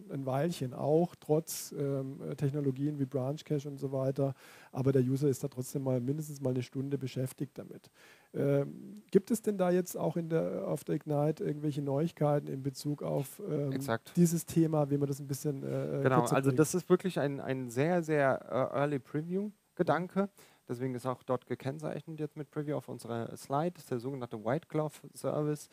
ein 0.09 0.25
Weilchen 0.25 0.73
auch, 0.73 1.15
trotz 1.19 1.73
ähm, 1.77 2.19
Technologien 2.37 2.97
wie 2.97 3.05
Branch 3.05 3.43
Cache 3.43 3.67
und 3.67 3.77
so 3.77 3.91
weiter. 3.91 4.35
Aber 4.71 4.93
der 4.93 5.01
User 5.01 5.27
ist 5.27 5.43
da 5.43 5.49
trotzdem 5.49 5.83
mal 5.83 5.99
mindestens 5.99 6.39
mal 6.39 6.51
eine 6.51 6.61
Stunde 6.61 6.97
beschäftigt 6.97 7.57
damit. 7.57 7.89
Ähm, 8.35 9.03
gibt 9.11 9.31
es 9.31 9.41
denn 9.41 9.57
da 9.57 9.69
jetzt 9.69 9.97
auch 9.97 10.17
in 10.17 10.29
der, 10.29 10.67
auf 10.67 10.83
der 10.83 10.95
Ignite 10.95 11.43
irgendwelche 11.43 11.81
Neuigkeiten 11.81 12.47
in 12.47 12.63
Bezug 12.63 13.01
auf 13.01 13.41
ähm, 13.49 13.79
dieses 14.15 14.45
Thema, 14.45 14.89
wie 14.89 14.97
man 14.97 15.07
das 15.07 15.19
ein 15.19 15.27
bisschen. 15.27 15.63
Äh, 15.63 15.99
äh 15.99 16.03
genau, 16.03 16.23
also 16.25 16.51
das 16.51 16.75
ist 16.75 16.89
wirklich 16.89 17.19
ein, 17.19 17.39
ein 17.39 17.69
sehr, 17.69 18.03
sehr 18.03 18.41
uh, 18.49 18.77
Early 18.77 18.99
Preview-Gedanke. 18.99 20.29
Deswegen 20.67 20.95
ist 20.95 21.05
auch 21.05 21.23
dort 21.23 21.45
gekennzeichnet 21.45 22.19
jetzt 22.19 22.35
mit 22.35 22.49
Preview 22.49 22.75
auf 22.75 22.89
unserer 22.89 23.35
Slide, 23.37 23.71
das 23.71 23.83
ist 23.83 23.91
der 23.91 23.99
sogenannte 23.99 24.43
White 24.43 24.67
Glove 24.67 24.95
Service 25.13 25.69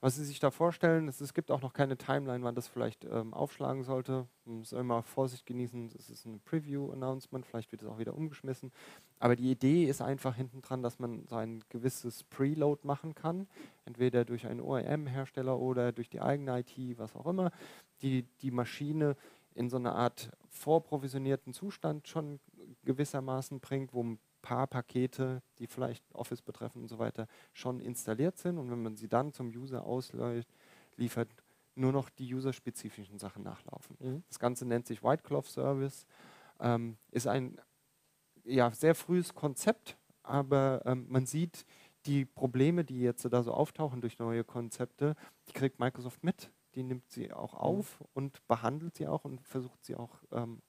was 0.00 0.16
Sie 0.16 0.24
sich 0.24 0.38
da 0.38 0.50
vorstellen. 0.50 1.08
Es, 1.08 1.20
es 1.20 1.34
gibt 1.34 1.50
auch 1.50 1.62
noch 1.62 1.72
keine 1.72 1.96
Timeline, 1.96 2.44
wann 2.44 2.54
das 2.54 2.68
vielleicht 2.68 3.04
ähm, 3.04 3.32
aufschlagen 3.32 3.84
sollte. 3.84 4.26
Man 4.44 4.58
muss 4.58 4.72
immer 4.72 5.02
Vorsicht 5.02 5.46
genießen. 5.46 5.90
Es 5.96 6.10
ist 6.10 6.26
ein 6.26 6.40
Preview-Announcement, 6.40 7.46
vielleicht 7.46 7.72
wird 7.72 7.82
es 7.82 7.88
auch 7.88 7.98
wieder 7.98 8.14
umgeschmissen. 8.14 8.70
Aber 9.18 9.36
die 9.36 9.50
Idee 9.50 9.84
ist 9.84 10.02
einfach 10.02 10.36
hinten 10.36 10.60
dran, 10.60 10.82
dass 10.82 10.98
man 10.98 11.26
so 11.26 11.36
ein 11.36 11.64
gewisses 11.70 12.24
Preload 12.24 12.86
machen 12.86 13.14
kann, 13.14 13.48
entweder 13.84 14.24
durch 14.24 14.46
einen 14.46 14.60
OEM-Hersteller 14.60 15.58
oder 15.58 15.92
durch 15.92 16.10
die 16.10 16.20
eigene 16.20 16.60
IT, 16.60 16.98
was 16.98 17.16
auch 17.16 17.26
immer, 17.26 17.50
die 18.02 18.24
die 18.42 18.50
Maschine 18.50 19.16
in 19.54 19.70
so 19.70 19.76
eine 19.76 19.92
Art 19.92 20.30
vorprovisionierten 20.50 21.52
Zustand 21.52 22.08
schon 22.08 22.40
gewissermaßen 22.84 23.60
bringt, 23.60 23.94
wo 23.94 24.16
paar 24.44 24.66
Pakete, 24.66 25.42
die 25.58 25.66
vielleicht 25.66 26.04
Office 26.14 26.42
betreffen 26.42 26.82
und 26.82 26.88
so 26.88 26.98
weiter, 26.98 27.26
schon 27.54 27.80
installiert 27.80 28.36
sind. 28.36 28.58
Und 28.58 28.70
wenn 28.70 28.82
man 28.82 28.94
sie 28.94 29.08
dann 29.08 29.32
zum 29.32 29.48
User 29.48 29.86
ausliefert, 29.86 31.34
nur 31.76 31.92
noch 31.92 32.10
die 32.10 32.32
userspezifischen 32.34 33.18
Sachen 33.18 33.42
nachlaufen. 33.42 33.96
Mhm. 33.98 34.22
Das 34.28 34.38
Ganze 34.38 34.66
nennt 34.66 34.86
sich 34.86 35.02
White 35.02 35.22
Cloth 35.22 35.46
Service, 35.46 36.06
ähm, 36.60 36.98
ist 37.10 37.26
ein 37.26 37.58
ja, 38.44 38.70
sehr 38.70 38.94
frühes 38.94 39.34
Konzept, 39.34 39.96
aber 40.22 40.82
ähm, 40.84 41.06
man 41.08 41.24
sieht 41.24 41.64
die 42.04 42.26
Probleme, 42.26 42.84
die 42.84 43.00
jetzt 43.00 43.24
da 43.24 43.42
so 43.42 43.52
auftauchen 43.52 44.02
durch 44.02 44.18
neue 44.18 44.44
Konzepte, 44.44 45.16
die 45.48 45.52
kriegt 45.52 45.80
Microsoft 45.80 46.22
mit, 46.22 46.50
die 46.74 46.82
nimmt 46.82 47.10
sie 47.10 47.32
auch 47.32 47.54
mhm. 47.54 47.60
auf 47.60 48.00
mhm. 48.00 48.06
und 48.12 48.46
behandelt 48.46 48.94
sie 48.96 49.08
auch 49.08 49.24
und 49.24 49.40
versucht 49.40 49.82
sie 49.84 49.96
auch 49.96 50.22
ähm, 50.32 50.60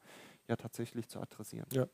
ja 0.48 0.56
tatsächlich 0.56 1.10
zu 1.10 1.20
adressieren. 1.20 1.68
Ja. 1.74 1.88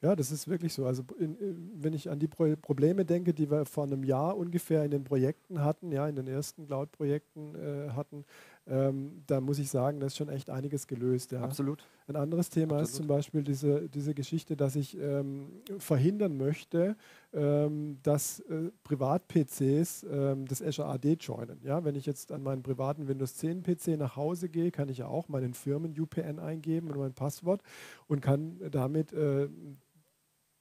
Ja, 0.00 0.14
das 0.14 0.30
ist 0.30 0.46
wirklich 0.46 0.72
so. 0.74 0.86
Also 0.86 1.02
in, 1.18 1.36
wenn 1.74 1.92
ich 1.92 2.08
an 2.08 2.20
die 2.20 2.28
Pro 2.28 2.54
Probleme 2.56 3.04
denke, 3.04 3.34
die 3.34 3.50
wir 3.50 3.64
vor 3.64 3.84
einem 3.84 4.04
Jahr 4.04 4.36
ungefähr 4.36 4.84
in 4.84 4.92
den 4.92 5.02
Projekten 5.02 5.60
hatten, 5.62 5.90
ja, 5.90 6.08
in 6.08 6.14
den 6.14 6.28
ersten 6.28 6.66
Cloud-Projekten 6.66 7.56
äh, 7.56 7.90
hatten, 7.90 8.24
ähm, 8.68 9.22
da 9.26 9.40
muss 9.40 9.58
ich 9.58 9.70
sagen, 9.70 9.98
da 9.98 10.06
ist 10.06 10.16
schon 10.16 10.28
echt 10.28 10.50
einiges 10.50 10.86
gelöst. 10.86 11.32
Ja. 11.32 11.40
Absolut. 11.40 11.84
Ein 12.06 12.14
anderes 12.16 12.48
Thema 12.48 12.74
Absolut. 12.74 12.88
ist 12.88 12.94
zum 12.94 13.06
Beispiel 13.08 13.42
diese, 13.42 13.88
diese 13.88 14.14
Geschichte, 14.14 14.56
dass 14.56 14.76
ich 14.76 14.96
ähm, 14.98 15.48
verhindern 15.78 16.36
möchte, 16.36 16.96
ähm, 17.32 17.98
dass 18.02 18.40
äh, 18.40 18.70
Privat-PCs 18.84 20.06
ähm, 20.10 20.46
das 20.46 20.62
Azure 20.62 20.88
AD 20.88 21.14
joinen. 21.14 21.60
Ja, 21.64 21.84
wenn 21.84 21.96
ich 21.96 22.06
jetzt 22.06 22.30
an 22.30 22.42
meinen 22.42 22.62
privaten 22.62 23.08
Windows 23.08 23.34
10 23.36 23.62
PC 23.62 23.98
nach 23.98 24.16
Hause 24.16 24.48
gehe, 24.48 24.70
kann 24.70 24.88
ich 24.88 24.98
ja 24.98 25.06
auch 25.06 25.28
meinen 25.28 25.54
Firmen-UPN 25.54 26.38
eingeben 26.38 26.90
und 26.90 26.98
mein 26.98 27.14
Passwort 27.14 27.62
und 28.06 28.20
kann 28.20 28.60
damit 28.70 29.12
äh, 29.12 29.48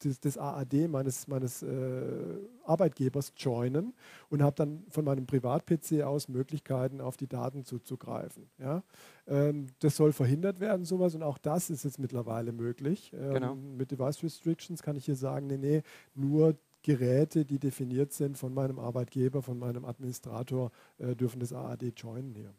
des, 0.03 0.19
des 0.19 0.37
AAD 0.37 0.87
meines, 0.87 1.27
meines 1.27 1.63
äh, 1.63 2.39
Arbeitgebers 2.63 3.33
joinen 3.37 3.93
und 4.29 4.43
habe 4.43 4.55
dann 4.55 4.85
von 4.89 5.05
meinem 5.05 5.25
Privat-PC 5.25 6.03
aus 6.03 6.27
Möglichkeiten, 6.27 7.01
auf 7.01 7.17
die 7.17 7.27
Daten 7.27 7.63
zuzugreifen. 7.63 8.49
Ja? 8.57 8.83
Ähm, 9.27 9.67
das 9.79 9.95
soll 9.95 10.13
verhindert 10.13 10.59
werden, 10.59 10.85
sowas, 10.85 11.15
und 11.15 11.23
auch 11.23 11.37
das 11.37 11.69
ist 11.69 11.83
jetzt 11.83 11.99
mittlerweile 11.99 12.51
möglich. 12.51 13.11
Ähm, 13.13 13.33
genau. 13.33 13.55
Mit 13.55 13.91
Device 13.91 14.23
Restrictions 14.23 14.81
kann 14.81 14.95
ich 14.95 15.05
hier 15.05 15.15
sagen, 15.15 15.47
nee, 15.47 15.57
nee, 15.57 15.81
nur 16.13 16.55
Geräte, 16.83 17.43
die 17.43 17.59
definiert 17.59 18.13
sind 18.13 18.37
von 18.37 18.53
meinem 18.53 18.79
Arbeitgeber, 18.79 19.41
von 19.41 19.59
meinem 19.59 19.83
Administrator, 19.83 20.71
äh, 20.97 21.15
dürfen 21.15 21.39
das 21.39 21.51
AAD 21.51 21.93
joinen 21.97 22.33
hier. 22.33 22.53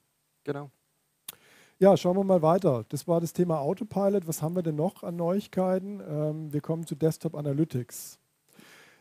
Genau. 0.45 0.71
Ja, 1.81 1.97
schauen 1.97 2.17
wir 2.17 2.25
mal 2.25 2.43
weiter. 2.43 2.85
Das 2.89 3.07
war 3.07 3.21
das 3.21 3.33
Thema 3.33 3.61
Autopilot. 3.61 4.27
Was 4.27 4.43
haben 4.43 4.57
wir 4.57 4.65
denn 4.65 4.75
noch 4.75 5.05
an 5.05 5.15
Neuigkeiten? 5.15 6.01
Ähm, 6.01 6.53
wir 6.53 6.61
kommen 6.61 6.85
zu 6.85 6.97
Desktop 6.97 7.37
Analytics. 7.37 8.19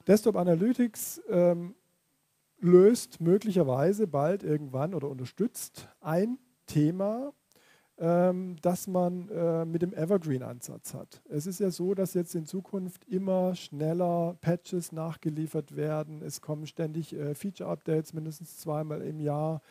Desktop 0.05 0.35
Analytics 0.35 1.19
ähm, 1.27 1.73
löst 2.59 3.19
möglicherweise 3.19 4.05
bald 4.05 4.43
irgendwann 4.43 4.93
oder 4.93 5.09
unterstützt 5.09 5.89
ein 6.01 6.37
Thema, 6.67 7.33
ähm, 7.97 8.57
das 8.61 8.85
man 8.85 9.27
äh, 9.29 9.65
mit 9.65 9.81
dem 9.81 9.95
Evergreen-Ansatz 9.95 10.93
hat. 10.93 11.23
Es 11.29 11.47
ist 11.47 11.59
ja 11.59 11.71
so, 11.71 11.95
dass 11.95 12.13
jetzt 12.13 12.35
in 12.35 12.45
Zukunft 12.45 13.05
immer 13.05 13.55
schneller 13.55 14.37
Patches 14.39 14.91
nachgeliefert 14.91 15.75
werden. 15.75 16.21
Es 16.21 16.41
kommen 16.41 16.67
ständig 16.67 17.15
äh, 17.15 17.33
Feature-Updates, 17.33 18.13
mindestens 18.13 18.59
zweimal 18.59 19.01
im 19.01 19.19
Jahr. 19.19 19.63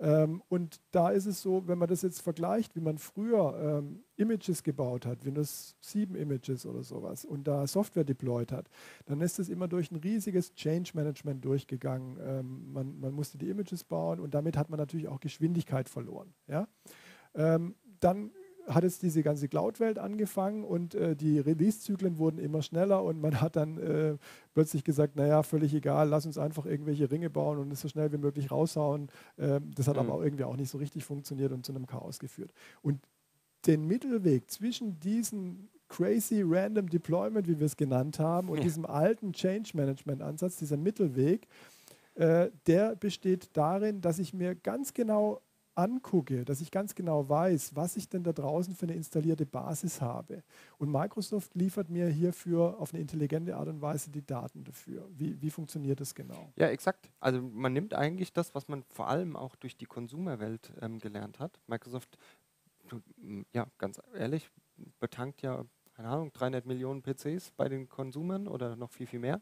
Ähm, 0.00 0.42
und 0.48 0.80
da 0.92 1.10
ist 1.10 1.26
es 1.26 1.42
so, 1.42 1.66
wenn 1.66 1.78
man 1.78 1.88
das 1.88 2.02
jetzt 2.02 2.20
vergleicht, 2.20 2.76
wie 2.76 2.80
man 2.80 2.98
früher 2.98 3.80
ähm, 3.80 4.04
Images 4.16 4.62
gebaut 4.62 5.06
hat, 5.06 5.24
Windows 5.24 5.76
7 5.80 6.14
Images 6.14 6.66
oder 6.66 6.82
sowas, 6.82 7.24
und 7.24 7.48
da 7.48 7.66
Software 7.66 8.04
deployed 8.04 8.52
hat, 8.52 8.68
dann 9.06 9.20
ist 9.20 9.38
es 9.38 9.48
immer 9.48 9.66
durch 9.66 9.90
ein 9.90 9.96
riesiges 9.96 10.54
Change 10.54 10.92
Management 10.94 11.44
durchgegangen. 11.44 12.16
Ähm, 12.22 12.72
man, 12.72 13.00
man, 13.00 13.12
musste 13.12 13.38
die 13.38 13.48
Images 13.48 13.82
bauen 13.82 14.20
und 14.20 14.34
damit 14.34 14.56
hat 14.56 14.70
man 14.70 14.78
natürlich 14.78 15.08
auch 15.08 15.20
Geschwindigkeit 15.20 15.88
verloren. 15.88 16.32
Ja? 16.46 16.68
Ähm, 17.34 17.74
dann 18.00 18.30
hat 18.68 18.84
jetzt 18.84 19.02
diese 19.02 19.22
ganze 19.22 19.48
Cloud-Welt 19.48 19.98
angefangen 19.98 20.64
und 20.64 20.94
äh, 20.94 21.16
die 21.16 21.38
Release-Zyklen 21.38 22.18
wurden 22.18 22.38
immer 22.38 22.62
schneller 22.62 23.02
und 23.02 23.20
man 23.20 23.40
hat 23.40 23.56
dann 23.56 23.78
äh, 23.78 24.16
plötzlich 24.54 24.84
gesagt, 24.84 25.16
naja, 25.16 25.42
völlig 25.42 25.74
egal, 25.74 26.08
lass 26.08 26.26
uns 26.26 26.38
einfach 26.38 26.66
irgendwelche 26.66 27.10
Ringe 27.10 27.30
bauen 27.30 27.58
und 27.58 27.72
es 27.72 27.80
so 27.80 27.88
schnell 27.88 28.12
wie 28.12 28.18
möglich 28.18 28.50
raushauen. 28.50 29.08
Äh, 29.36 29.60
das 29.74 29.88
hat 29.88 29.96
mhm. 29.96 30.00
aber 30.00 30.14
auch 30.14 30.22
irgendwie 30.22 30.44
auch 30.44 30.56
nicht 30.56 30.70
so 30.70 30.78
richtig 30.78 31.04
funktioniert 31.04 31.52
und 31.52 31.64
zu 31.64 31.72
einem 31.72 31.86
Chaos 31.86 32.18
geführt. 32.18 32.52
Und 32.82 33.00
den 33.66 33.86
Mittelweg 33.86 34.50
zwischen 34.50 35.00
diesen 35.00 35.68
crazy 35.88 36.42
random 36.44 36.88
Deployment, 36.88 37.48
wie 37.48 37.58
wir 37.58 37.66
es 37.66 37.76
genannt 37.76 38.18
haben, 38.18 38.48
und 38.48 38.58
ja. 38.58 38.62
diesem 38.62 38.86
alten 38.86 39.32
Change 39.32 39.70
Management 39.74 40.22
Ansatz, 40.22 40.56
dieser 40.56 40.76
Mittelweg, 40.76 41.48
äh, 42.14 42.50
der 42.66 42.96
besteht 42.96 43.50
darin, 43.54 44.00
dass 44.00 44.18
ich 44.18 44.34
mir 44.34 44.54
ganz 44.54 44.92
genau 44.92 45.40
angucke, 45.78 46.44
dass 46.44 46.60
ich 46.60 46.70
ganz 46.70 46.94
genau 46.94 47.28
weiß, 47.28 47.76
was 47.76 47.96
ich 47.96 48.08
denn 48.08 48.24
da 48.24 48.32
draußen 48.32 48.74
für 48.74 48.86
eine 48.86 48.94
installierte 48.94 49.46
Basis 49.46 50.00
habe. 50.00 50.42
Und 50.76 50.90
Microsoft 50.90 51.54
liefert 51.54 51.88
mir 51.88 52.08
hierfür 52.08 52.78
auf 52.80 52.92
eine 52.92 53.00
intelligente 53.00 53.56
Art 53.56 53.68
und 53.68 53.80
Weise 53.80 54.10
die 54.10 54.26
Daten 54.26 54.64
dafür. 54.64 55.08
Wie, 55.10 55.40
wie 55.40 55.50
funktioniert 55.50 56.00
das 56.00 56.14
genau? 56.14 56.52
Ja, 56.56 56.68
exakt. 56.68 57.10
Also 57.20 57.40
man 57.40 57.72
nimmt 57.72 57.94
eigentlich 57.94 58.32
das, 58.32 58.54
was 58.54 58.68
man 58.68 58.82
vor 58.88 59.08
allem 59.08 59.36
auch 59.36 59.54
durch 59.56 59.76
die 59.76 59.86
Konsumerwelt 59.86 60.72
ähm, 60.80 60.98
gelernt 60.98 61.38
hat. 61.38 61.60
Microsoft, 61.68 62.18
ja, 63.52 63.66
ganz 63.78 64.00
ehrlich, 64.14 64.50
betankt 64.98 65.42
ja, 65.42 65.64
keine 65.94 66.08
Ahnung, 66.08 66.32
300 66.32 66.66
Millionen 66.66 67.02
PCs 67.02 67.52
bei 67.56 67.68
den 67.68 67.88
Konsumern 67.88 68.48
oder 68.48 68.76
noch 68.76 68.90
viel, 68.90 69.06
viel 69.06 69.20
mehr 69.20 69.40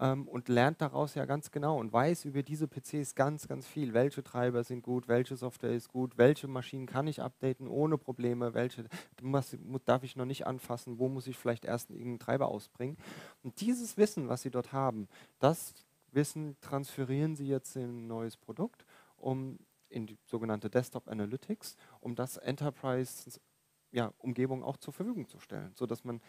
ähm, 0.00 0.28
und 0.28 0.48
lernt 0.48 0.80
daraus 0.80 1.14
ja 1.14 1.24
ganz 1.24 1.50
genau 1.50 1.78
und 1.78 1.92
weiß 1.92 2.24
über 2.24 2.42
diese 2.42 2.66
PCs 2.66 3.14
ganz, 3.14 3.48
ganz 3.48 3.66
viel. 3.66 3.94
Welche 3.94 4.22
Treiber 4.22 4.64
sind 4.64 4.82
gut, 4.82 5.08
welche 5.08 5.36
Software 5.36 5.72
ist 5.72 5.88
gut, 5.88 6.18
welche 6.18 6.48
Maschinen 6.48 6.86
kann 6.86 7.06
ich 7.06 7.20
updaten 7.20 7.68
ohne 7.68 7.98
Probleme, 7.98 8.54
welche 8.54 8.84
muss, 9.20 9.56
darf 9.84 10.02
ich 10.02 10.16
noch 10.16 10.24
nicht 10.24 10.46
anfassen, 10.46 10.98
wo 10.98 11.08
muss 11.08 11.26
ich 11.26 11.36
vielleicht 11.36 11.64
erst 11.64 11.90
irgendeinen 11.90 12.18
Treiber 12.18 12.48
ausbringen. 12.48 12.96
Und 13.42 13.60
dieses 13.60 13.96
Wissen, 13.96 14.28
was 14.28 14.42
Sie 14.42 14.50
dort 14.50 14.72
haben, 14.72 15.08
das 15.38 15.74
Wissen 16.12 16.56
transferieren 16.60 17.36
Sie 17.36 17.48
jetzt 17.48 17.76
in 17.76 18.04
ein 18.04 18.06
neues 18.06 18.36
Produkt, 18.36 18.84
um 19.16 19.58
in 19.88 20.06
die 20.06 20.18
sogenannte 20.24 20.70
Desktop 20.70 21.08
Analytics, 21.08 21.76
um 22.00 22.14
das 22.14 22.36
Enterprise-Umgebung 22.38 24.64
auch 24.64 24.78
zur 24.78 24.92
Verfügung 24.92 25.28
zu 25.28 25.38
stellen, 25.38 25.72
sodass 25.74 26.04
man 26.04 26.20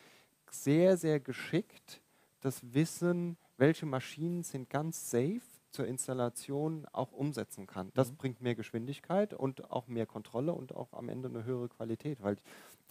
sehr, 0.52 0.98
sehr 0.98 1.20
geschickt 1.20 2.02
das 2.42 2.62
Wissen, 2.74 3.38
welche 3.58 3.86
Maschinen 3.86 4.44
sind 4.44 4.70
ganz 4.70 5.10
safe 5.10 5.42
zur 5.72 5.88
Installation 5.88 6.86
auch 6.92 7.12
umsetzen 7.12 7.68
kann. 7.68 7.92
Das 7.96 8.12
mhm. 8.12 8.18
bringt 8.18 8.42
mehr 8.42 8.56
Geschwindigkeit 8.56 9.34
und 9.34 9.72
auch 9.72 9.88
mehr 9.88 10.06
Kontrolle 10.06 10.54
und 10.54 10.76
auch 10.76 10.94
am 10.94 11.10
Ende 11.10 11.30
eine 11.30 11.44
höhere 11.44 11.70
Qualität, 11.70 12.22
weil 12.22 12.38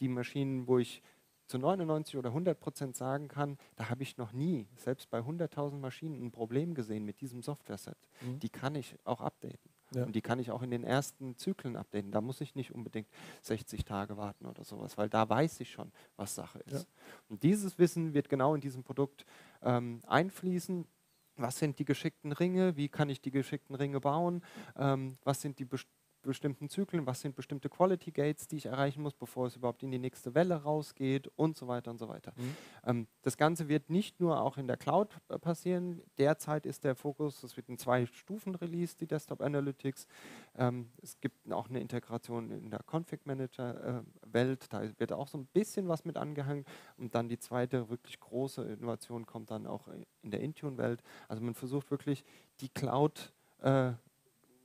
die 0.01 0.09
Maschinen, 0.09 0.67
wo 0.67 0.79
ich 0.79 1.03
zu 1.47 1.59
99 1.59 2.17
oder 2.17 2.31
100 2.31 2.59
Prozent 2.59 2.97
sagen 2.97 3.29
kann, 3.29 3.59
da 3.77 3.91
habe 3.91 4.03
ich 4.03 4.17
noch 4.17 4.33
nie, 4.33 4.67
selbst 4.77 5.11
bei 5.11 5.19
100.000 5.19 5.79
Maschinen, 5.79 6.25
ein 6.25 6.33
Problem 6.33 6.75
gesehen 6.75 7.05
mit 7.05 7.21
diesem 7.21 7.43
Software-Set. 7.43 7.97
Mhm. 8.21 8.39
Die 8.41 8.49
kann 8.49 8.75
ich 8.75 8.97
auch 9.05 9.21
updaten. 9.21 9.71
Ja. 9.95 10.05
Und 10.05 10.17
die 10.17 10.23
kann 10.23 10.39
ich 10.39 10.51
auch 10.51 10.63
in 10.63 10.71
den 10.71 10.85
ersten 10.85 11.37
Zyklen 11.37 11.77
updaten. 11.77 12.11
Da 12.11 12.21
muss 12.21 12.41
ich 12.41 12.55
nicht 12.55 12.73
unbedingt 12.73 13.09
60 13.43 13.85
Tage 13.85 14.17
warten 14.17 14.47
oder 14.47 14.65
sowas, 14.65 14.97
weil 14.97 15.09
da 15.09 15.29
weiß 15.29 15.61
ich 15.61 15.71
schon, 15.71 15.93
was 16.17 16.35
Sache 16.35 16.61
ist. 16.61 16.73
Ja. 16.73 17.03
Und 17.29 17.43
dieses 17.43 17.79
Wissen 17.79 18.15
wird 18.15 18.29
genau 18.29 18.55
in 18.55 18.61
diesem 18.61 18.83
Produkt 18.83 19.27
ähm, 19.63 20.01
einfließen. 20.07 20.87
Was 21.37 21.59
sind 21.59 21.79
die 21.79 21.85
geschickten 21.85 22.33
Ringe, 22.33 22.77
wie 22.77 22.89
kann 22.89 23.09
ich 23.09 23.21
die 23.21 23.31
geschickten 23.31 23.75
Ringe 23.75 24.01
bauen, 24.01 24.45
ähm, 24.77 25.17
was 25.25 25.41
sind 25.41 25.59
die 25.59 25.65
bestimmten 25.65 26.02
Zyklen, 26.69 27.07
was 27.07 27.21
sind 27.21 27.35
bestimmte 27.35 27.69
Quality 27.69 28.11
Gates, 28.11 28.47
die 28.47 28.57
ich 28.57 28.67
erreichen 28.67 29.03
muss, 29.03 29.15
bevor 29.15 29.47
es 29.47 29.57
überhaupt 29.57 29.83
in 29.83 29.91
die 29.91 29.99
nächste 29.99 30.35
Welle 30.35 30.63
rausgeht 30.63 31.31
und 31.37 31.57
so 31.57 31.69
weiter 31.69 31.91
und 31.91 31.99
so 31.99 32.09
weiter. 32.09 32.33
Mhm. 32.37 32.57
Ähm, 32.85 33.07
das 33.23 33.37
Ganze 33.37 33.69
wird 33.69 33.91
nicht 33.91 34.21
nur 34.21 34.41
auch 34.41 34.59
in 34.59 34.67
der 34.67 34.77
Cloud 34.77 35.19
äh, 35.29 35.39
passieren. 35.39 36.03
Derzeit 36.19 36.67
ist 36.67 36.85
der 36.85 36.95
Fokus, 36.95 37.43
es 37.43 37.57
wird 37.57 37.69
in 37.69 37.79
zwei 37.79 38.07
Stufen 38.07 38.55
released, 38.55 39.01
die 39.01 39.07
Desktop 39.07 39.41
Analytics. 39.41 40.07
Ähm, 40.57 40.91
es 41.03 41.21
gibt 41.21 41.51
auch 41.53 41.69
eine 41.69 41.81
Integration 41.81 42.51
in 42.51 42.71
der 42.71 42.81
Config 42.91 43.27
Manager 43.27 44.03
äh, 44.03 44.33
Welt, 44.33 44.73
da 44.73 44.83
wird 44.99 45.13
auch 45.13 45.29
so 45.29 45.39
ein 45.39 45.47
bisschen 45.47 45.89
was 45.89 46.05
mit 46.05 46.17
angehangen 46.17 46.65
und 46.97 47.15
dann 47.15 47.29
die 47.29 47.39
zweite 47.39 47.89
wirklich 47.89 48.19
große 48.21 48.63
Innovation 48.63 49.27
kommt 49.27 49.51
dann 49.51 49.67
auch 49.67 49.89
in 50.23 50.31
der 50.31 50.41
Intune 50.41 50.79
Welt. 50.79 51.03
Also 51.29 51.43
man 51.43 51.55
versucht 51.55 51.91
wirklich 51.91 52.25
die 52.61 52.69
Cloud 52.69 53.33
äh, 53.61 53.93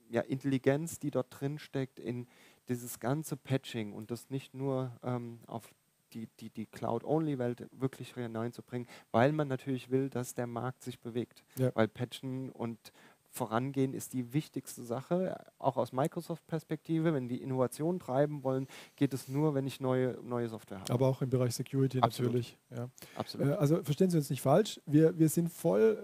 ja, 0.10 0.22
Intelligenz, 0.22 1.00
die 1.00 1.12
dort 1.12 1.28
drin 1.30 1.60
steckt, 1.60 2.00
in 2.00 2.28
dieses 2.70 3.00
ganze 3.00 3.38
Patching 3.38 3.94
und 3.94 4.12
das 4.12 4.30
nicht 4.30 4.54
nur 4.54 4.92
ähm, 5.04 5.40
auf 5.48 5.70
die, 6.14 6.28
die, 6.40 6.50
die 6.50 6.66
Cloud-Only-Welt 6.66 7.68
wirklich 7.72 8.14
hineinzubringen, 8.14 8.88
weil 9.12 9.32
man 9.32 9.48
natürlich 9.48 9.90
will, 9.90 10.10
dass 10.10 10.34
der 10.34 10.48
Markt 10.48 10.84
sich 10.84 11.00
bewegt. 11.00 11.44
Ja. 11.58 11.72
Weil 11.76 11.88
Patchen 11.88 12.50
und 12.50 12.92
vorangehen 13.30 13.94
ist 13.94 14.14
die 14.14 14.34
wichtigste 14.34 14.84
Sache, 14.84 15.38
auch 15.60 15.78
aus 15.78 15.92
Microsoft-Perspektive. 15.92 17.14
Wenn 17.14 17.28
die 17.28 17.42
Innovation 17.42 18.00
treiben 18.00 18.44
wollen, 18.44 18.68
geht 18.96 19.14
es 19.14 19.28
nur, 19.28 19.54
wenn 19.54 19.68
ich 19.68 19.80
neue, 19.80 20.18
neue 20.24 20.50
Software 20.50 20.80
habe. 20.80 20.94
Aber 20.94 21.08
auch 21.08 21.22
im 21.22 21.30
Bereich 21.30 21.56
Security 21.56 22.00
Absolut. 22.02 22.32
natürlich. 22.32 22.58
Ja. 22.76 22.90
Absolut. 23.16 23.48
Äh, 23.48 23.52
also 23.54 23.84
verstehen 23.84 24.10
Sie 24.10 24.18
uns 24.18 24.30
nicht 24.30 24.42
falsch, 24.42 24.80
wir, 24.86 25.18
wir 25.18 25.30
sind 25.30 25.50
voll 25.50 25.98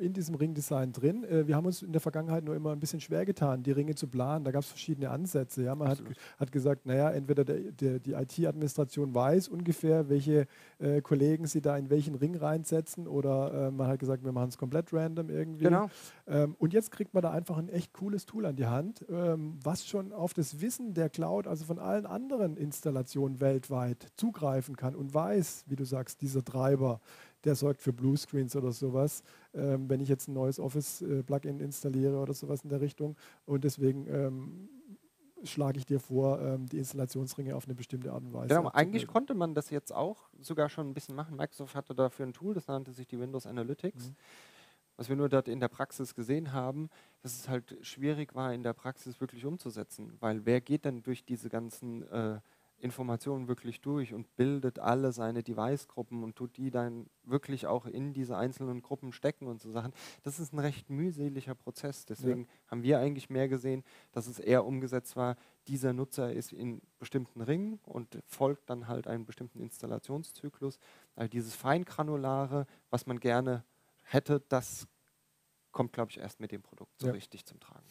äh, 0.00 0.04
in 0.04 0.12
diesem 0.12 0.34
Ringdesign 0.34 0.92
drin. 0.92 1.24
Äh, 1.24 1.46
wir 1.46 1.56
haben 1.56 1.66
uns 1.66 1.82
in 1.82 1.92
der 1.92 2.00
Vergangenheit 2.00 2.44
nur 2.44 2.54
immer 2.54 2.72
ein 2.72 2.80
bisschen 2.80 3.00
schwer 3.00 3.24
getan, 3.24 3.62
die 3.62 3.72
Ringe 3.72 3.94
zu 3.94 4.06
planen. 4.06 4.44
Da 4.44 4.50
gab 4.50 4.62
es 4.62 4.68
verschiedene 4.68 5.10
Ansätze. 5.10 5.62
Ja. 5.64 5.74
Man 5.74 5.88
hat, 5.88 6.02
hat 6.38 6.52
gesagt, 6.52 6.86
naja, 6.86 7.10
entweder 7.10 7.44
der, 7.44 7.72
der, 7.72 7.98
die 7.98 8.12
IT-Administration 8.12 9.14
weiß 9.14 9.48
ungefähr, 9.48 10.08
welche 10.08 10.46
äh, 10.78 11.00
Kollegen 11.00 11.46
sie 11.46 11.60
da 11.60 11.76
in 11.76 11.90
welchen 11.90 12.14
Ring 12.14 12.36
reinsetzen 12.36 13.06
oder 13.06 13.68
äh, 13.68 13.70
man 13.70 13.88
hat 13.88 13.98
gesagt, 13.98 14.24
wir 14.24 14.32
machen 14.32 14.48
es 14.48 14.58
komplett 14.58 14.92
random 14.92 15.30
irgendwie. 15.30 15.64
Genau. 15.64 15.88
Ähm, 16.26 16.54
und 16.66 16.72
jetzt 16.72 16.90
kriegt 16.90 17.14
man 17.14 17.22
da 17.22 17.30
einfach 17.30 17.58
ein 17.58 17.68
echt 17.68 17.92
cooles 17.92 18.26
Tool 18.26 18.44
an 18.44 18.56
die 18.56 18.66
Hand, 18.66 19.04
ähm, 19.08 19.56
was 19.62 19.86
schon 19.86 20.12
auf 20.12 20.34
das 20.34 20.60
Wissen 20.60 20.94
der 20.94 21.08
Cloud, 21.08 21.46
also 21.46 21.64
von 21.64 21.78
allen 21.78 22.06
anderen 22.06 22.56
Installationen 22.56 23.40
weltweit 23.40 24.08
zugreifen 24.16 24.74
kann 24.74 24.96
und 24.96 25.14
weiß, 25.14 25.66
wie 25.68 25.76
du 25.76 25.84
sagst, 25.84 26.22
dieser 26.22 26.44
Treiber, 26.44 27.00
der 27.44 27.54
sorgt 27.54 27.82
für 27.82 27.92
Bluescreens 27.92 28.56
oder 28.56 28.72
sowas, 28.72 29.22
ähm, 29.54 29.88
wenn 29.88 30.00
ich 30.00 30.08
jetzt 30.08 30.26
ein 30.26 30.32
neues 30.32 30.58
Office-Plugin 30.58 31.60
äh, 31.60 31.64
installiere 31.64 32.18
oder 32.18 32.34
sowas 32.34 32.64
in 32.64 32.70
der 32.70 32.80
Richtung. 32.80 33.14
Und 33.44 33.62
deswegen 33.62 34.08
ähm, 34.08 34.68
schlage 35.44 35.78
ich 35.78 35.86
dir 35.86 36.00
vor, 36.00 36.40
ähm, 36.40 36.66
die 36.66 36.78
Installationsringe 36.78 37.54
auf 37.54 37.66
eine 37.66 37.76
bestimmte 37.76 38.10
Art 38.10 38.24
und 38.24 38.32
Weise. 38.32 38.48
Genau, 38.48 38.70
eigentlich 38.70 39.06
konnte 39.06 39.34
man 39.34 39.54
das 39.54 39.70
jetzt 39.70 39.94
auch 39.94 40.28
sogar 40.40 40.68
schon 40.68 40.88
ein 40.88 40.94
bisschen 40.94 41.14
machen. 41.14 41.36
Microsoft 41.36 41.76
hatte 41.76 41.94
dafür 41.94 42.26
ein 42.26 42.32
Tool, 42.32 42.54
das 42.54 42.66
nannte 42.66 42.90
sich 42.90 43.06
die 43.06 43.20
Windows 43.20 43.46
Analytics. 43.46 44.08
Mhm 44.08 44.16
was 44.96 45.08
wir 45.08 45.16
nur 45.16 45.28
dort 45.28 45.48
in 45.48 45.60
der 45.60 45.68
Praxis 45.68 46.14
gesehen 46.14 46.52
haben, 46.52 46.88
dass 47.22 47.38
es 47.38 47.48
halt 47.48 47.76
schwierig 47.82 48.34
war, 48.34 48.52
in 48.52 48.62
der 48.62 48.72
Praxis 48.72 49.20
wirklich 49.20 49.44
umzusetzen. 49.44 50.16
Weil 50.20 50.46
wer 50.46 50.60
geht 50.60 50.84
denn 50.84 51.02
durch 51.02 51.24
diese 51.24 51.48
ganzen 51.48 52.02
äh, 52.10 52.40
Informationen 52.78 53.48
wirklich 53.48 53.80
durch 53.80 54.12
und 54.12 54.36
bildet 54.36 54.78
alle 54.78 55.12
seine 55.12 55.42
Device-Gruppen 55.42 56.22
und 56.22 56.36
tut 56.36 56.56
die 56.56 56.70
dann 56.70 57.06
wirklich 57.24 57.66
auch 57.66 57.86
in 57.86 58.12
diese 58.12 58.36
einzelnen 58.36 58.82
Gruppen 58.82 59.12
stecken 59.12 59.46
und 59.46 59.60
so 59.60 59.70
Sachen. 59.70 59.92
Das 60.24 60.38
ist 60.38 60.52
ein 60.52 60.58
recht 60.58 60.90
mühseliger 60.90 61.54
Prozess. 61.54 62.04
Deswegen 62.04 62.42
ja. 62.42 62.48
haben 62.68 62.82
wir 62.82 62.98
eigentlich 62.98 63.30
mehr 63.30 63.48
gesehen, 63.48 63.82
dass 64.12 64.26
es 64.26 64.38
eher 64.38 64.66
umgesetzt 64.66 65.16
war, 65.16 65.36
dieser 65.68 65.92
Nutzer 65.92 66.32
ist 66.32 66.52
in 66.52 66.82
bestimmten 66.98 67.40
Ringen 67.40 67.80
und 67.84 68.18
folgt 68.26 68.68
dann 68.68 68.88
halt 68.88 69.06
einem 69.06 69.24
bestimmten 69.24 69.60
Installationszyklus. 69.60 70.78
Also 71.16 71.30
dieses 71.30 71.54
Feingranulare, 71.54 72.66
was 72.90 73.06
man 73.06 73.20
gerne 73.20 73.64
hätte, 74.06 74.42
das 74.48 74.86
kommt, 75.72 75.92
glaube 75.92 76.10
ich, 76.10 76.18
erst 76.18 76.40
mit 76.40 76.52
dem 76.52 76.62
Produkt 76.62 76.98
so 76.98 77.08
ja. 77.08 77.12
richtig 77.12 77.44
zum 77.44 77.60
Tragen. 77.60 77.86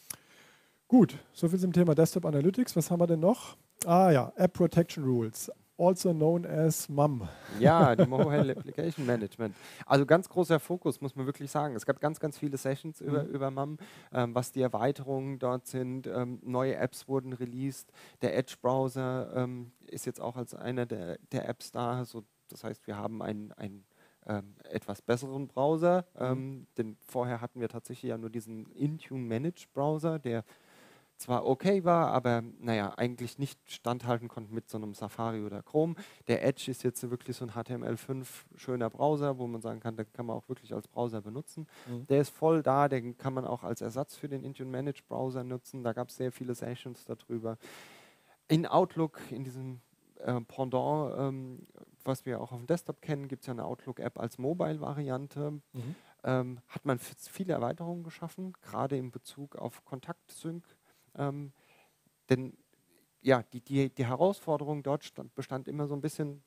Gut, 0.88 1.18
soviel 1.32 1.58
zum 1.58 1.72
Thema 1.72 1.94
Desktop 1.94 2.24
Analytics. 2.24 2.76
Was 2.76 2.90
haben 2.90 3.00
wir 3.00 3.06
denn 3.06 3.20
noch? 3.20 3.56
Ah 3.84 4.10
ja, 4.10 4.32
App 4.36 4.54
Protection 4.54 5.04
Rules, 5.04 5.50
also 5.78 6.12
known 6.12 6.46
as 6.46 6.88
MAM. 6.88 7.28
Ja, 7.60 7.94
die 7.94 8.06
Mobile 8.08 8.56
Application 8.56 9.06
Management. 9.06 9.54
Also 9.84 10.06
ganz 10.06 10.28
großer 10.28 10.58
Fokus, 10.58 11.00
muss 11.00 11.14
man 11.14 11.26
wirklich 11.26 11.50
sagen. 11.50 11.76
Es 11.76 11.86
gab 11.86 12.00
ganz, 12.00 12.18
ganz 12.18 12.38
viele 12.38 12.56
Sessions 12.56 13.00
mhm. 13.00 13.08
über, 13.08 13.22
über 13.24 13.50
MAM, 13.50 13.78
ähm, 14.12 14.34
was 14.34 14.52
die 14.52 14.62
Erweiterungen 14.62 15.38
dort 15.38 15.66
sind. 15.66 16.06
Ähm, 16.06 16.40
neue 16.42 16.76
Apps 16.76 17.06
wurden 17.08 17.32
released. 17.32 17.92
Der 18.22 18.36
Edge-Browser 18.36 19.32
ähm, 19.36 19.72
ist 19.86 20.06
jetzt 20.06 20.20
auch 20.20 20.36
als 20.36 20.54
einer 20.54 20.86
der, 20.86 21.18
der 21.30 21.48
Apps 21.48 21.70
da. 21.70 22.04
So, 22.04 22.24
das 22.48 22.64
heißt, 22.64 22.86
wir 22.86 22.96
haben 22.96 23.22
ein, 23.22 23.52
ein 23.52 23.84
ähm, 24.26 24.54
etwas 24.70 25.02
besseren 25.02 25.48
Browser. 25.48 26.04
Mhm. 26.14 26.24
Ähm, 26.24 26.66
denn 26.76 26.96
vorher 27.06 27.40
hatten 27.40 27.60
wir 27.60 27.68
tatsächlich 27.68 28.10
ja 28.10 28.18
nur 28.18 28.30
diesen 28.30 28.66
Intune 28.72 29.22
Managed 29.22 29.72
Browser, 29.72 30.18
der 30.18 30.44
zwar 31.18 31.46
okay 31.46 31.84
war, 31.84 32.08
aber 32.12 32.42
naja, 32.60 32.92
eigentlich 32.96 33.38
nicht 33.38 33.58
standhalten 33.70 34.28
konnte 34.28 34.52
mit 34.52 34.68
so 34.68 34.76
einem 34.76 34.94
Safari 34.94 35.44
oder 35.44 35.62
Chrome. 35.62 35.94
Der 36.28 36.44
Edge 36.44 36.70
ist 36.70 36.82
jetzt 36.82 37.08
wirklich 37.08 37.36
so 37.36 37.46
ein 37.46 37.52
HTML5 37.52 38.26
schöner 38.56 38.90
Browser, 38.90 39.38
wo 39.38 39.46
man 39.46 39.62
sagen 39.62 39.80
kann, 39.80 39.96
den 39.96 40.12
kann 40.12 40.26
man 40.26 40.36
auch 40.36 40.48
wirklich 40.48 40.74
als 40.74 40.88
Browser 40.88 41.22
benutzen. 41.22 41.66
Mhm. 41.88 42.06
Der 42.08 42.20
ist 42.20 42.30
voll 42.30 42.62
da, 42.62 42.88
den 42.88 43.16
kann 43.16 43.32
man 43.32 43.46
auch 43.46 43.62
als 43.62 43.80
Ersatz 43.80 44.16
für 44.16 44.28
den 44.28 44.44
Intune 44.44 44.70
Managed 44.70 45.08
Browser 45.08 45.42
nutzen. 45.42 45.82
Da 45.82 45.92
gab 45.92 46.08
es 46.08 46.16
sehr 46.16 46.32
viele 46.32 46.54
Sessions 46.54 47.04
darüber. 47.04 47.56
In 48.48 48.66
Outlook, 48.66 49.20
in 49.30 49.44
diesem 49.44 49.80
äh, 50.18 50.40
Pendant, 50.42 51.14
ähm, 51.18 51.66
was 52.06 52.26
wir 52.26 52.40
auch 52.40 52.52
auf 52.52 52.58
dem 52.58 52.66
Desktop 52.66 53.00
kennen, 53.00 53.28
gibt 53.28 53.42
es 53.42 53.46
ja 53.46 53.52
eine 53.52 53.64
Outlook-App 53.64 54.18
als 54.18 54.38
Mobile-Variante. 54.38 55.50
Mhm. 55.50 55.94
Ähm, 56.24 56.60
hat 56.68 56.84
man 56.84 56.98
viele 56.98 57.52
Erweiterungen 57.52 58.02
geschaffen, 58.02 58.52
gerade 58.62 58.96
in 58.96 59.10
Bezug 59.10 59.56
auf 59.56 59.84
Kontaktsync. 59.84 60.64
Ähm, 61.16 61.52
denn 62.28 62.56
ja, 63.20 63.42
die, 63.42 63.60
die, 63.60 63.90
die 63.90 64.06
Herausforderung 64.06 64.82
dort 64.82 65.04
stand, 65.04 65.34
bestand 65.34 65.68
immer 65.68 65.86
so 65.86 65.94
ein 65.94 66.00
bisschen, 66.00 66.42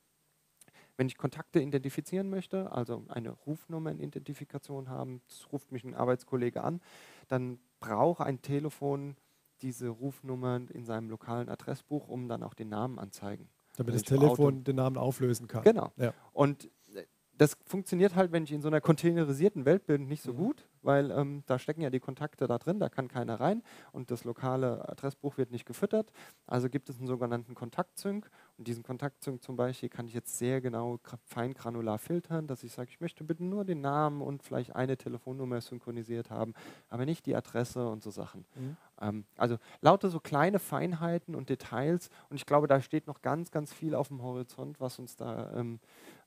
wenn 0.97 1.07
ich 1.07 1.17
Kontakte 1.17 1.61
identifizieren 1.61 2.29
möchte, 2.29 2.71
also 2.71 3.05
eine 3.09 3.31
Rufnummernidentifikation 3.31 4.89
haben, 4.89 5.21
das 5.27 5.51
ruft 5.51 5.71
mich 5.71 5.83
ein 5.83 5.95
Arbeitskollege 5.95 6.63
an, 6.63 6.81
dann 7.27 7.59
braucht 7.79 8.21
ein 8.21 8.41
Telefon 8.41 9.15
diese 9.61 9.89
Rufnummern 9.89 10.67
in 10.67 10.85
seinem 10.85 11.09
lokalen 11.09 11.49
Adressbuch, 11.49 12.07
um 12.07 12.27
dann 12.27 12.43
auch 12.43 12.53
den 12.53 12.69
Namen 12.69 12.97
anzeigen. 12.99 13.49
Damit 13.79 13.95
das 13.95 14.03
Telefon 14.03 14.63
den 14.63 14.75
Namen 14.75 14.97
auflösen 14.97 15.47
kann. 15.47 15.63
Genau. 15.63 15.91
Ja. 15.97 16.13
Und 16.33 16.65
äh, 16.93 17.05
das 17.37 17.57
funktioniert 17.65 18.15
halt, 18.15 18.31
wenn 18.33 18.43
ich 18.43 18.51
in 18.51 18.61
so 18.61 18.67
einer 18.67 18.81
containerisierten 18.81 19.65
Welt 19.65 19.85
bin, 19.85 20.07
nicht 20.07 20.21
so 20.21 20.33
mhm. 20.33 20.37
gut, 20.37 20.67
weil 20.81 21.11
ähm, 21.11 21.43
da 21.45 21.57
stecken 21.57 21.81
ja 21.81 21.89
die 21.89 22.01
Kontakte 22.01 22.47
da 22.47 22.57
drin, 22.57 22.79
da 22.79 22.89
kann 22.89 23.07
keiner 23.07 23.39
rein 23.39 23.63
und 23.93 24.11
das 24.11 24.25
lokale 24.25 24.87
Adressbuch 24.89 25.37
wird 25.37 25.51
nicht 25.51 25.65
gefüttert. 25.65 26.11
Also 26.45 26.69
gibt 26.69 26.89
es 26.89 26.97
einen 26.97 27.07
sogenannten 27.07 27.55
Kontaktsync 27.55 28.29
und 28.59 28.67
diesen 28.67 28.83
Kontaktsync 28.83 29.41
zum 29.41 29.55
Beispiel 29.55 29.87
kann 29.87 30.05
ich 30.05 30.13
jetzt 30.13 30.37
sehr 30.37 30.59
genau 30.59 30.99
fein 31.23 31.53
granular 31.53 31.97
filtern, 31.97 32.45
dass 32.45 32.61
ich 32.63 32.73
sage, 32.73 32.89
ich 32.89 32.99
möchte 32.99 33.23
bitte 33.23 33.43
nur 33.43 33.63
den 33.63 33.79
Namen 33.79 34.21
und 34.21 34.43
vielleicht 34.43 34.75
eine 34.75 34.97
Telefonnummer 34.97 35.61
synchronisiert 35.61 36.29
haben, 36.29 36.53
aber 36.89 37.05
nicht 37.05 37.25
die 37.25 37.35
Adresse 37.35 37.87
und 37.87 38.03
so 38.03 38.11
Sachen. 38.11 38.45
Mhm. 38.55 38.77
Ähm, 38.99 39.25
also 39.37 39.57
lauter 39.79 40.09
so 40.09 40.19
kleine 40.19 40.59
Feinheiten 40.59 41.35
und 41.35 41.47
Details 41.49 42.09
und 42.29 42.35
ich 42.35 42.45
glaube, 42.45 42.67
da 42.67 42.81
steht 42.81 43.07
noch 43.07 43.21
ganz, 43.21 43.49
ganz 43.49 43.73
viel 43.73 43.95
auf 43.95 44.09
dem 44.09 44.21
Horizont, 44.21 44.81
was 44.81 44.99
uns 44.99 45.15
da 45.15 45.53
ähm, 45.55 45.79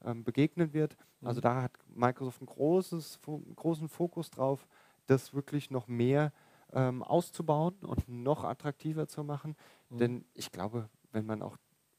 ähm, 0.03 0.25
begegnen 0.25 0.73
wird. 0.73 0.97
Also 1.23 1.41
mhm. 1.41 1.43
da 1.43 1.63
hat 1.63 1.73
Microsoft 1.95 2.41
einen 2.41 2.47
großes, 2.47 3.21
großen 3.57 3.89
Fokus 3.91 4.31
drauf, 4.31 4.67
das 5.07 5.35
wirklich 5.35 5.71
noch 5.71 5.87
mehr 5.87 6.33
ähm, 6.73 7.03
auszubauen 7.03 7.75
und 7.83 8.09
noch 8.09 8.45
attraktiver 8.45 9.07
zu 9.07 9.23
machen. 9.23 9.55
Mhm. 9.91 9.99
Denn 9.99 10.25
ich 10.33 10.51
glaube, 10.51 10.89
wenn 11.13 11.27
man 11.27 11.43
auch, 11.43 11.59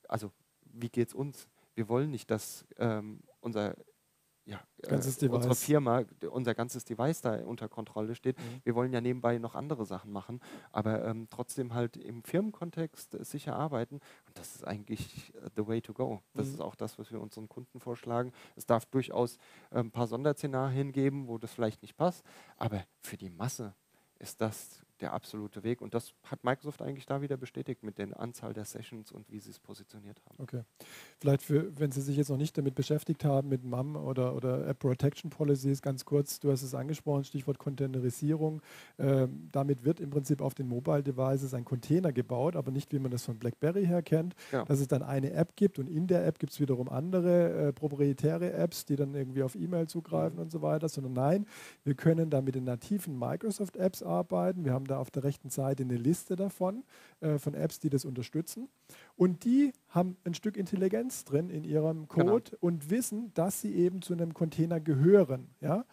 also 0.10 0.32
wie 0.64 0.89
geht 0.89 1.10
es 1.10 1.14
uns? 1.14 1.47
Wir 1.76 1.88
wollen 1.89 2.12
nicht, 2.12 2.30
dass 2.32 2.66
ähm, 2.78 3.22
unser 3.41 3.76
ja, 4.45 4.60
Ganzes 4.82 5.22
äh, 5.24 5.30
unsere 5.30 5.54
Device. 5.54 5.64
Firma, 5.64 6.04
unser 6.30 6.54
ganzes 6.54 6.84
Device 6.84 7.22
da 7.22 7.45
unter 7.45 7.70
Kontrolle 7.70 8.14
steht. 8.14 8.38
Mhm. 8.38 8.62
Wir 8.64 8.76
wollen 8.76 8.91
ja 8.91 8.99
nebenbei 8.99 9.38
noch 9.38 9.56
andere 9.56 9.86
Sachen 9.86 10.12
machen, 10.12 10.41
aber 10.74 11.06
ähm, 11.06 11.28
trotzdem 11.30 11.74
halt 11.74 11.95
im 11.95 12.24
Firmenkontext 12.26 13.18
sicher 13.26 13.56
arbeiten. 13.56 14.01
Und 14.28 14.38
das 14.38 14.56
ist 14.56 14.68
eigentlich 14.68 15.34
äh, 15.36 15.49
the 15.56 15.66
way 15.66 15.82
to 15.82 15.93
go. 15.93 16.22
Das 16.34 16.47
Mhm. 16.47 16.54
ist 16.56 16.60
auch 16.60 16.76
das, 16.76 16.99
was 16.99 17.10
wir 17.12 17.22
unseren 17.22 17.47
Kunden 17.47 17.80
vorschlagen. 17.80 18.34
Es 18.58 18.66
darf 18.66 18.86
durchaus 18.86 19.38
äh, 19.72 19.80
ein 19.80 19.91
paar 19.91 20.08
Sonderszenarien 20.08 20.91
geben, 20.91 21.30
wo 21.30 21.38
das 21.38 21.54
vielleicht 21.54 21.82
nicht 21.82 21.95
passt, 21.95 22.26
aber 22.58 22.84
für 23.01 23.16
die 23.16 23.30
Masse 23.30 23.74
ist 24.20 24.41
das 24.41 24.82
der 25.01 25.13
absolute 25.13 25.63
Weg. 25.63 25.81
Und 25.81 25.93
das 25.93 26.13
hat 26.23 26.43
Microsoft 26.43 26.81
eigentlich 26.81 27.05
da 27.05 27.21
wieder 27.21 27.37
bestätigt 27.37 27.83
mit 27.83 27.97
der 27.97 28.19
Anzahl 28.19 28.53
der 28.53 28.65
Sessions 28.65 29.11
und 29.11 29.29
wie 29.31 29.39
sie 29.39 29.49
es 29.51 29.59
positioniert 29.59 30.21
haben. 30.25 30.35
Okay. 30.41 30.61
Vielleicht, 31.19 31.41
für, 31.41 31.77
wenn 31.79 31.91
Sie 31.91 32.01
sich 32.01 32.17
jetzt 32.17 32.29
noch 32.29 32.37
nicht 32.37 32.57
damit 32.57 32.75
beschäftigt 32.75 33.25
haben, 33.25 33.49
mit 33.49 33.63
MAM 33.63 33.95
oder, 33.95 34.35
oder 34.35 34.67
App 34.67 34.79
Protection 34.79 35.29
Policies, 35.29 35.81
ganz 35.81 36.05
kurz, 36.05 36.39
du 36.39 36.51
hast 36.51 36.63
es 36.63 36.75
angesprochen, 36.75 37.23
Stichwort 37.23 37.57
Containerisierung. 37.59 38.61
Ähm, 38.99 39.49
damit 39.51 39.83
wird 39.83 39.99
im 39.99 40.09
Prinzip 40.09 40.41
auf 40.41 40.53
den 40.53 40.67
Mobile 40.67 41.03
Devices 41.03 41.53
ein 41.53 41.65
Container 41.65 42.11
gebaut, 42.11 42.55
aber 42.55 42.71
nicht 42.71 42.91
wie 42.93 42.99
man 42.99 43.11
das 43.11 43.25
von 43.25 43.37
BlackBerry 43.37 43.85
her 43.85 44.01
kennt, 44.01 44.35
Ja. 44.51 44.63
dass 44.65 44.79
es 44.79 44.87
dann 44.87 45.03
eine 45.03 45.31
App 45.31 45.55
gibt 45.55 45.79
und 45.79 45.87
in 45.89 46.07
der 46.07 46.25
App 46.25 46.39
gibt 46.39 46.53
es 46.53 46.59
wiederum 46.59 46.89
andere 46.89 47.67
äh, 47.69 47.73
proprietäre 47.73 48.53
Apps, 48.53 48.85
die 48.85 48.95
dann 48.95 49.13
irgendwie 49.15 49.43
auf 49.43 49.55
E-Mail 49.55 49.87
zugreifen 49.87 50.39
und 50.39 50.51
so 50.51 50.61
weiter, 50.61 50.87
sondern 50.89 51.13
nein, 51.13 51.45
wir 51.83 51.95
können 51.95 52.29
da 52.29 52.41
mit 52.41 52.55
den 52.55 52.63
nativen 52.63 53.17
Microsoft-Apps 53.17 54.03
arbeiten. 54.03 54.65
Wir 54.65 54.73
haben 54.73 54.82
da 54.86 54.97
auf 54.97 55.11
der 55.11 55.23
rechten 55.23 55.49
Seite 55.49 55.84
eine 55.84 55.97
Liste 55.97 56.36
davon, 56.36 56.84
äh, 57.21 57.38
von 57.38 57.53
Apps, 57.53 57.79
die 57.79 57.89
das 57.89 58.05
unterstützen. 58.05 58.69
Und 59.15 59.43
die 59.43 59.73
haben 59.89 60.17
ein 60.23 60.34
Stück 60.34 60.57
Intelligenz 60.57 61.25
drin 61.25 61.49
in 61.49 61.63
ihrem 61.63 62.07
Genau. 62.07 62.34
Code 62.34 62.57
und 62.59 62.89
wissen, 62.89 63.31
dass 63.34 63.61
sie 63.61 63.73
eben 63.73 64.01
zu 64.01 64.13
einem 64.13 64.34
Container 64.34 64.79
gehören. 64.79 65.49
Ja? 65.61 65.86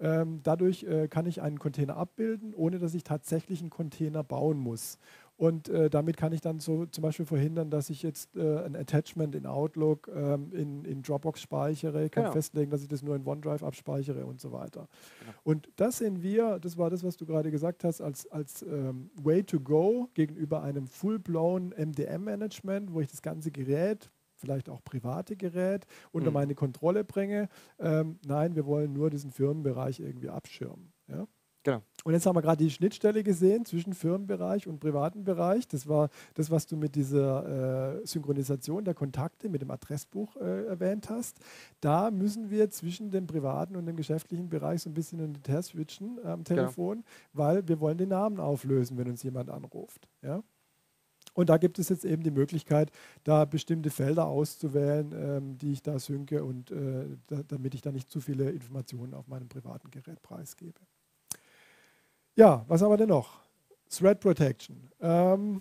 Ähm, 0.00 0.40
dadurch 0.44 0.84
äh, 0.84 1.08
kann 1.08 1.26
ich 1.26 1.42
einen 1.42 1.58
Container 1.58 1.96
abbilden, 1.96 2.54
ohne 2.54 2.78
dass 2.78 2.94
ich 2.94 3.02
tatsächlich 3.02 3.60
einen 3.60 3.70
Container 3.70 4.22
bauen 4.22 4.58
muss. 4.58 4.98
Und 5.38 5.68
äh, 5.68 5.88
damit 5.88 6.16
kann 6.16 6.32
ich 6.32 6.40
dann 6.40 6.58
so 6.58 6.84
zum 6.86 7.02
Beispiel 7.02 7.24
verhindern, 7.24 7.70
dass 7.70 7.90
ich 7.90 8.02
jetzt 8.02 8.36
äh, 8.36 8.58
ein 8.64 8.74
Attachment 8.74 9.36
in 9.36 9.46
Outlook 9.46 10.10
ähm, 10.12 10.50
in, 10.52 10.84
in 10.84 11.00
Dropbox 11.02 11.40
speichere, 11.40 12.10
kann 12.10 12.24
Genau. 12.24 12.32
festlegen, 12.32 12.72
dass 12.72 12.82
ich 12.82 12.88
das 12.88 13.02
nur 13.02 13.14
in 13.14 13.24
OneDrive 13.24 13.62
abspeichere 13.62 14.26
und 14.26 14.40
so 14.40 14.50
weiter. 14.50 14.88
Genau. 15.20 15.32
Und 15.44 15.68
das 15.76 15.98
sehen 15.98 16.22
wir, 16.22 16.58
das 16.58 16.76
war 16.76 16.90
das, 16.90 17.04
was 17.04 17.16
du 17.16 17.24
gerade 17.24 17.52
gesagt 17.52 17.84
hast, 17.84 18.00
als, 18.00 18.26
als 18.32 18.62
ähm, 18.62 19.10
Way 19.14 19.44
to 19.44 19.60
go 19.60 20.08
gegenüber 20.14 20.62
einem 20.62 20.88
full-blown 20.88 21.72
MDM-Management, 21.78 22.92
wo 22.92 23.00
ich 23.00 23.08
das 23.08 23.22
ganze 23.22 23.52
Gerät, 23.52 24.10
vielleicht 24.34 24.68
auch 24.68 24.82
private 24.82 25.36
Gerät, 25.36 25.86
unter 26.10 26.30
Mhm. 26.30 26.34
meine 26.34 26.54
Kontrolle 26.56 27.04
bringe. 27.04 27.48
Ähm, 27.78 28.18
nein, 28.26 28.56
wir 28.56 28.66
wollen 28.66 28.92
nur 28.92 29.08
diesen 29.10 29.30
Firmenbereich 29.30 30.00
irgendwie 30.00 30.30
abschirmen. 30.30 30.92
Ja? 31.08 31.26
Genau. 31.68 31.82
Und 32.04 32.14
jetzt 32.14 32.24
haben 32.24 32.34
wir 32.34 32.40
gerade 32.40 32.64
die 32.64 32.70
Schnittstelle 32.70 33.22
gesehen 33.22 33.66
zwischen 33.66 33.92
Firmenbereich 33.92 34.66
und 34.66 34.80
privaten 34.80 35.24
Bereich. 35.24 35.68
Das 35.68 35.86
war 35.86 36.08
das, 36.32 36.50
was 36.50 36.66
du 36.66 36.76
mit 36.78 36.94
dieser 36.94 37.98
äh, 38.00 38.06
Synchronisation 38.06 38.84
der 38.84 38.94
Kontakte 38.94 39.50
mit 39.50 39.60
dem 39.60 39.70
Adressbuch 39.70 40.36
äh, 40.36 40.64
erwähnt 40.64 41.10
hast. 41.10 41.40
Da 41.82 42.10
müssen 42.10 42.48
wir 42.48 42.70
zwischen 42.70 43.10
dem 43.10 43.26
privaten 43.26 43.76
und 43.76 43.84
dem 43.84 43.96
geschäftlichen 43.96 44.48
Bereich 44.48 44.80
so 44.80 44.88
ein 44.88 44.94
bisschen 44.94 45.18
hin 45.18 45.34
und 45.36 45.46
her 45.46 45.62
switchen 45.62 46.18
am 46.24 46.44
Telefon, 46.44 47.04
weil 47.34 47.68
wir 47.68 47.80
wollen 47.80 47.98
den 47.98 48.08
Namen 48.08 48.40
auflösen, 48.40 48.96
wenn 48.96 49.10
uns 49.10 49.22
jemand 49.22 49.50
anruft. 49.50 50.08
Ja? 50.22 50.42
Und 51.34 51.50
da 51.50 51.58
gibt 51.58 51.78
es 51.78 51.90
jetzt 51.90 52.06
eben 52.06 52.22
die 52.22 52.30
Möglichkeit, 52.30 52.90
da 53.24 53.44
bestimmte 53.44 53.90
Felder 53.90 54.26
auszuwählen, 54.26 55.12
ähm, 55.12 55.58
die 55.58 55.72
ich 55.72 55.82
da 55.82 55.98
synke 55.98 56.42
und 56.42 56.70
äh, 56.70 57.04
da, 57.26 57.42
damit 57.46 57.74
ich 57.74 57.82
da 57.82 57.92
nicht 57.92 58.10
zu 58.10 58.20
viele 58.20 58.50
Informationen 58.50 59.12
auf 59.12 59.28
meinem 59.28 59.48
privaten 59.48 59.90
Gerät 59.90 60.22
preisgebe. 60.22 60.80
Ja, 62.38 62.64
was 62.68 62.82
haben 62.82 62.92
wir 62.92 62.96
denn 62.96 63.08
noch? 63.08 63.40
Threat 63.90 64.20
Protection. 64.20 64.88
Ähm, 65.00 65.60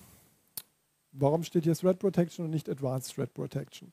warum 1.12 1.42
steht 1.42 1.64
hier 1.64 1.74
Threat 1.74 1.98
Protection 1.98 2.46
und 2.46 2.52
nicht 2.52 2.70
Advanced 2.70 3.16
Threat 3.16 3.34
Protection? 3.34 3.92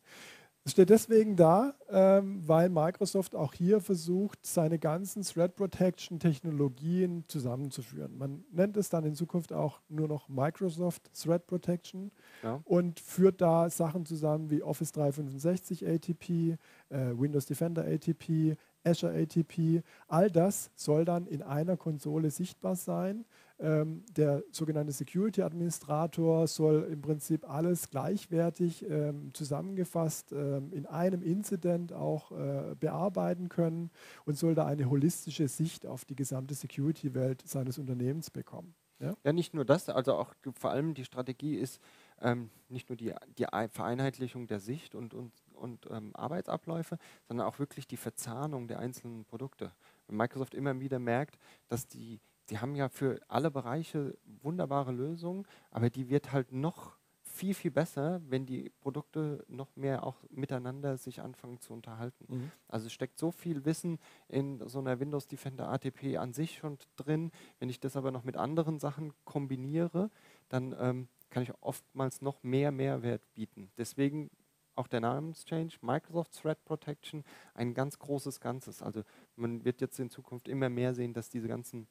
Es 0.66 0.72
steht 0.72 0.90
deswegen 0.90 1.34
da, 1.34 1.72
ähm, 1.88 2.46
weil 2.46 2.68
Microsoft 2.68 3.34
auch 3.36 3.54
hier 3.54 3.80
versucht, 3.80 4.44
seine 4.44 4.78
ganzen 4.78 5.22
Threat 5.22 5.56
Protection 5.56 6.18
Technologien 6.18 7.24
zusammenzuführen. 7.26 8.18
Man 8.18 8.44
nennt 8.52 8.76
es 8.76 8.90
dann 8.90 9.04
in 9.06 9.14
Zukunft 9.14 9.54
auch 9.54 9.80
nur 9.88 10.06
noch 10.06 10.28
Microsoft 10.28 11.10
Threat 11.14 11.46
Protection 11.46 12.12
Ja. 12.42 12.60
und 12.64 13.00
führt 13.00 13.40
da 13.40 13.70
Sachen 13.70 14.04
zusammen 14.04 14.50
wie 14.50 14.62
Office 14.62 14.92
365 14.92 15.86
ATP, 15.86 16.58
äh, 16.90 17.12
Windows 17.16 17.46
Defender 17.46 17.86
ATP, 17.86 18.58
Azure 18.84 19.12
ATP. 19.12 19.82
All 20.08 20.30
das 20.30 20.70
soll 20.74 21.04
dann 21.04 21.26
in 21.26 21.42
einer 21.42 21.76
Konsole 21.76 22.30
sichtbar 22.30 22.76
sein. 22.76 23.24
Ähm, 23.58 24.04
der 24.16 24.42
sogenannte 24.50 24.92
Security 24.92 25.42
Administrator 25.42 26.46
soll 26.48 26.88
im 26.90 27.00
Prinzip 27.00 27.48
alles 27.48 27.88
gleichwertig 27.88 28.84
ähm, 28.88 29.32
zusammengefasst 29.32 30.32
ähm, 30.32 30.72
in 30.72 30.86
einem 30.86 31.22
Incident 31.22 31.92
auch 31.92 32.32
äh, 32.32 32.74
bearbeiten 32.78 33.48
können 33.48 33.90
und 34.24 34.36
soll 34.36 34.56
da 34.56 34.66
eine 34.66 34.90
holistische 34.90 35.46
Sicht 35.46 35.86
auf 35.86 36.04
die 36.04 36.16
gesamte 36.16 36.54
Security-Welt 36.54 37.42
seines 37.46 37.78
Unternehmens 37.78 38.30
bekommen. 38.30 38.74
Ja? 38.98 39.14
Ja, 39.24 39.32
nicht 39.32 39.54
nur 39.54 39.64
das, 39.64 39.88
also 39.88 40.14
auch 40.14 40.34
vor 40.58 40.70
allem 40.70 40.94
die 40.94 41.04
Strategie 41.04 41.56
ist 41.56 41.80
ähm, 42.20 42.50
nicht 42.68 42.88
nur 42.88 42.96
die, 42.96 43.12
die 43.38 43.52
Ei- 43.52 43.68
Vereinheitlichung 43.68 44.46
der 44.46 44.60
Sicht 44.60 44.94
und, 44.94 45.14
und, 45.14 45.32
und 45.64 45.88
ähm, 45.90 46.14
Arbeitsabläufe, 46.14 46.98
sondern 47.26 47.46
auch 47.46 47.58
wirklich 47.58 47.88
die 47.88 47.96
Verzahnung 47.96 48.68
der 48.68 48.78
einzelnen 48.78 49.24
Produkte. 49.24 49.72
Wenn 50.06 50.16
Microsoft 50.16 50.54
immer 50.54 50.78
wieder 50.78 50.98
merkt, 50.98 51.38
dass 51.68 51.88
die, 51.88 52.20
die 52.50 52.58
haben 52.58 52.76
ja 52.76 52.88
für 52.88 53.18
alle 53.28 53.50
Bereiche 53.50 54.16
wunderbare 54.42 54.92
Lösungen, 54.92 55.46
aber 55.70 55.88
die 55.90 56.10
wird 56.10 56.32
halt 56.32 56.52
noch 56.52 56.98
viel, 57.34 57.54
viel 57.54 57.70
besser, 57.70 58.20
wenn 58.28 58.46
die 58.46 58.70
Produkte 58.80 59.44
noch 59.48 59.74
mehr 59.74 60.06
auch 60.06 60.22
miteinander 60.30 60.96
sich 60.96 61.20
anfangen 61.20 61.58
zu 61.58 61.72
unterhalten. 61.72 62.26
Also 62.68 62.86
es 62.86 62.92
steckt 62.92 63.18
so 63.18 63.32
viel 63.32 63.64
Wissen 63.64 63.98
in 64.28 64.60
so 64.68 64.78
einer 64.78 65.00
Windows 65.00 65.26
Defender 65.26 65.68
ATP 65.68 66.18
an 66.18 66.32
sich 66.32 66.58
schon 66.58 66.78
drin. 66.96 67.32
Wenn 67.58 67.70
ich 67.70 67.80
das 67.80 67.96
aber 67.96 68.12
noch 68.12 68.22
mit 68.22 68.36
anderen 68.36 68.78
Sachen 68.78 69.12
kombiniere, 69.24 70.10
dann 70.48 70.76
ähm, 70.78 71.08
kann 71.30 71.42
ich 71.42 71.52
oftmals 71.60 72.22
noch 72.22 72.44
mehr 72.44 72.70
Mehrwert 72.70 73.22
bieten. 73.34 73.72
Deswegen 73.76 74.30
auch 74.76 74.88
der 74.88 75.00
Namenschange, 75.00 75.70
Microsoft 75.80 76.40
Threat 76.40 76.64
Protection, 76.64 77.24
ein 77.54 77.74
ganz 77.74 77.98
großes 77.98 78.40
Ganzes. 78.40 78.82
Also 78.82 79.02
man 79.36 79.64
wird 79.64 79.80
jetzt 79.80 79.98
in 79.98 80.10
Zukunft 80.10 80.48
immer 80.48 80.68
mehr 80.68 80.94
sehen, 80.94 81.12
dass 81.12 81.30
diese 81.30 81.48
ganzen 81.48 81.86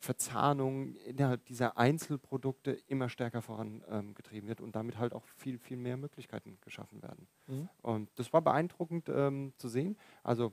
Verzahnungen 0.00 0.94
innerhalb 0.96 1.44
dieser 1.46 1.76
Einzelprodukte 1.76 2.70
immer 2.86 3.08
stärker 3.08 3.42
vorangetrieben 3.42 4.48
wird 4.48 4.60
und 4.60 4.76
damit 4.76 4.96
halt 4.98 5.12
auch 5.12 5.24
viel, 5.36 5.58
viel 5.58 5.76
mehr 5.76 5.96
Möglichkeiten 5.96 6.58
geschaffen 6.60 7.02
werden. 7.02 7.26
Mhm. 7.46 7.68
Und 7.82 8.10
das 8.16 8.32
war 8.32 8.40
beeindruckend 8.40 9.08
ähm, 9.08 9.52
zu 9.56 9.68
sehen. 9.68 9.96
Also 10.22 10.52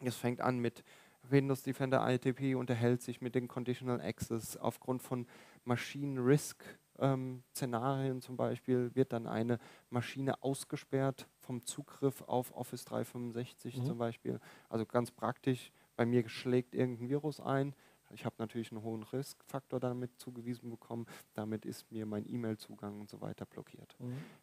es 0.00 0.16
fängt 0.16 0.40
an 0.40 0.58
mit 0.58 0.82
Windows 1.22 1.62
Defender 1.62 2.04
ITP 2.12 2.56
unterhält 2.56 3.02
sich 3.02 3.20
mit 3.20 3.36
den 3.36 3.46
Conditional 3.46 4.00
Access 4.00 4.56
aufgrund 4.56 5.02
von 5.02 5.26
Machine 5.64 6.20
Risk 6.20 6.64
ähm, 7.02 7.42
Szenarien 7.54 8.22
zum 8.22 8.36
Beispiel 8.38 8.94
wird 8.94 9.12
dann 9.12 9.26
eine 9.26 9.58
Maschine 9.90 10.42
ausgesperrt 10.42 11.28
vom 11.40 11.64
Zugriff 11.66 12.22
auf 12.22 12.52
Office 12.56 12.84
365 12.86 13.76
Mhm. 13.78 13.84
zum 13.84 13.98
Beispiel. 13.98 14.40
Also 14.70 14.86
ganz 14.86 15.10
praktisch, 15.10 15.72
bei 15.96 16.06
mir 16.06 16.28
schlägt 16.28 16.74
irgendein 16.74 17.08
Virus 17.10 17.40
ein. 17.40 17.74
Ich 18.14 18.24
habe 18.26 18.36
natürlich 18.38 18.70
einen 18.72 18.82
hohen 18.82 19.02
Riskfaktor 19.04 19.80
damit 19.80 20.18
zugewiesen 20.20 20.70
bekommen. 20.70 21.06
Damit 21.34 21.64
ist 21.66 21.90
mir 21.90 22.06
mein 22.06 22.26
E-Mail-Zugang 22.28 23.00
und 23.00 23.10
so 23.10 23.20
weiter 23.20 23.46
blockiert 23.46 23.96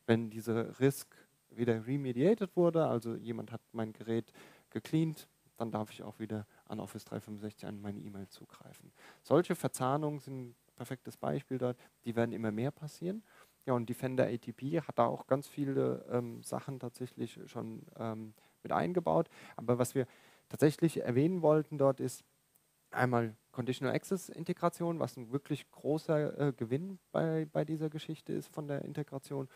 wenn 0.07 0.29
diese 0.29 0.79
Risk 0.79 1.15
wieder 1.51 1.85
remediated 1.87 2.55
wurde, 2.55 2.85
also 2.87 3.15
jemand 3.15 3.51
hat 3.51 3.61
mein 3.71 3.93
Gerät 3.93 4.31
gecleant, 4.69 5.27
dann 5.57 5.71
darf 5.71 5.91
ich 5.91 6.03
auch 6.03 6.19
wieder 6.19 6.45
an 6.65 6.79
Office 6.79 7.05
365 7.05 7.65
an 7.65 7.81
meine 7.81 7.99
E-Mail 7.99 8.27
zugreifen. 8.29 8.91
Solche 9.23 9.55
Verzahnungen 9.55 10.19
sind 10.19 10.55
perfektes 10.79 11.17
Beispiel 11.17 11.57
dort, 11.57 11.77
die 12.05 12.15
werden 12.15 12.31
immer 12.31 12.51
mehr 12.51 12.71
passieren. 12.71 13.21
Ja, 13.65 13.73
und 13.73 13.89
Defender 13.89 14.25
ATP 14.25 14.79
hat 14.81 14.97
da 14.97 15.05
auch 15.05 15.27
ganz 15.27 15.49
viele 15.49 16.05
ähm, 16.09 16.41
Sachen 16.41 16.79
tatsächlich 16.79 17.37
schon 17.47 17.85
ähm, 17.97 18.33
mit 18.63 18.71
eingebaut. 18.71 19.29
Aber 19.57 19.77
was 19.77 19.93
wir 19.93 20.07
tatsächlich 20.47 21.01
erwähnen 21.01 21.41
wollten 21.41 21.77
dort 21.77 21.99
ist 21.99 22.23
einmal 22.91 23.35
Conditional 23.51 23.93
Access 23.93 24.29
Integration, 24.29 24.99
was 24.99 25.17
ein 25.17 25.31
wirklich 25.31 25.69
großer 25.71 26.39
äh, 26.39 26.53
Gewinn 26.53 26.99
bei, 27.11 27.45
bei 27.51 27.65
dieser 27.65 27.89
Geschichte 27.89 28.31
ist 28.33 28.47
von 28.47 28.67
der 28.67 28.85
Integration. 28.85 29.49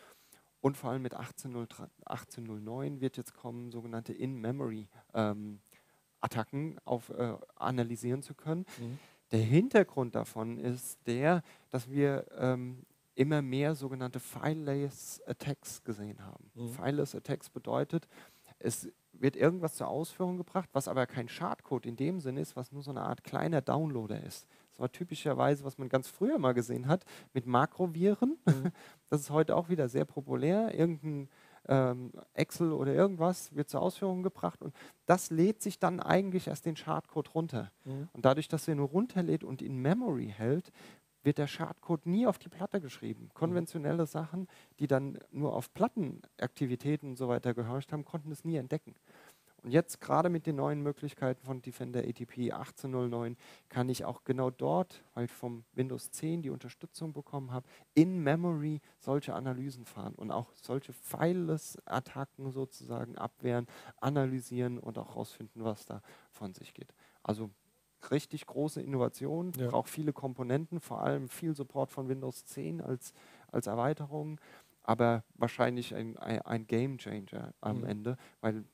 Und 0.60 0.76
vor 0.76 0.90
allem 0.90 1.02
mit 1.02 1.14
1803 1.14 1.84
1809 2.06 3.00
wird 3.00 3.16
jetzt 3.16 3.34
kommen, 3.34 3.70
sogenannte 3.70 4.12
In-Memory-Attacken 4.12 6.78
auf, 6.84 7.10
äh, 7.10 7.36
analysieren 7.56 8.22
zu 8.22 8.34
können. 8.34 8.66
Der 9.32 9.40
Hintergrund 9.40 10.14
davon 10.14 10.58
ist 10.58 10.98
der, 11.06 11.42
dass 11.70 11.90
wir 11.90 12.26
ähm, 12.38 12.84
immer 13.14 13.42
mehr 13.42 13.74
sogenannte 13.74 14.20
Fileless 14.20 15.22
Attacks 15.26 15.82
gesehen 15.82 16.24
haben. 16.24 16.50
Mhm. 16.54 16.68
Fileless 16.70 17.14
Attacks 17.14 17.48
bedeutet, 17.50 18.08
es 18.58 18.88
wird 19.12 19.36
irgendwas 19.36 19.74
zur 19.74 19.88
Ausführung 19.88 20.36
gebracht, 20.36 20.68
was 20.72 20.88
aber 20.88 21.06
kein 21.06 21.28
Schadcode 21.28 21.86
in 21.86 21.96
dem 21.96 22.20
Sinn 22.20 22.36
ist, 22.36 22.56
was 22.56 22.72
nur 22.72 22.82
so 22.82 22.90
eine 22.90 23.02
Art 23.02 23.22
kleiner 23.22 23.60
Downloader 23.60 24.22
ist. 24.24 24.46
Das 24.70 24.80
war 24.80 24.90
typischerweise, 24.90 25.64
was 25.64 25.78
man 25.78 25.88
ganz 25.88 26.08
früher 26.08 26.38
mal 26.38 26.52
gesehen 26.52 26.88
hat, 26.88 27.04
mit 27.32 27.46
Makroviren. 27.46 28.38
Mhm. 28.44 28.72
Das 29.10 29.20
ist 29.20 29.30
heute 29.30 29.54
auch 29.54 29.68
wieder 29.68 29.88
sehr 29.88 30.04
populär. 30.04 30.74
Irgendein 30.76 31.28
ähm, 31.68 32.12
Excel 32.34 32.72
oder 32.72 32.94
irgendwas 32.94 33.54
wird 33.54 33.68
zur 33.68 33.82
Ausführung 33.82 34.22
gebracht 34.22 34.62
und 34.62 34.74
das 35.06 35.30
lädt 35.30 35.62
sich 35.62 35.78
dann 35.78 36.00
eigentlich 36.00 36.48
erst 36.48 36.66
den 36.66 36.76
Schadcode 36.76 37.34
runter. 37.34 37.70
Mhm. 37.84 38.08
Und 38.12 38.24
dadurch, 38.24 38.48
dass 38.48 38.68
er 38.68 38.74
nur 38.74 38.88
runterlädt 38.88 39.44
und 39.44 39.62
in 39.62 39.76
Memory 39.76 40.32
hält, 40.36 40.72
wird 41.24 41.38
der 41.38 41.46
Schadcode 41.46 42.06
nie 42.06 42.26
auf 42.26 42.38
die 42.38 42.48
Platte 42.48 42.80
geschrieben. 42.80 43.30
Konventionelle 43.34 44.06
Sachen, 44.06 44.46
die 44.78 44.86
dann 44.86 45.18
nur 45.30 45.54
auf 45.54 45.72
Plattenaktivitäten 45.72 47.10
und 47.10 47.16
so 47.16 47.28
weiter 47.28 47.54
gehorcht 47.54 47.92
haben, 47.92 48.04
konnten 48.04 48.30
es 48.30 48.44
nie 48.44 48.56
entdecken. 48.56 48.94
Und 49.64 49.70
jetzt 49.70 50.02
gerade 50.02 50.28
mit 50.28 50.46
den 50.46 50.56
neuen 50.56 50.82
Möglichkeiten 50.82 51.42
von 51.42 51.62
Defender 51.62 52.00
ATP 52.00 52.52
1809 52.52 53.38
kann 53.70 53.88
ich 53.88 54.04
auch 54.04 54.22
genau 54.24 54.50
dort, 54.50 55.02
weil 55.14 55.24
ich 55.24 55.32
vom 55.32 55.64
Windows 55.72 56.10
10 56.10 56.42
die 56.42 56.50
Unterstützung 56.50 57.14
bekommen 57.14 57.50
habe, 57.50 57.66
in 57.94 58.22
Memory 58.22 58.82
solche 58.98 59.34
Analysen 59.34 59.86
fahren 59.86 60.14
und 60.16 60.30
auch 60.30 60.52
solche 60.52 60.92
Fileless-Attacken 60.92 62.50
sozusagen 62.50 63.16
abwehren, 63.16 63.66
analysieren 64.02 64.78
und 64.78 64.98
auch 64.98 65.08
herausfinden, 65.08 65.64
was 65.64 65.86
da 65.86 66.02
von 66.30 66.52
sich 66.52 66.74
geht. 66.74 66.92
Also 67.22 67.48
richtig 68.10 68.44
große 68.44 68.82
Innovation, 68.82 69.52
ja. 69.56 69.70
braucht 69.70 69.88
viele 69.88 70.12
Komponenten, 70.12 70.78
vor 70.78 71.02
allem 71.02 71.30
viel 71.30 71.56
Support 71.56 71.90
von 71.90 72.10
Windows 72.10 72.44
10 72.44 72.82
als, 72.82 73.14
als 73.50 73.66
Erweiterung, 73.66 74.38
aber 74.84 75.24
wahrscheinlich 75.36 75.94
ein, 75.94 76.18
ein, 76.18 76.66
Game 76.66 76.98
Changer 76.98 77.54
am 77.62 77.78
mhm. 77.78 77.84
Ende, 77.84 78.16
weil 78.42 78.64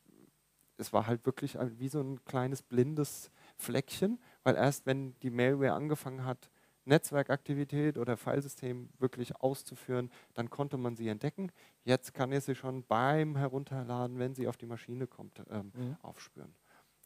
es 0.81 0.93
war 0.93 1.07
halt 1.07 1.27
wirklich 1.27 1.57
wie 1.79 1.89
so 1.89 2.01
ein 2.01 2.25
kleines 2.25 2.63
blindes 2.63 3.31
Fleckchen, 3.57 4.19
weil 4.43 4.57
erst 4.57 4.87
wenn 4.87 5.15
die 5.21 5.31
Malware 5.31 5.73
angefangen 5.73 6.25
hat, 6.25 6.51
Netzwerkaktivität 6.87 7.99
oder 7.99 8.17
Filesystem 8.17 8.89
wirklich 8.99 9.37
auszuführen, 9.37 10.11
dann 10.35 10.51
konnte 10.51 10.77
man 10.77 10.97
sie 10.97 11.09
entdecken. 11.09 11.53
Jetzt 11.85 12.15
kann 12.15 12.33
er 12.33 12.41
sie 12.41 12.55
schon 12.55 12.85
beim 12.85 13.37
Herunterladen, 13.37 14.19
wenn 14.19 14.35
sie 14.35 14.49
auf 14.49 14.57
die 14.57 14.67
Maschine 14.67 15.07
kommt, 15.07 15.43
ähm, 15.51 15.73
mhm. 15.75 15.97
aufspüren. 16.03 16.55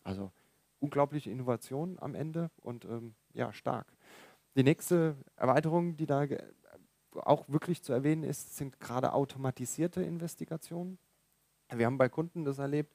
Also 0.05 0.31
unglaubliche 0.79 1.31
Innovation 1.31 1.99
am 2.01 2.15
Ende 2.15 2.51
und 2.63 2.85
ähm, 2.85 3.15
ja, 3.33 3.53
stark. 3.53 3.93
Die 4.57 4.63
nächste 4.63 5.17
Erweiterung, 5.37 5.97
die 5.97 6.07
da 6.07 6.27
auch 7.13 7.49
wirklich 7.49 7.83
zu 7.83 7.93
erwähnen 7.93 8.23
ist, 8.23 8.57
sind 8.57 8.79
gerade 8.81 9.13
automatisierte 9.13 10.03
Investigationen. 10.03 10.99
Wir 11.73 11.87
haben 11.87 11.99
bei 11.99 12.09
Kunden 12.09 12.45
das 12.45 12.59
erlebt, 12.59 12.95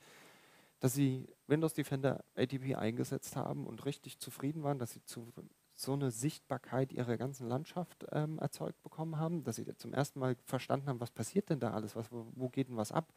dass 0.79 0.93
sie 0.93 1.27
Windows 1.47 1.73
Defender 1.73 2.23
ATP 2.35 2.75
eingesetzt 2.75 3.35
haben 3.35 3.67
und 3.67 3.85
richtig 3.85 4.19
zufrieden 4.19 4.63
waren, 4.63 4.79
dass 4.79 4.91
sie 4.91 5.03
zu, 5.03 5.33
so 5.75 5.93
eine 5.93 6.11
Sichtbarkeit 6.11 6.91
ihrer 6.91 7.17
ganzen 7.17 7.47
Landschaft 7.47 8.05
ähm, 8.11 8.39
erzeugt 8.39 8.81
bekommen 8.83 9.17
haben, 9.17 9.43
dass 9.43 9.57
sie 9.57 9.65
zum 9.77 9.93
ersten 9.93 10.19
Mal 10.19 10.35
verstanden 10.45 10.87
haben, 10.87 10.99
was 10.99 11.11
passiert 11.11 11.49
denn 11.49 11.59
da 11.59 11.71
alles, 11.71 11.95
was, 11.95 12.07
wo 12.11 12.49
geht 12.49 12.69
denn 12.69 12.77
was 12.77 12.91
ab. 12.91 13.13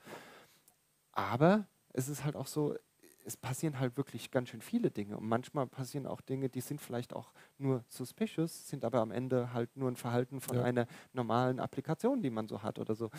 Aber 1.13 1.67
es 1.93 2.09
ist 2.09 2.25
halt 2.25 2.37
auch 2.37 2.47
so, 2.47 2.77
es 3.25 3.37
passieren 3.37 3.79
halt 3.79 3.97
wirklich 3.97 4.31
ganz 4.31 4.49
schön 4.49 4.61
viele 4.61 4.91
Dinge. 4.91 5.17
Und 5.17 5.29
manchmal 5.29 5.67
passieren 5.67 6.07
auch 6.07 6.21
Dinge, 6.21 6.49
die 6.49 6.61
sind 6.61 6.81
vielleicht 6.81 7.15
auch 7.15 7.33
nur 7.59 7.85
suspicious, 7.89 8.69
sind 8.69 8.85
aber 8.85 9.01
am 9.01 9.11
Ende 9.11 9.53
halt 9.53 9.77
nur 9.77 9.91
ein 9.91 9.97
Verhalten 9.97 10.41
von 10.41 10.57
ja. 10.57 10.65
einer 10.65 10.87
normalen 11.13 11.61
Applikation, 11.61 12.23
die 12.23 12.31
man 12.31 12.49
so 12.49 12.63
hat 12.63 12.79
oder 12.79 12.95
so. 12.95 13.11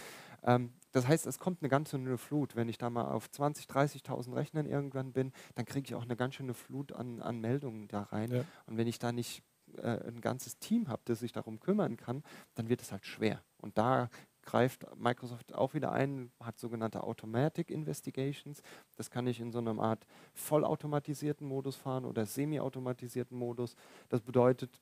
Ähm, 0.43 0.73
das 0.93 1.07
heißt, 1.07 1.25
es 1.27 1.39
kommt 1.39 1.61
eine 1.61 1.69
ganz 1.69 1.89
schöne 1.89 2.17
Flut. 2.17 2.55
Wenn 2.55 2.69
ich 2.69 2.77
da 2.77 2.89
mal 2.89 3.11
auf 3.11 3.27
20.000, 3.27 3.67
30.000 4.05 4.35
Rechnern 4.35 4.65
irgendwann 4.65 5.11
bin, 5.11 5.33
dann 5.55 5.65
kriege 5.65 5.85
ich 5.87 5.95
auch 5.95 6.03
eine 6.03 6.15
ganz 6.15 6.35
schöne 6.35 6.53
Flut 6.53 6.93
an, 6.93 7.21
an 7.21 7.41
Meldungen 7.41 7.87
da 7.87 8.03
rein. 8.03 8.31
Ja. 8.31 8.45
Und 8.67 8.77
wenn 8.77 8.87
ich 8.87 8.99
da 8.99 9.11
nicht 9.11 9.43
äh, 9.77 10.07
ein 10.07 10.21
ganzes 10.21 10.59
Team 10.59 10.87
habe, 10.87 11.01
das 11.05 11.19
sich 11.19 11.31
darum 11.31 11.59
kümmern 11.59 11.97
kann, 11.97 12.23
dann 12.53 12.69
wird 12.69 12.81
es 12.81 12.91
halt 12.91 13.05
schwer. 13.05 13.43
Und 13.57 13.77
da 13.77 14.09
greift 14.43 14.85
Microsoft 14.95 15.55
auch 15.55 15.73
wieder 15.73 15.91
ein, 15.91 16.31
hat 16.39 16.59
sogenannte 16.59 17.03
Automatic 17.03 17.71
Investigations. 17.71 18.61
Das 18.95 19.09
kann 19.09 19.25
ich 19.25 19.39
in 19.39 19.51
so 19.51 19.59
einer 19.59 19.79
Art 19.79 20.05
vollautomatisierten 20.33 21.47
Modus 21.47 21.75
fahren 21.75 22.05
oder 22.05 22.25
semi-automatisierten 22.25 23.37
Modus. 23.37 23.75
Das 24.09 24.21
bedeutet, 24.21 24.79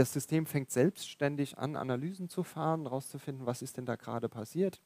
das 0.00 0.14
System 0.14 0.46
fängt 0.46 0.70
selbstständig 0.70 1.58
an, 1.58 1.76
Analysen 1.76 2.30
zu 2.30 2.42
fahren, 2.42 2.84
herauszufinden, 2.84 3.44
was 3.44 3.60
ist 3.60 3.76
denn 3.76 3.84
da 3.84 3.96
gerade 3.96 4.30
passiert. 4.30 4.80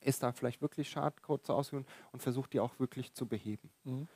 Ist 0.00 0.24
da 0.24 0.32
vielleicht 0.32 0.60
wirklich 0.60 0.90
Schadcode 0.90 1.46
zu 1.46 1.52
ausführen 1.54 1.86
und 2.10 2.20
versucht 2.20 2.52
die 2.52 2.58
auch 2.58 2.80
wirklich 2.80 3.14
zu 3.14 3.26
beheben. 3.26 3.70
Mhm. 3.84 4.08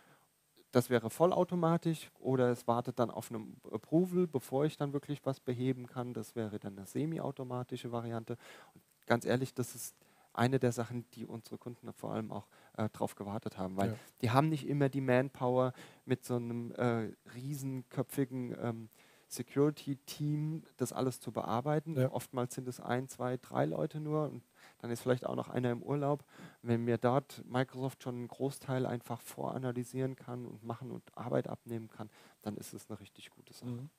Das 0.73 0.91
wäre 0.91 1.09
vollautomatisch 1.09 2.11
oder 2.19 2.51
es 2.51 2.67
wartet 2.67 2.99
dann 2.99 3.13
auf 3.13 3.31
einem 3.31 3.59
Approval, 3.71 4.27
bevor 4.27 4.65
ich 4.65 4.77
dann 4.77 4.93
wirklich 4.93 5.25
was 5.25 5.39
beheben 5.39 5.87
kann. 5.87 6.15
Das 6.15 6.35
wäre 6.35 6.59
dann 6.59 6.77
eine 6.77 6.87
semi-automatische 6.89 7.93
Variante. 7.93 8.37
Und 8.75 8.83
ganz 9.07 9.25
ehrlich, 9.25 9.55
das 9.55 9.77
ist 9.77 9.95
eine 10.33 10.59
der 10.59 10.73
Sachen, 10.73 11.09
die 11.13 11.27
unsere 11.27 11.59
Kunden 11.59 11.93
vor 11.93 12.13
allem 12.13 12.33
auch 12.33 12.49
äh, 12.77 12.89
darauf 12.93 13.15
gewartet 13.15 13.57
haben, 13.57 13.77
weil 13.77 13.91
ja. 13.91 13.97
die 14.21 14.31
haben 14.33 14.49
nicht 14.49 14.67
immer 14.67 14.89
die 14.89 15.01
Manpower 15.01 15.73
mit 16.07 16.25
so 16.25 16.35
einem 16.35 16.73
äh, 16.73 17.13
riesenköpfigen 17.37 18.57
ähm, 18.61 18.89
Security-Team, 19.29 20.65
das 20.77 20.93
alles 20.93 21.21
zu 21.21 21.33
bearbeiten. 21.33 21.97
Ja. 21.99 22.11
Oftmals 22.13 22.55
sind 22.55 22.69
es 22.69 22.81
ein, 22.81 23.09
zwei, 23.09 23.37
drei 23.37 23.65
Leute 23.65 24.01
nur 24.01 24.31
und 24.31 24.43
dann 24.79 24.91
ist 24.91 25.01
vielleicht 25.01 25.27
auch 25.27 25.35
noch 25.35 25.49
einer 25.49 25.71
im 25.71 25.83
Urlaub. 25.83 26.25
Wenn 26.63 26.85
mir 26.85 26.99
dort 26.99 27.45
Microsoft 27.47 28.03
schon 28.03 28.17
einen 28.17 28.29
Großteil 28.29 28.87
einfach 28.87 29.21
voranalysieren 29.21 30.17
kann 30.17 30.47
und 30.47 30.63
machen 30.63 30.91
und 30.91 31.03
Arbeit 31.17 31.49
abnehmen 31.49 31.89
kann, 31.89 32.11
dann 32.43 32.57
ist 32.57 32.75
es 32.75 32.89
eine 32.89 33.01
richtig 33.01 33.31
gute 33.31 33.53
Sache. 33.53 33.71
Mhm. 33.71 33.91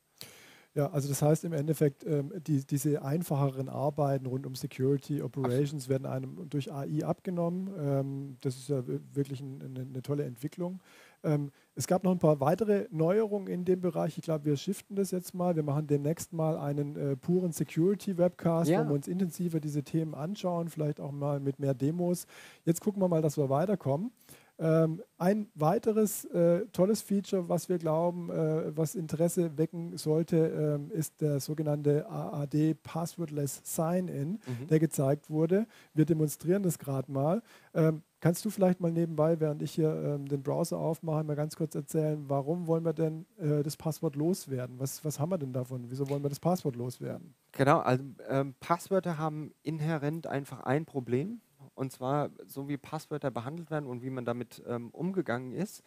Ja, 0.76 0.90
also 0.90 1.08
das 1.08 1.22
heißt 1.22 1.44
im 1.44 1.54
Endeffekt, 1.54 2.04
ähm, 2.04 2.30
die, 2.46 2.62
diese 2.66 3.02
einfacheren 3.02 3.70
Arbeiten 3.70 4.26
rund 4.26 4.46
um 4.46 4.54
Security 4.54 5.22
Operations 5.22 5.84
Absolut. 5.84 5.88
werden 5.88 6.06
einem 6.06 6.50
durch 6.50 6.70
AI 6.70 7.02
abgenommen. 7.02 7.70
Ähm, 7.78 8.36
das 8.42 8.56
ist 8.56 8.68
ja 8.68 8.82
wirklich 8.86 9.40
ein, 9.40 9.62
eine, 9.62 9.80
eine, 9.80 10.02
tolle 10.02 10.24
Entwicklung. 10.24 10.80
Ähm, 11.24 11.50
es 11.76 11.86
gab 11.86 12.04
noch 12.04 12.12
ein 12.12 12.18
paar 12.18 12.40
weitere 12.40 12.88
Neuerungen 12.90 13.48
in 13.48 13.64
dem 13.64 13.80
Bereich. 13.80 14.18
Ich 14.18 14.24
glaube, 14.24 14.44
wir 14.44 14.58
shiften 14.58 14.96
das 14.96 15.12
jetzt 15.12 15.34
mal. 15.34 15.56
Wir 15.56 15.62
machen 15.62 15.86
demnächst 15.86 16.34
mal 16.34 16.58
einen 16.58 16.94
äh, 16.96 17.16
puren 17.16 17.52
Security-Webcast, 17.52 18.68
ja. 18.68 18.84
wo 18.84 18.90
wir 18.90 18.94
uns 18.96 19.08
intensiver 19.08 19.60
diese 19.60 19.82
Themen 19.82 20.14
anschauen, 20.14 20.68
vielleicht 20.68 21.00
auch 21.00 21.10
mal 21.10 21.40
mit 21.40 21.58
mehr 21.58 21.72
Demos. 21.72 22.26
Jetzt 22.66 22.82
gucken 22.82 23.00
wir 23.00 23.08
mal, 23.08 23.22
dass 23.22 23.38
wir 23.38 23.48
weiterkommen. 23.48 24.10
Ähm, 24.58 25.02
ein 25.18 25.48
weiteres 25.54 26.24
äh, 26.26 26.64
tolles 26.72 27.02
Feature, 27.02 27.48
was 27.48 27.68
wir 27.68 27.76
glauben, 27.76 28.30
äh, 28.30 28.76
was 28.76 28.94
Interesse 28.94 29.58
wecken 29.58 29.98
sollte, 29.98 30.36
ähm, 30.36 30.90
ist 30.90 31.20
der 31.20 31.40
sogenannte 31.40 32.08
AAD 32.08 32.74
Passwordless 32.82 33.60
Sign-In, 33.64 34.32
mhm. 34.32 34.66
der 34.68 34.78
gezeigt 34.78 35.28
wurde. 35.28 35.66
Wir 35.92 36.06
demonstrieren 36.06 36.62
das 36.62 36.78
gerade 36.78 37.12
mal. 37.12 37.42
Ähm, 37.74 38.02
kannst 38.20 38.46
du 38.46 38.50
vielleicht 38.50 38.80
mal 38.80 38.90
nebenbei, 38.90 39.38
während 39.40 39.60
ich 39.60 39.72
hier 39.72 39.94
ähm, 39.94 40.26
den 40.26 40.42
Browser 40.42 40.78
aufmache, 40.78 41.22
mal 41.22 41.36
ganz 41.36 41.54
kurz 41.54 41.74
erzählen, 41.74 42.24
warum 42.26 42.66
wollen 42.66 42.84
wir 42.84 42.94
denn 42.94 43.26
äh, 43.38 43.62
das 43.62 43.76
Passwort 43.76 44.16
loswerden? 44.16 44.78
Was, 44.78 45.04
was 45.04 45.20
haben 45.20 45.30
wir 45.30 45.38
denn 45.38 45.52
davon? 45.52 45.84
Wieso 45.88 46.08
wollen 46.08 46.22
wir 46.22 46.30
das 46.30 46.40
Passwort 46.40 46.76
loswerden? 46.76 47.34
Genau, 47.52 47.80
also 47.80 48.02
ähm, 48.28 48.54
Passwörter 48.60 49.18
haben 49.18 49.52
inhärent 49.62 50.26
einfach 50.26 50.60
ein 50.60 50.86
Problem 50.86 51.42
und 51.76 51.92
zwar, 51.92 52.30
so 52.46 52.68
wie 52.68 52.76
Passwörter 52.76 53.30
behandelt 53.30 53.70
werden 53.70 53.86
und 53.86 54.02
wie 54.02 54.10
man 54.10 54.24
damit 54.24 54.62
ähm, 54.66 54.90
umgegangen 54.90 55.52
ist, 55.52 55.82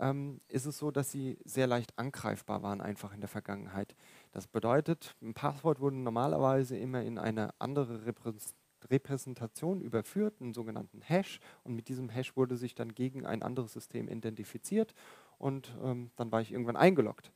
ähm, 0.00 0.40
ist 0.48 0.66
es 0.66 0.78
so, 0.78 0.90
dass 0.90 1.10
sie 1.10 1.38
sehr 1.44 1.66
leicht 1.66 1.98
angreifbar 1.98 2.62
waren 2.62 2.80
einfach 2.80 3.12
in 3.12 3.20
der 3.20 3.28
Vergangenheit. 3.28 3.94
Das 4.32 4.46
bedeutet, 4.46 5.14
ein 5.22 5.34
Passwort 5.34 5.80
wurde 5.80 5.96
normalerweise 5.96 6.76
immer 6.76 7.02
in 7.02 7.18
eine 7.18 7.50
andere 7.58 8.06
Repräsentation 8.06 8.64
Repräsentation 8.90 9.80
überführt, 9.80 10.40
einen 10.40 10.54
sogenannten 10.54 11.00
Hash. 11.02 11.40
Und 11.62 11.74
mit 11.74 11.88
diesem 11.88 12.08
Hash 12.08 12.36
wurde 12.36 12.56
sich 12.56 12.74
dann 12.74 12.94
gegen 12.94 13.26
ein 13.26 13.42
anderes 13.42 13.72
System 13.72 14.08
identifiziert 14.08 14.94
und 15.38 15.74
ähm, 15.82 16.10
dann 16.16 16.30
war 16.32 16.40
ich 16.40 16.52
irgendwann 16.52 16.76
eingeloggt. 16.76 17.32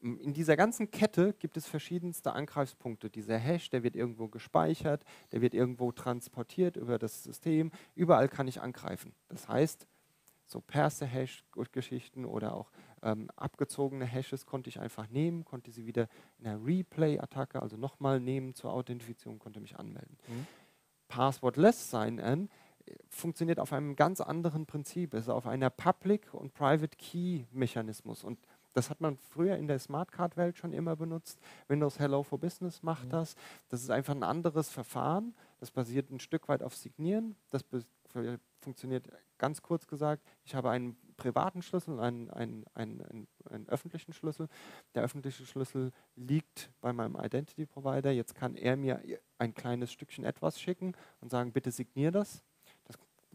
In 0.00 0.34
dieser 0.34 0.56
ganzen 0.56 0.90
Kette 0.90 1.32
gibt 1.32 1.56
es 1.56 1.66
verschiedenste 1.66 2.32
Angreifspunkte. 2.32 3.10
Dieser 3.10 3.38
Hash, 3.38 3.70
der 3.70 3.82
wird 3.82 3.96
irgendwo 3.96 4.28
gespeichert, 4.28 5.04
der 5.32 5.40
wird 5.40 5.54
irgendwo 5.54 5.90
transportiert 5.90 6.76
über 6.76 6.98
das 6.98 7.24
System. 7.24 7.70
Überall 7.94 8.28
kann 8.28 8.46
ich 8.46 8.60
angreifen. 8.60 9.14
Das 9.28 9.48
heißt, 9.48 9.86
so 10.46 10.60
Perse-Hash-Geschichten 10.60 12.24
oder 12.24 12.54
auch 12.54 12.70
ähm, 13.02 13.30
abgezogene 13.36 14.04
Hashes 14.04 14.46
konnte 14.46 14.68
ich 14.68 14.80
einfach 14.80 15.08
nehmen, 15.08 15.44
konnte 15.44 15.70
sie 15.70 15.86
wieder 15.86 16.08
in 16.38 16.46
einer 16.46 16.64
Replay-Attacke, 16.64 17.60
also 17.60 17.76
nochmal 17.76 18.20
nehmen 18.20 18.54
zur 18.54 18.72
Authentifizierung, 18.72 19.38
konnte 19.38 19.60
mich 19.60 19.76
anmelden. 19.76 20.16
Mhm. 20.28 20.46
Passwordless 21.08 21.90
Sign-In 21.90 22.48
äh, 22.86 22.94
funktioniert 23.08 23.58
auf 23.58 23.72
einem 23.72 23.96
ganz 23.96 24.20
anderen 24.20 24.66
Prinzip. 24.66 25.14
Es 25.14 25.22
ist 25.22 25.28
auf 25.30 25.46
einer 25.46 25.70
Public- 25.70 26.32
und 26.32 26.54
Private-Key-Mechanismus. 26.54 28.24
Und 28.24 28.38
Das 28.76 28.90
hat 28.90 29.00
man 29.00 29.16
früher 29.16 29.56
in 29.56 29.68
der 29.68 29.78
Smartcard-Welt 29.78 30.58
schon 30.58 30.74
immer 30.74 30.96
benutzt. 30.96 31.40
Windows 31.66 31.98
Hello 31.98 32.22
for 32.22 32.38
Business 32.38 32.82
macht 32.82 33.06
mhm. 33.06 33.10
das. 33.10 33.34
Das 33.70 33.82
ist 33.82 33.90
einfach 33.90 34.14
ein 34.14 34.22
anderes 34.22 34.68
Verfahren. 34.68 35.34
Das 35.60 35.70
basiert 35.70 36.10
ein 36.10 36.20
Stück 36.20 36.46
weit 36.50 36.62
auf 36.62 36.76
Signieren. 36.76 37.36
Das 37.48 37.64
funktioniert 38.60 39.08
ganz 39.38 39.62
kurz 39.62 39.86
gesagt. 39.86 40.22
Ich 40.44 40.54
habe 40.54 40.68
einen 40.68 40.94
privaten 41.16 41.62
Schlüssel 41.62 41.94
und 41.94 42.00
einen, 42.00 42.30
einen, 42.30 42.66
einen, 42.74 43.26
einen, 43.48 43.66
öffentlichen 43.70 44.12
Schlüssel. 44.12 44.46
Der 44.94 45.04
öffentliche 45.04 45.46
Schlüssel 45.46 45.90
liegt 46.14 46.70
bei 46.82 46.92
meinem 46.92 47.16
Identity 47.16 47.64
Provider. 47.64 48.10
Jetzt 48.10 48.34
kann 48.34 48.56
er 48.56 48.76
mir 48.76 49.00
ein 49.38 49.54
kleines 49.54 49.90
Stückchen 49.90 50.26
etwas 50.26 50.60
schicken 50.60 50.92
und 51.22 51.30
sagen, 51.30 51.50
bitte 51.50 51.70
signier 51.70 52.10
das 52.10 52.44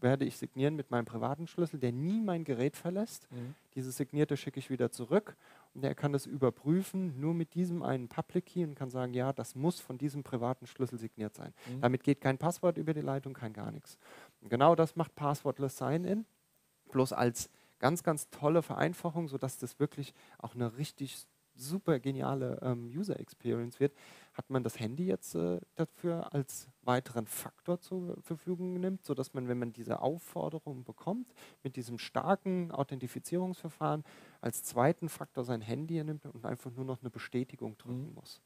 werde 0.02 0.24
ich 0.24 0.36
signieren 0.36 0.76
mit 0.76 0.90
meinem 0.90 1.04
privaten 1.04 1.46
Schlüssel, 1.46 1.78
der 1.78 1.92
nie 1.92 2.20
mein 2.20 2.44
Gerät 2.44 2.76
verlässt. 2.76 3.30
Mhm. 3.30 3.54
Dieses 3.74 3.96
Signierte 3.96 4.36
schicke 4.36 4.58
ich 4.58 4.70
wieder 4.70 4.90
zurück 4.90 5.36
und 5.74 5.84
er 5.84 5.94
kann 5.94 6.12
das 6.12 6.26
überprüfen, 6.26 7.18
nur 7.20 7.34
mit 7.34 7.54
diesem 7.54 7.82
einen 7.82 8.08
Public 8.08 8.46
Key 8.46 8.64
und 8.64 8.74
kann 8.74 8.90
sagen, 8.90 9.14
ja, 9.14 9.32
das 9.32 9.54
muss 9.54 9.80
von 9.80 9.98
diesem 9.98 10.22
privaten 10.22 10.66
Schlüssel 10.66 10.98
signiert 10.98 11.34
sein. 11.34 11.52
Mhm. 11.66 11.80
Damit 11.80 12.02
geht 12.02 12.20
kein 12.20 12.38
Passwort 12.38 12.76
über 12.76 12.94
die 12.94 13.00
Leitung, 13.00 13.32
kein 13.32 13.52
gar 13.52 13.70
nichts. 13.70 13.98
Und 14.40 14.50
genau 14.50 14.74
das 14.74 14.96
macht 14.96 15.14
Passwortless 15.14 15.78
Sign-In, 15.78 16.26
bloß 16.90 17.12
als 17.12 17.48
ganz, 17.78 18.02
ganz 18.02 18.30
tolle 18.30 18.62
Vereinfachung, 18.62 19.28
sodass 19.28 19.58
das 19.58 19.80
wirklich 19.80 20.14
auch 20.38 20.54
eine 20.54 20.76
richtig 20.76 21.26
super 21.54 21.98
geniale 21.98 22.58
ähm, 22.62 22.90
User 22.94 23.18
Experience 23.18 23.80
wird, 23.80 23.92
hat 24.32 24.48
man 24.50 24.62
das 24.62 24.80
Handy 24.80 25.06
jetzt 25.06 25.34
äh, 25.34 25.60
dafür 25.74 26.32
als 26.32 26.68
weiteren 26.82 27.26
Faktor 27.26 27.80
zur 27.80 28.16
Verfügung 28.22 28.80
nimmt, 28.80 29.04
sodass 29.04 29.34
man, 29.34 29.48
wenn 29.48 29.58
man 29.58 29.72
diese 29.72 30.00
Aufforderung 30.00 30.84
bekommt, 30.84 31.32
mit 31.62 31.76
diesem 31.76 31.98
starken 31.98 32.70
Authentifizierungsverfahren 32.72 34.04
als 34.40 34.62
zweiten 34.62 35.08
Faktor 35.08 35.44
sein 35.44 35.60
Handy 35.60 36.02
nimmt 36.02 36.24
und 36.26 36.44
einfach 36.44 36.70
nur 36.72 36.84
noch 36.84 37.00
eine 37.00 37.10
Bestätigung 37.10 37.76
drücken 37.76 38.08
mhm. 38.08 38.14
muss. 38.14 38.40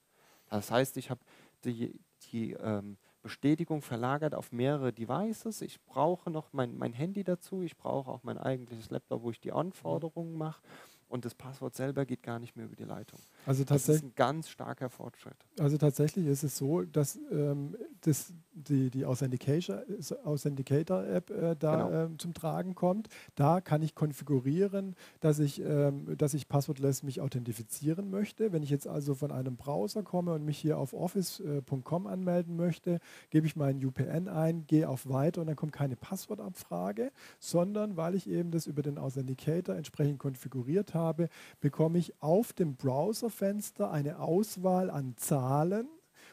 Das 0.50 0.70
heißt, 0.70 0.96
ich 0.96 1.10
habe 1.10 1.20
die, 1.64 1.98
die 2.30 2.52
ähm, 2.52 2.96
Bestätigung 3.22 3.82
verlagert 3.82 4.34
auf 4.34 4.52
mehrere 4.52 4.92
Devices. 4.92 5.60
Ich 5.60 5.82
brauche 5.84 6.30
noch 6.30 6.52
mein, 6.52 6.76
mein 6.76 6.92
Handy 6.92 7.24
dazu, 7.24 7.62
ich 7.62 7.76
brauche 7.76 8.10
auch 8.10 8.22
mein 8.22 8.38
eigentliches 8.38 8.90
Laptop, 8.90 9.22
wo 9.22 9.30
ich 9.30 9.40
die 9.40 9.52
Anforderungen 9.52 10.32
mhm. 10.32 10.38
mache 10.38 10.62
und 11.08 11.24
das 11.24 11.34
Passwort 11.34 11.74
selber 11.74 12.04
geht 12.04 12.22
gar 12.22 12.38
nicht 12.38 12.54
mehr 12.56 12.66
über 12.66 12.76
die 12.76 12.84
Leitung. 12.84 13.18
Also 13.46 13.64
das 13.64 13.88
ist 13.88 14.02
ein 14.02 14.12
ganz 14.16 14.48
starker 14.48 14.90
Fortschritt. 14.90 15.36
Also 15.58 15.78
tatsächlich 15.78 16.26
ist 16.26 16.42
es 16.42 16.56
so, 16.56 16.82
dass 16.82 17.16
ähm, 17.30 17.76
das, 18.00 18.34
die, 18.52 18.90
die 18.90 19.06
Authenticator-App 19.06 21.30
äh, 21.30 21.54
da 21.56 21.76
genau. 21.76 21.92
ähm, 21.92 22.18
zum 22.18 22.34
Tragen 22.34 22.74
kommt. 22.74 23.08
Da 23.36 23.60
kann 23.60 23.82
ich 23.82 23.94
konfigurieren, 23.94 24.96
dass 25.20 25.38
ich, 25.38 25.60
ähm, 25.60 26.16
dass 26.16 26.34
ich 26.34 26.48
passwortless 26.48 27.04
mich 27.04 27.20
authentifizieren 27.20 28.10
möchte. 28.10 28.52
Wenn 28.52 28.64
ich 28.64 28.70
jetzt 28.70 28.88
also 28.88 29.14
von 29.14 29.30
einem 29.30 29.56
Browser 29.56 30.02
komme 30.02 30.32
und 30.32 30.44
mich 30.44 30.58
hier 30.58 30.78
auf 30.78 30.92
office.com 30.92 32.08
anmelden 32.08 32.56
möchte, 32.56 32.98
gebe 33.30 33.46
ich 33.46 33.54
meinen 33.54 33.84
UPN 33.84 34.26
ein, 34.28 34.66
gehe 34.66 34.88
auf 34.88 35.08
Weiter 35.08 35.40
und 35.40 35.46
dann 35.46 35.56
kommt 35.56 35.72
keine 35.72 35.94
Passwortabfrage, 35.94 37.12
sondern 37.38 37.96
weil 37.96 38.16
ich 38.16 38.28
eben 38.28 38.50
das 38.50 38.66
über 38.66 38.82
den 38.82 38.98
Authenticator 38.98 39.76
entsprechend 39.76 40.18
konfiguriert 40.18 40.94
habe, 40.94 40.96
habe, 41.06 41.28
bekomme 41.60 41.98
ich 41.98 42.20
auf 42.20 42.52
dem 42.52 42.76
Browserfenster 42.76 43.90
eine 43.90 44.18
Auswahl 44.18 44.90
an 44.90 45.14
Zahlen 45.16 45.88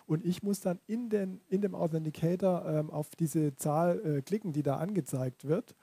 und 0.06 0.26
ich 0.26 0.44
muss 0.44 0.60
dann 0.60 0.80
in, 0.88 1.10
den, 1.10 1.42
in 1.50 1.62
dem 1.62 1.76
Authenticator 1.76 2.66
ähm, 2.66 2.90
auf 2.90 3.16
diese 3.16 3.56
Zahl 3.56 4.02
äh, 4.06 4.22
klicken, 4.22 4.52
die 4.52 4.64
da 4.64 4.78
angezeigt 4.78 5.48
wird. 5.48 5.76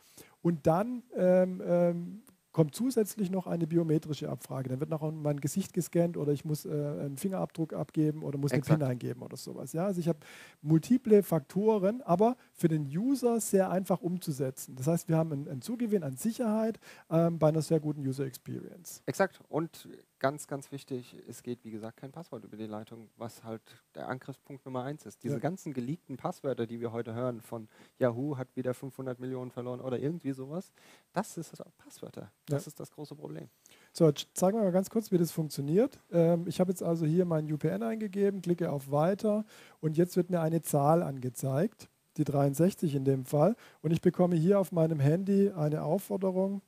Und 0.42 0.66
dann 0.66 1.02
ähm, 1.16 1.62
ähm, 1.64 2.22
kommt 2.52 2.74
zusätzlich 2.74 3.30
noch 3.30 3.46
eine 3.46 3.66
biometrische 3.66 4.28
Abfrage. 4.28 4.68
Dann 4.68 4.80
wird 4.80 4.90
noch 4.90 5.08
mein 5.10 5.40
Gesicht 5.40 5.72
gescannt 5.72 6.16
oder 6.16 6.32
ich 6.32 6.44
muss 6.44 6.64
äh, 6.64 6.70
einen 6.70 7.16
Fingerabdruck 7.16 7.72
abgeben 7.72 8.22
oder 8.22 8.38
muss 8.38 8.52
Exakt. 8.52 8.70
eine 8.70 8.78
PIN 8.78 8.90
eingeben 8.90 9.22
oder 9.22 9.36
sowas. 9.36 9.72
Ja? 9.72 9.86
Also 9.86 10.00
ich 10.00 10.08
habe 10.08 10.18
multiple 10.60 11.22
Faktoren, 11.22 12.02
aber 12.02 12.36
für 12.60 12.68
den 12.68 12.84
User 12.84 13.40
sehr 13.40 13.70
einfach 13.70 14.02
umzusetzen. 14.02 14.76
Das 14.76 14.86
heißt, 14.86 15.08
wir 15.08 15.16
haben 15.16 15.32
einen, 15.32 15.48
einen 15.48 15.62
Zugewinn 15.62 16.02
an 16.02 16.16
Sicherheit 16.16 16.78
ähm, 17.08 17.38
bei 17.38 17.48
einer 17.48 17.62
sehr 17.62 17.80
guten 17.80 18.06
User 18.06 18.26
Experience. 18.26 19.02
Exakt. 19.06 19.40
Und 19.48 19.88
ganz, 20.18 20.46
ganz 20.46 20.70
wichtig, 20.70 21.16
es 21.26 21.42
geht 21.42 21.64
wie 21.64 21.70
gesagt 21.70 21.96
kein 21.96 22.12
Passwort 22.12 22.44
über 22.44 22.58
die 22.58 22.66
Leitung, 22.66 23.08
was 23.16 23.42
halt 23.44 23.62
der 23.94 24.08
Angriffspunkt 24.08 24.66
Nummer 24.66 24.84
eins 24.84 25.06
ist. 25.06 25.24
Diese 25.24 25.36
ja. 25.36 25.40
ganzen 25.40 25.72
geleakten 25.72 26.18
Passwörter, 26.18 26.66
die 26.66 26.80
wir 26.80 26.92
heute 26.92 27.14
hören 27.14 27.40
von 27.40 27.66
Yahoo 27.98 28.36
hat 28.36 28.54
wieder 28.56 28.74
500 28.74 29.18
Millionen 29.18 29.50
verloren 29.50 29.80
oder 29.80 29.98
irgendwie 29.98 30.32
sowas, 30.32 30.70
das 31.14 31.38
ist 31.38 31.58
das 31.58 31.72
Passwörter. 31.78 32.30
Das 32.44 32.66
ja. 32.66 32.68
ist 32.68 32.78
das 32.78 32.90
große 32.90 33.16
Problem. 33.16 33.48
So, 33.94 34.06
jetzt 34.06 34.28
zeigen 34.34 34.58
wir 34.58 34.64
mal 34.64 34.70
ganz 34.70 34.90
kurz, 34.90 35.10
wie 35.10 35.18
das 35.18 35.32
funktioniert. 35.32 35.98
Ähm, 36.10 36.44
ich 36.46 36.60
habe 36.60 36.70
jetzt 36.70 36.82
also 36.82 37.06
hier 37.06 37.24
meinen 37.24 37.50
UPN 37.50 37.82
eingegeben, 37.82 38.42
klicke 38.42 38.70
auf 38.70 38.90
Weiter 38.90 39.46
und 39.80 39.96
jetzt 39.96 40.18
wird 40.18 40.28
mir 40.28 40.42
eine 40.42 40.60
Zahl 40.60 41.02
angezeigt, 41.02 41.88
die 42.20 42.24
63 42.24 42.94
in 42.94 43.04
dem 43.04 43.24
Fall. 43.24 43.56
Und 43.82 43.92
ich 43.92 44.00
bekomme 44.00 44.36
hier 44.36 44.60
auf 44.60 44.72
meinem 44.72 45.00
Handy 45.00 45.50
eine 45.50 45.82
Aufforderung, 45.82 46.62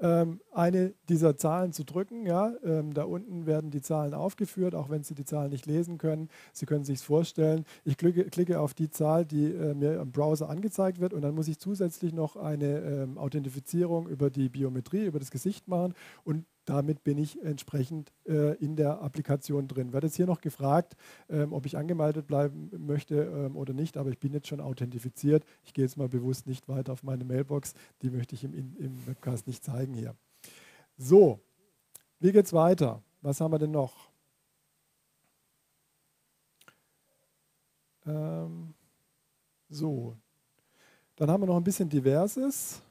ähm, 0.00 0.40
eine 0.50 0.94
dieser 1.08 1.36
Zahlen 1.36 1.72
zu 1.72 1.84
drücken. 1.84 2.26
Ja? 2.26 2.52
Ähm, 2.64 2.92
da 2.92 3.04
unten 3.04 3.46
werden 3.46 3.70
die 3.70 3.80
Zahlen 3.80 4.14
aufgeführt, 4.14 4.74
auch 4.74 4.90
wenn 4.90 5.04
Sie 5.04 5.14
die 5.14 5.24
Zahlen 5.24 5.50
nicht 5.50 5.66
lesen 5.66 5.96
können. 5.96 6.28
Sie 6.52 6.66
können 6.66 6.84
sich 6.84 7.00
vorstellen. 7.00 7.64
Ich 7.84 7.96
klicke, 7.96 8.24
klicke, 8.24 8.60
auf 8.60 8.74
die 8.74 8.90
Zahl, 8.90 9.24
die 9.24 9.46
äh, 9.52 9.74
mir 9.74 10.00
im 10.00 10.12
Browser 10.12 10.50
angezeigt 10.50 11.00
wird 11.00 11.14
und 11.14 11.22
dann 11.22 11.34
muss 11.34 11.48
ich 11.48 11.58
zusätzlich 11.58 12.12
noch 12.12 12.36
eine 12.36 12.80
ähm, 12.80 13.16
Authentifizierung 13.16 14.08
über 14.08 14.28
die 14.28 14.48
Biometrie, 14.48 15.06
über 15.06 15.20
das 15.20 15.30
Gesicht 15.30 15.68
machen 15.68 15.94
und 16.24 16.44
damit 16.64 17.02
bin 17.02 17.18
ich 17.18 17.42
entsprechend 17.42 18.12
äh, 18.26 18.56
in 18.56 18.76
der 18.76 19.02
Applikation 19.02 19.66
drin. 19.68 19.92
Wird 19.92 20.04
jetzt 20.04 20.16
hier 20.16 20.26
noch 20.26 20.40
gefragt, 20.40 20.96
ähm, 21.28 21.52
ob 21.52 21.66
ich 21.66 21.76
angemeldet 21.76 22.26
bleiben 22.26 22.70
möchte 22.78 23.22
ähm, 23.22 23.56
oder 23.56 23.72
nicht, 23.72 23.96
aber 23.96 24.10
ich 24.10 24.18
bin 24.18 24.32
jetzt 24.32 24.48
schon 24.48 24.60
authentifiziert. 24.60 25.44
Ich 25.64 25.74
gehe 25.74 25.84
jetzt 25.84 25.96
mal 25.96 26.08
bewusst 26.08 26.46
nicht 26.46 26.68
weiter 26.68 26.92
auf 26.92 27.02
meine 27.02 27.24
Mailbox, 27.24 27.74
die 28.02 28.10
möchte 28.10 28.34
ich 28.34 28.44
im, 28.44 28.76
im 28.76 29.06
Webcast 29.06 29.46
nicht 29.46 29.64
zeigen 29.64 29.94
hier. 29.94 30.14
So, 30.96 31.40
wie 32.20 32.32
geht 32.32 32.46
es 32.46 32.52
weiter? 32.52 33.02
Was 33.22 33.40
haben 33.40 33.52
wir 33.52 33.58
denn 33.58 33.70
noch? 33.72 34.10
Ähm, 38.06 38.74
so, 39.68 40.16
dann 41.16 41.30
haben 41.30 41.42
wir 41.42 41.46
noch 41.46 41.56
ein 41.56 41.64
bisschen 41.64 41.88
Diverses. 41.88 42.82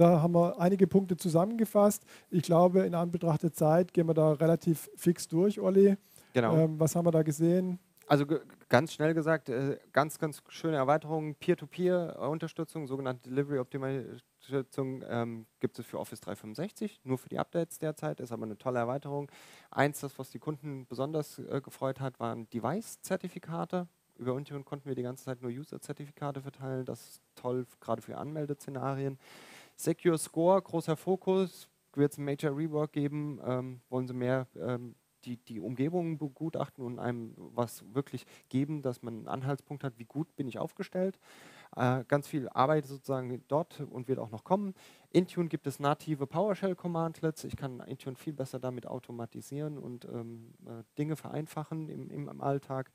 Da 0.00 0.22
haben 0.22 0.32
wir 0.32 0.58
einige 0.58 0.86
Punkte 0.86 1.18
zusammengefasst. 1.18 2.06
Ich 2.30 2.42
glaube, 2.42 2.86
in 2.86 2.94
Anbetracht 2.94 3.42
der 3.42 3.52
Zeit 3.52 3.92
gehen 3.92 4.06
wir 4.06 4.14
da 4.14 4.32
relativ 4.32 4.88
fix 4.96 5.28
durch, 5.28 5.60
Olli. 5.60 5.98
Genau. 6.32 6.56
Ähm, 6.56 6.80
was 6.80 6.96
haben 6.96 7.04
wir 7.04 7.10
da 7.10 7.22
gesehen? 7.22 7.78
Also 8.06 8.24
ganz 8.70 8.94
schnell 8.94 9.12
gesagt, 9.12 9.50
äh, 9.50 9.78
ganz, 9.92 10.18
ganz 10.18 10.42
schöne 10.48 10.78
Erweiterung, 10.78 11.34
Peer-to-Peer-Unterstützung, 11.34 12.86
sogenannte 12.86 13.28
Delivery-Optimierung 13.28 15.02
ähm, 15.06 15.46
gibt 15.60 15.78
es 15.78 15.84
für 15.84 16.00
Office 16.00 16.22
365, 16.22 17.02
nur 17.04 17.18
für 17.18 17.28
die 17.28 17.38
Updates 17.38 17.78
derzeit, 17.78 18.20
ist 18.20 18.32
aber 18.32 18.46
eine 18.46 18.56
tolle 18.56 18.78
Erweiterung. 18.78 19.30
Eins, 19.70 20.00
das, 20.00 20.18
was 20.18 20.30
die 20.30 20.38
Kunden 20.38 20.86
besonders 20.86 21.38
äh, 21.40 21.60
gefreut 21.60 22.00
hat, 22.00 22.18
waren 22.18 22.48
Device-Zertifikate. 22.48 23.86
Über 24.16 24.36
Intune 24.36 24.64
konnten 24.64 24.88
wir 24.88 24.94
die 24.94 25.02
ganze 25.02 25.24
Zeit 25.24 25.42
nur 25.42 25.50
User-Zertifikate 25.50 26.40
verteilen, 26.40 26.86
das 26.86 27.06
ist 27.06 27.22
toll, 27.36 27.66
gerade 27.80 28.00
für 28.00 28.16
Anmeldeszenarien. 28.16 29.18
Secure 29.80 30.18
Score, 30.18 30.60
großer 30.60 30.96
Fokus, 30.96 31.68
wird 31.94 32.12
es 32.12 32.18
einen 32.18 32.26
Major 32.26 32.56
Rework 32.56 32.92
geben, 32.92 33.40
ähm, 33.44 33.80
wollen 33.88 34.06
sie 34.06 34.14
mehr 34.14 34.46
ähm, 34.56 34.94
die, 35.24 35.36
die 35.36 35.60
Umgebung 35.60 36.18
begutachten 36.18 36.84
und 36.84 36.98
einem 36.98 37.34
was 37.36 37.82
wirklich 37.94 38.24
geben, 38.48 38.82
dass 38.82 39.02
man 39.02 39.14
einen 39.14 39.28
Anhaltspunkt 39.28 39.84
hat, 39.84 39.98
wie 39.98 40.04
gut 40.04 40.34
bin 40.36 40.48
ich 40.48 40.58
aufgestellt. 40.58 41.18
Äh, 41.76 42.04
ganz 42.08 42.26
viel 42.26 42.48
Arbeit 42.48 42.86
sozusagen 42.86 43.44
dort 43.48 43.80
und 43.80 44.08
wird 44.08 44.18
auch 44.18 44.30
noch 44.30 44.44
kommen. 44.44 44.74
Intune 45.10 45.48
gibt 45.48 45.66
es 45.66 45.78
native 45.78 46.26
PowerShell-Commandlets. 46.26 47.44
Ich 47.44 47.56
kann 47.56 47.80
Intune 47.80 48.16
viel 48.16 48.32
besser 48.32 48.58
damit 48.58 48.86
automatisieren 48.86 49.78
und 49.78 50.04
ähm, 50.06 50.54
äh, 50.66 50.82
Dinge 50.98 51.16
vereinfachen 51.16 51.88
im, 51.88 52.10
im 52.10 52.40
Alltag. 52.40 52.90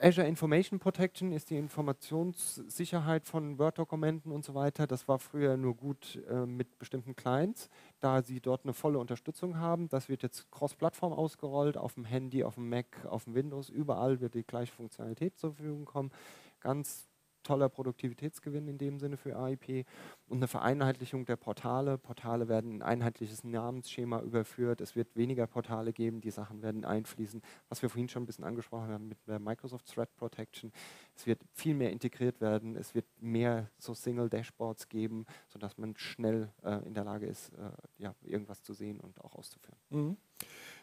Azure 0.00 0.28
Information 0.28 0.78
Protection 0.78 1.32
ist 1.32 1.50
die 1.50 1.56
Informationssicherheit 1.56 3.26
von 3.26 3.58
Word-Dokumenten 3.58 4.30
und 4.30 4.44
so 4.44 4.54
weiter. 4.54 4.86
Das 4.86 5.08
war 5.08 5.18
früher 5.18 5.56
nur 5.56 5.74
gut 5.74 6.22
äh, 6.30 6.46
mit 6.46 6.78
bestimmten 6.78 7.16
Clients, 7.16 7.68
da 7.98 8.22
sie 8.22 8.40
dort 8.40 8.64
eine 8.64 8.74
volle 8.74 9.00
Unterstützung 9.00 9.58
haben. 9.58 9.88
Das 9.88 10.08
wird 10.08 10.22
jetzt 10.22 10.52
cross-Plattform 10.52 11.12
ausgerollt, 11.12 11.76
auf 11.76 11.94
dem 11.94 12.04
Handy, 12.04 12.44
auf 12.44 12.54
dem 12.54 12.68
Mac, 12.68 13.06
auf 13.06 13.24
dem 13.24 13.34
Windows. 13.34 13.70
Überall 13.70 14.20
wird 14.20 14.34
die 14.34 14.44
gleiche 14.44 14.72
Funktionalität 14.72 15.36
zur 15.36 15.54
Verfügung 15.54 15.84
kommen. 15.84 16.12
Ganz 16.60 17.08
toller 17.42 17.68
Produktivitätsgewinn 17.68 18.68
in 18.68 18.78
dem 18.78 18.98
Sinne 18.98 19.16
für 19.16 19.36
AIP 19.36 19.86
und 20.26 20.38
eine 20.38 20.48
Vereinheitlichung 20.48 21.24
der 21.24 21.36
Portale. 21.36 21.98
Portale 21.98 22.48
werden 22.48 22.70
in 22.72 22.82
ein 22.82 22.98
einheitliches 23.00 23.44
Namensschema 23.44 24.20
überführt. 24.20 24.80
Es 24.80 24.96
wird 24.96 25.14
weniger 25.16 25.46
Portale 25.46 25.92
geben, 25.92 26.20
die 26.20 26.30
Sachen 26.30 26.62
werden 26.62 26.84
einfließen. 26.84 27.40
Was 27.68 27.82
wir 27.82 27.88
vorhin 27.90 28.08
schon 28.08 28.24
ein 28.24 28.26
bisschen 28.26 28.44
angesprochen 28.44 28.88
haben 28.88 29.08
mit 29.08 29.18
der 29.26 29.38
Microsoft 29.38 29.86
Threat 29.86 30.14
Protection, 30.16 30.72
Es 31.14 31.26
wird 31.26 31.40
viel 31.52 31.74
mehr 31.74 31.90
integriert 31.90 32.40
werden, 32.40 32.76
es 32.76 32.94
wird 32.94 33.06
mehr 33.20 33.70
so 33.78 33.94
Single-Dashboards 33.94 34.88
geben, 34.88 35.26
sodass 35.48 35.78
man 35.78 35.96
schnell 35.96 36.52
äh, 36.62 36.84
in 36.86 36.94
der 36.94 37.04
Lage 37.04 37.26
ist, 37.26 37.50
äh, 37.54 37.70
ja, 37.98 38.14
irgendwas 38.22 38.62
zu 38.62 38.72
sehen 38.72 39.00
und 39.00 39.20
auch 39.20 39.34
auszuführen. 39.34 39.78
Mhm. 39.90 40.16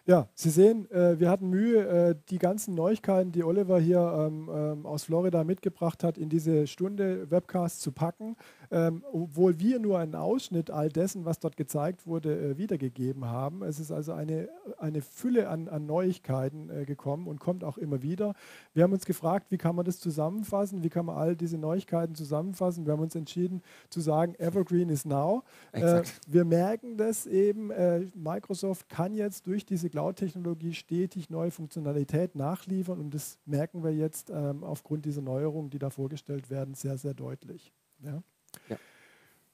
Ja, 0.07 0.27
Sie 0.35 0.51
sehen, 0.51 0.89
äh, 0.91 1.19
wir 1.19 1.31
hatten 1.31 1.49
Mühe, 1.49 1.79
äh, 1.79 2.15
die 2.29 2.37
ganzen 2.37 2.75
Neuigkeiten, 2.75 3.31
die 3.31 3.43
Oliver 3.43 3.79
hier 3.79 4.27
ähm, 4.27 4.49
ähm, 4.53 4.85
aus 4.85 5.05
Florida 5.05 5.43
mitgebracht 5.43 6.03
hat, 6.03 6.19
in 6.19 6.29
diese 6.29 6.67
Stunde 6.67 7.31
Webcast 7.31 7.81
zu 7.81 7.91
packen, 7.91 8.35
ähm, 8.69 9.03
obwohl 9.11 9.57
wir 9.57 9.79
nur 9.79 9.97
einen 9.97 10.13
Ausschnitt 10.13 10.69
all 10.69 10.89
dessen, 10.89 11.25
was 11.25 11.39
dort 11.39 11.57
gezeigt 11.57 12.05
wurde, 12.05 12.37
äh, 12.37 12.57
wiedergegeben 12.59 13.25
haben. 13.25 13.63
Es 13.63 13.79
ist 13.79 13.91
also 13.91 14.13
eine, 14.13 14.47
eine 14.77 15.01
Fülle 15.01 15.49
an, 15.49 15.67
an 15.69 15.87
Neuigkeiten 15.87 16.69
äh, 16.69 16.85
gekommen 16.85 17.25
und 17.25 17.39
kommt 17.39 17.63
auch 17.63 17.79
immer 17.79 18.03
wieder. 18.03 18.35
Wir 18.75 18.83
haben 18.83 18.93
uns 18.93 19.05
gefragt, 19.05 19.47
wie 19.49 19.57
kann 19.57 19.75
man 19.75 19.85
das 19.85 19.99
zusammenfassen, 19.99 20.83
wie 20.83 20.89
kann 20.89 21.07
man 21.07 21.17
all 21.17 21.35
diese 21.35 21.57
Neuigkeiten 21.57 22.13
zusammenfassen. 22.13 22.85
Wir 22.85 22.93
haben 22.93 23.01
uns 23.01 23.15
entschieden 23.15 23.63
zu 23.89 24.01
sagen, 24.01 24.35
Evergreen 24.35 24.89
is 24.89 25.03
now. 25.03 25.41
Äh, 25.71 26.03
wir 26.27 26.45
merken 26.45 26.95
das 26.95 27.25
eben, 27.25 27.71
äh, 27.71 28.01
Microsoft 28.13 28.87
kann 28.87 29.15
jetzt 29.15 29.44
durch 29.45 29.65
diese 29.65 29.89
Cloud-Technologie 29.89 30.73
stetig 30.73 31.29
neue 31.29 31.51
Funktionalität 31.51 32.35
nachliefern 32.35 32.99
und 32.99 33.13
das 33.13 33.39
merken 33.45 33.83
wir 33.83 33.93
jetzt 33.93 34.31
ähm, 34.31 34.63
aufgrund 34.63 35.05
dieser 35.05 35.21
Neuerungen, 35.21 35.69
die 35.69 35.79
da 35.79 35.89
vorgestellt 35.89 36.49
werden, 36.49 36.73
sehr, 36.73 36.97
sehr 36.97 37.13
deutlich. 37.13 37.71
Ja? 37.99 38.23
Ja. 38.69 38.77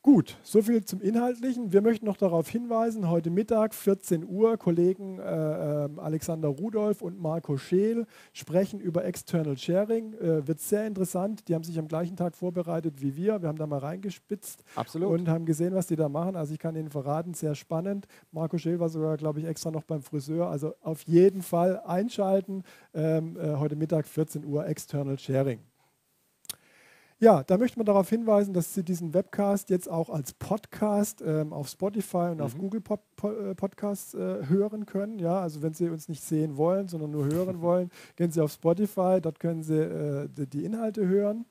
Gut, 0.04 0.36
soviel 0.42 0.84
zum 0.84 1.00
Inhaltlichen. 1.00 1.72
Wir 1.74 1.84
möchten 1.84 2.08
noch 2.08 2.18
darauf 2.18 2.50
hinweisen, 2.50 3.08
heute 3.08 3.30
Mittag, 3.30 3.76
14 3.76 4.28
Uhr, 4.28 4.58
Kollegen 4.58 5.20
äh, 5.20 5.22
äh, 5.22 5.90
Alexander 5.98 6.48
Rudolph 6.48 7.04
und 7.04 7.22
Marco 7.22 7.56
Scheel 7.56 8.08
sprechen 8.34 8.80
über 8.80 9.06
External 9.06 9.56
Sharing. 9.60 10.14
Äh, 10.14 10.48
wird 10.48 10.60
sehr 10.60 10.88
interessant. 10.88 11.48
Die 11.48 11.54
haben 11.54 11.64
sich 11.64 11.78
am 11.78 11.88
gleichen 11.88 12.16
Tag 12.16 12.36
vorbereitet 12.36 13.00
wie 13.00 13.16
wir. 13.16 13.44
Wir 13.44 13.48
haben 13.48 13.60
da 13.60 13.68
mal 13.68 13.78
reingespitzt 13.78 14.64
Absolut. 14.74 15.12
und 15.12 15.30
haben 15.30 15.46
gesehen, 15.46 15.76
was 15.76 15.86
die 15.86 15.96
da 15.96 16.10
machen. 16.10 16.36
Also 16.36 16.56
ich 16.56 16.60
kann 16.60 16.76
Ihnen 16.76 16.90
verraten, 16.90 17.36
sehr 17.36 17.54
spannend. 17.54 18.08
Marco 18.32 18.58
Scheel 18.58 18.80
war 18.80 18.90
sogar, 18.90 19.18
glaube 19.18 19.40
ich, 19.40 19.46
extra 19.46 19.70
noch 19.70 19.84
beim 19.84 20.02
Friseur. 20.02 20.50
Also 20.50 20.74
auf 20.82 21.04
jeden 21.04 21.44
Fall 21.44 21.80
einschalten. 21.86 22.64
Ähm, 22.96 23.38
äh, 23.38 23.58
heute 23.58 23.76
Mittag, 23.76 24.08
14 24.08 24.46
Uhr, 24.46 24.66
External 24.66 25.20
Sharing. 25.20 25.60
Ja, 27.22 27.44
da 27.44 27.60
möchte 27.60 27.78
man 27.78 27.86
darauf 27.86 28.10
hinweisen, 28.10 28.52
dass 28.52 28.74
Sie 28.74 28.84
diesen 28.84 29.14
Webcast 29.14 29.70
jetzt 29.70 29.88
auch 29.88 30.10
als 30.10 30.34
Podcast 30.34 31.22
ähm, 31.24 31.54
auf 31.54 31.70
Spotify 31.70 32.30
und 32.32 32.38
mhm. 32.38 32.42
auf 32.42 32.58
Google 32.58 32.82
Pod 32.82 33.00
äh, 33.22 33.54
Podcasts 33.54 34.16
äh, 34.16 34.48
hören 34.48 34.88
können. 34.88 35.20
Ja, 35.20 35.40
also 35.40 35.62
wenn 35.62 35.76
Sie 35.76 35.88
uns 35.90 36.10
nicht 36.10 36.24
sehen 36.24 36.58
wollen, 36.58 36.88
sondern 36.88 37.12
nur 37.12 37.26
hören 37.26 37.62
wollen, 37.62 37.92
gehen 38.16 38.32
Sie 38.32 38.42
auf 38.42 38.52
Spotify, 38.52 39.20
dort 39.22 39.40
können 39.40 39.62
Sie 39.62 39.78
äh, 39.78 40.30
die 40.36 40.66
Inhalte 40.66 41.08
hören. 41.08 41.46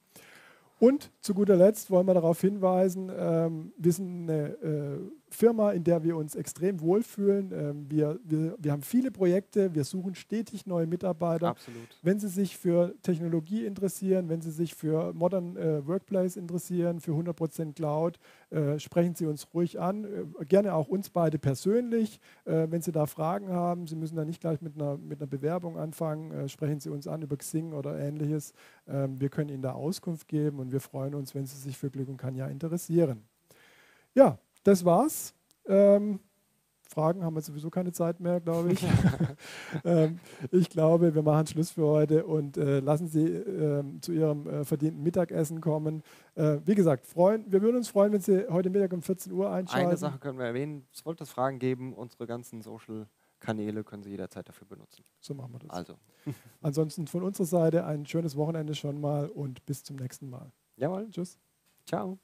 Und 0.80 1.12
zu 1.20 1.34
guter 1.34 1.54
Letzt 1.54 1.88
wollen 1.92 2.08
wir 2.08 2.14
darauf 2.14 2.40
hinweisen, 2.40 3.08
ähm, 3.16 3.72
wir 3.78 3.92
sind 3.92 4.28
eine 4.28 4.48
äh, 4.48 4.98
Firma, 5.30 5.72
in 5.72 5.84
der 5.84 6.02
wir 6.02 6.16
uns 6.16 6.34
extrem 6.34 6.80
wohlfühlen. 6.80 7.52
Ähm, 7.52 7.86
wir, 7.90 8.18
wir, 8.24 8.56
wir 8.58 8.72
haben 8.72 8.82
viele 8.82 9.10
Projekte, 9.10 9.74
wir 9.74 9.84
suchen 9.84 10.14
stetig 10.14 10.66
neue 10.66 10.86
Mitarbeiter. 10.86 11.48
Absolut. 11.48 11.88
Wenn 12.02 12.18
Sie 12.18 12.28
sich 12.28 12.56
für 12.56 12.94
Technologie 13.02 13.64
interessieren, 13.64 14.28
wenn 14.28 14.40
Sie 14.40 14.50
sich 14.50 14.74
für 14.74 15.12
Modern 15.12 15.56
äh, 15.56 15.86
Workplace 15.86 16.36
interessieren, 16.36 17.00
für 17.00 17.12
100% 17.12 17.74
Cloud, 17.74 18.18
äh, 18.50 18.78
sprechen 18.78 19.14
Sie 19.14 19.26
uns 19.26 19.46
ruhig 19.54 19.80
an. 19.80 20.04
Äh, 20.04 20.44
gerne 20.44 20.74
auch 20.74 20.88
uns 20.88 21.10
beide 21.10 21.38
persönlich. 21.38 22.20
Äh, 22.44 22.66
wenn 22.70 22.82
Sie 22.82 22.92
da 22.92 23.06
Fragen 23.06 23.48
haben, 23.50 23.86
Sie 23.86 23.96
müssen 23.96 24.16
da 24.16 24.24
nicht 24.24 24.40
gleich 24.40 24.60
mit 24.60 24.74
einer, 24.74 24.98
mit 24.98 25.20
einer 25.20 25.28
Bewerbung 25.28 25.78
anfangen, 25.78 26.32
äh, 26.32 26.48
sprechen 26.48 26.80
Sie 26.80 26.90
uns 26.90 27.06
an 27.06 27.22
über 27.22 27.36
Xing 27.36 27.72
oder 27.72 27.98
ähnliches. 27.98 28.52
Ähm, 28.88 29.20
wir 29.20 29.28
können 29.28 29.50
Ihnen 29.50 29.62
da 29.62 29.72
Auskunft 29.72 30.28
geben 30.28 30.58
und 30.58 30.72
wir 30.72 30.80
freuen 30.80 31.14
uns, 31.14 31.34
wenn 31.34 31.46
Sie 31.46 31.56
sich 31.56 31.78
für 31.78 31.90
Glück 31.90 32.08
und 32.08 32.16
Kanja 32.16 32.46
interessieren. 32.48 33.22
Ja, 34.14 34.38
das 34.62 34.84
war's. 34.84 35.34
Ähm, 35.66 36.20
Fragen 36.90 37.22
haben 37.22 37.34
wir 37.36 37.40
sowieso 37.40 37.70
keine 37.70 37.92
Zeit 37.92 38.18
mehr, 38.18 38.40
glaube 38.40 38.72
ich. 38.72 38.84
ähm, 39.84 40.18
ich 40.50 40.68
glaube, 40.68 41.14
wir 41.14 41.22
machen 41.22 41.46
Schluss 41.46 41.70
für 41.70 41.86
heute 41.86 42.26
und 42.26 42.56
äh, 42.56 42.80
lassen 42.80 43.06
Sie 43.06 43.26
äh, 43.26 43.84
zu 44.00 44.10
Ihrem 44.12 44.48
äh, 44.48 44.64
verdienten 44.64 45.02
Mittagessen 45.02 45.60
kommen. 45.60 46.02
Äh, 46.34 46.58
wie 46.64 46.74
gesagt, 46.74 47.06
freuen, 47.06 47.44
wir 47.50 47.62
würden 47.62 47.76
uns 47.76 47.88
freuen, 47.88 48.12
wenn 48.12 48.20
Sie 48.20 48.44
heute 48.48 48.70
Mittag 48.70 48.92
um 48.92 49.02
14 49.02 49.32
Uhr 49.32 49.52
einschalten. 49.52 49.86
Eine 49.86 49.96
Sache 49.96 50.18
können 50.18 50.38
wir 50.38 50.46
erwähnen. 50.46 50.84
Es 50.92 51.06
wollte 51.06 51.22
es 51.22 51.30
Fragen 51.30 51.60
geben. 51.60 51.94
Unsere 51.94 52.26
ganzen 52.26 52.60
Social 52.60 53.06
Kanäle 53.38 53.84
können 53.84 54.02
Sie 54.02 54.10
jederzeit 54.10 54.48
dafür 54.48 54.66
benutzen. 54.66 55.04
So 55.20 55.32
machen 55.34 55.52
wir 55.52 55.60
das. 55.60 55.70
Also. 55.70 55.96
Ansonsten 56.60 57.06
von 57.06 57.22
unserer 57.22 57.46
Seite 57.46 57.86
ein 57.86 58.04
schönes 58.04 58.36
Wochenende 58.36 58.74
schon 58.74 59.00
mal 59.00 59.28
und 59.28 59.64
bis 59.64 59.84
zum 59.84 59.96
nächsten 59.96 60.28
Mal. 60.28 60.52
Jawohl. 60.76 61.08
Tschüss. 61.10 61.38
Ciao. 61.86 62.18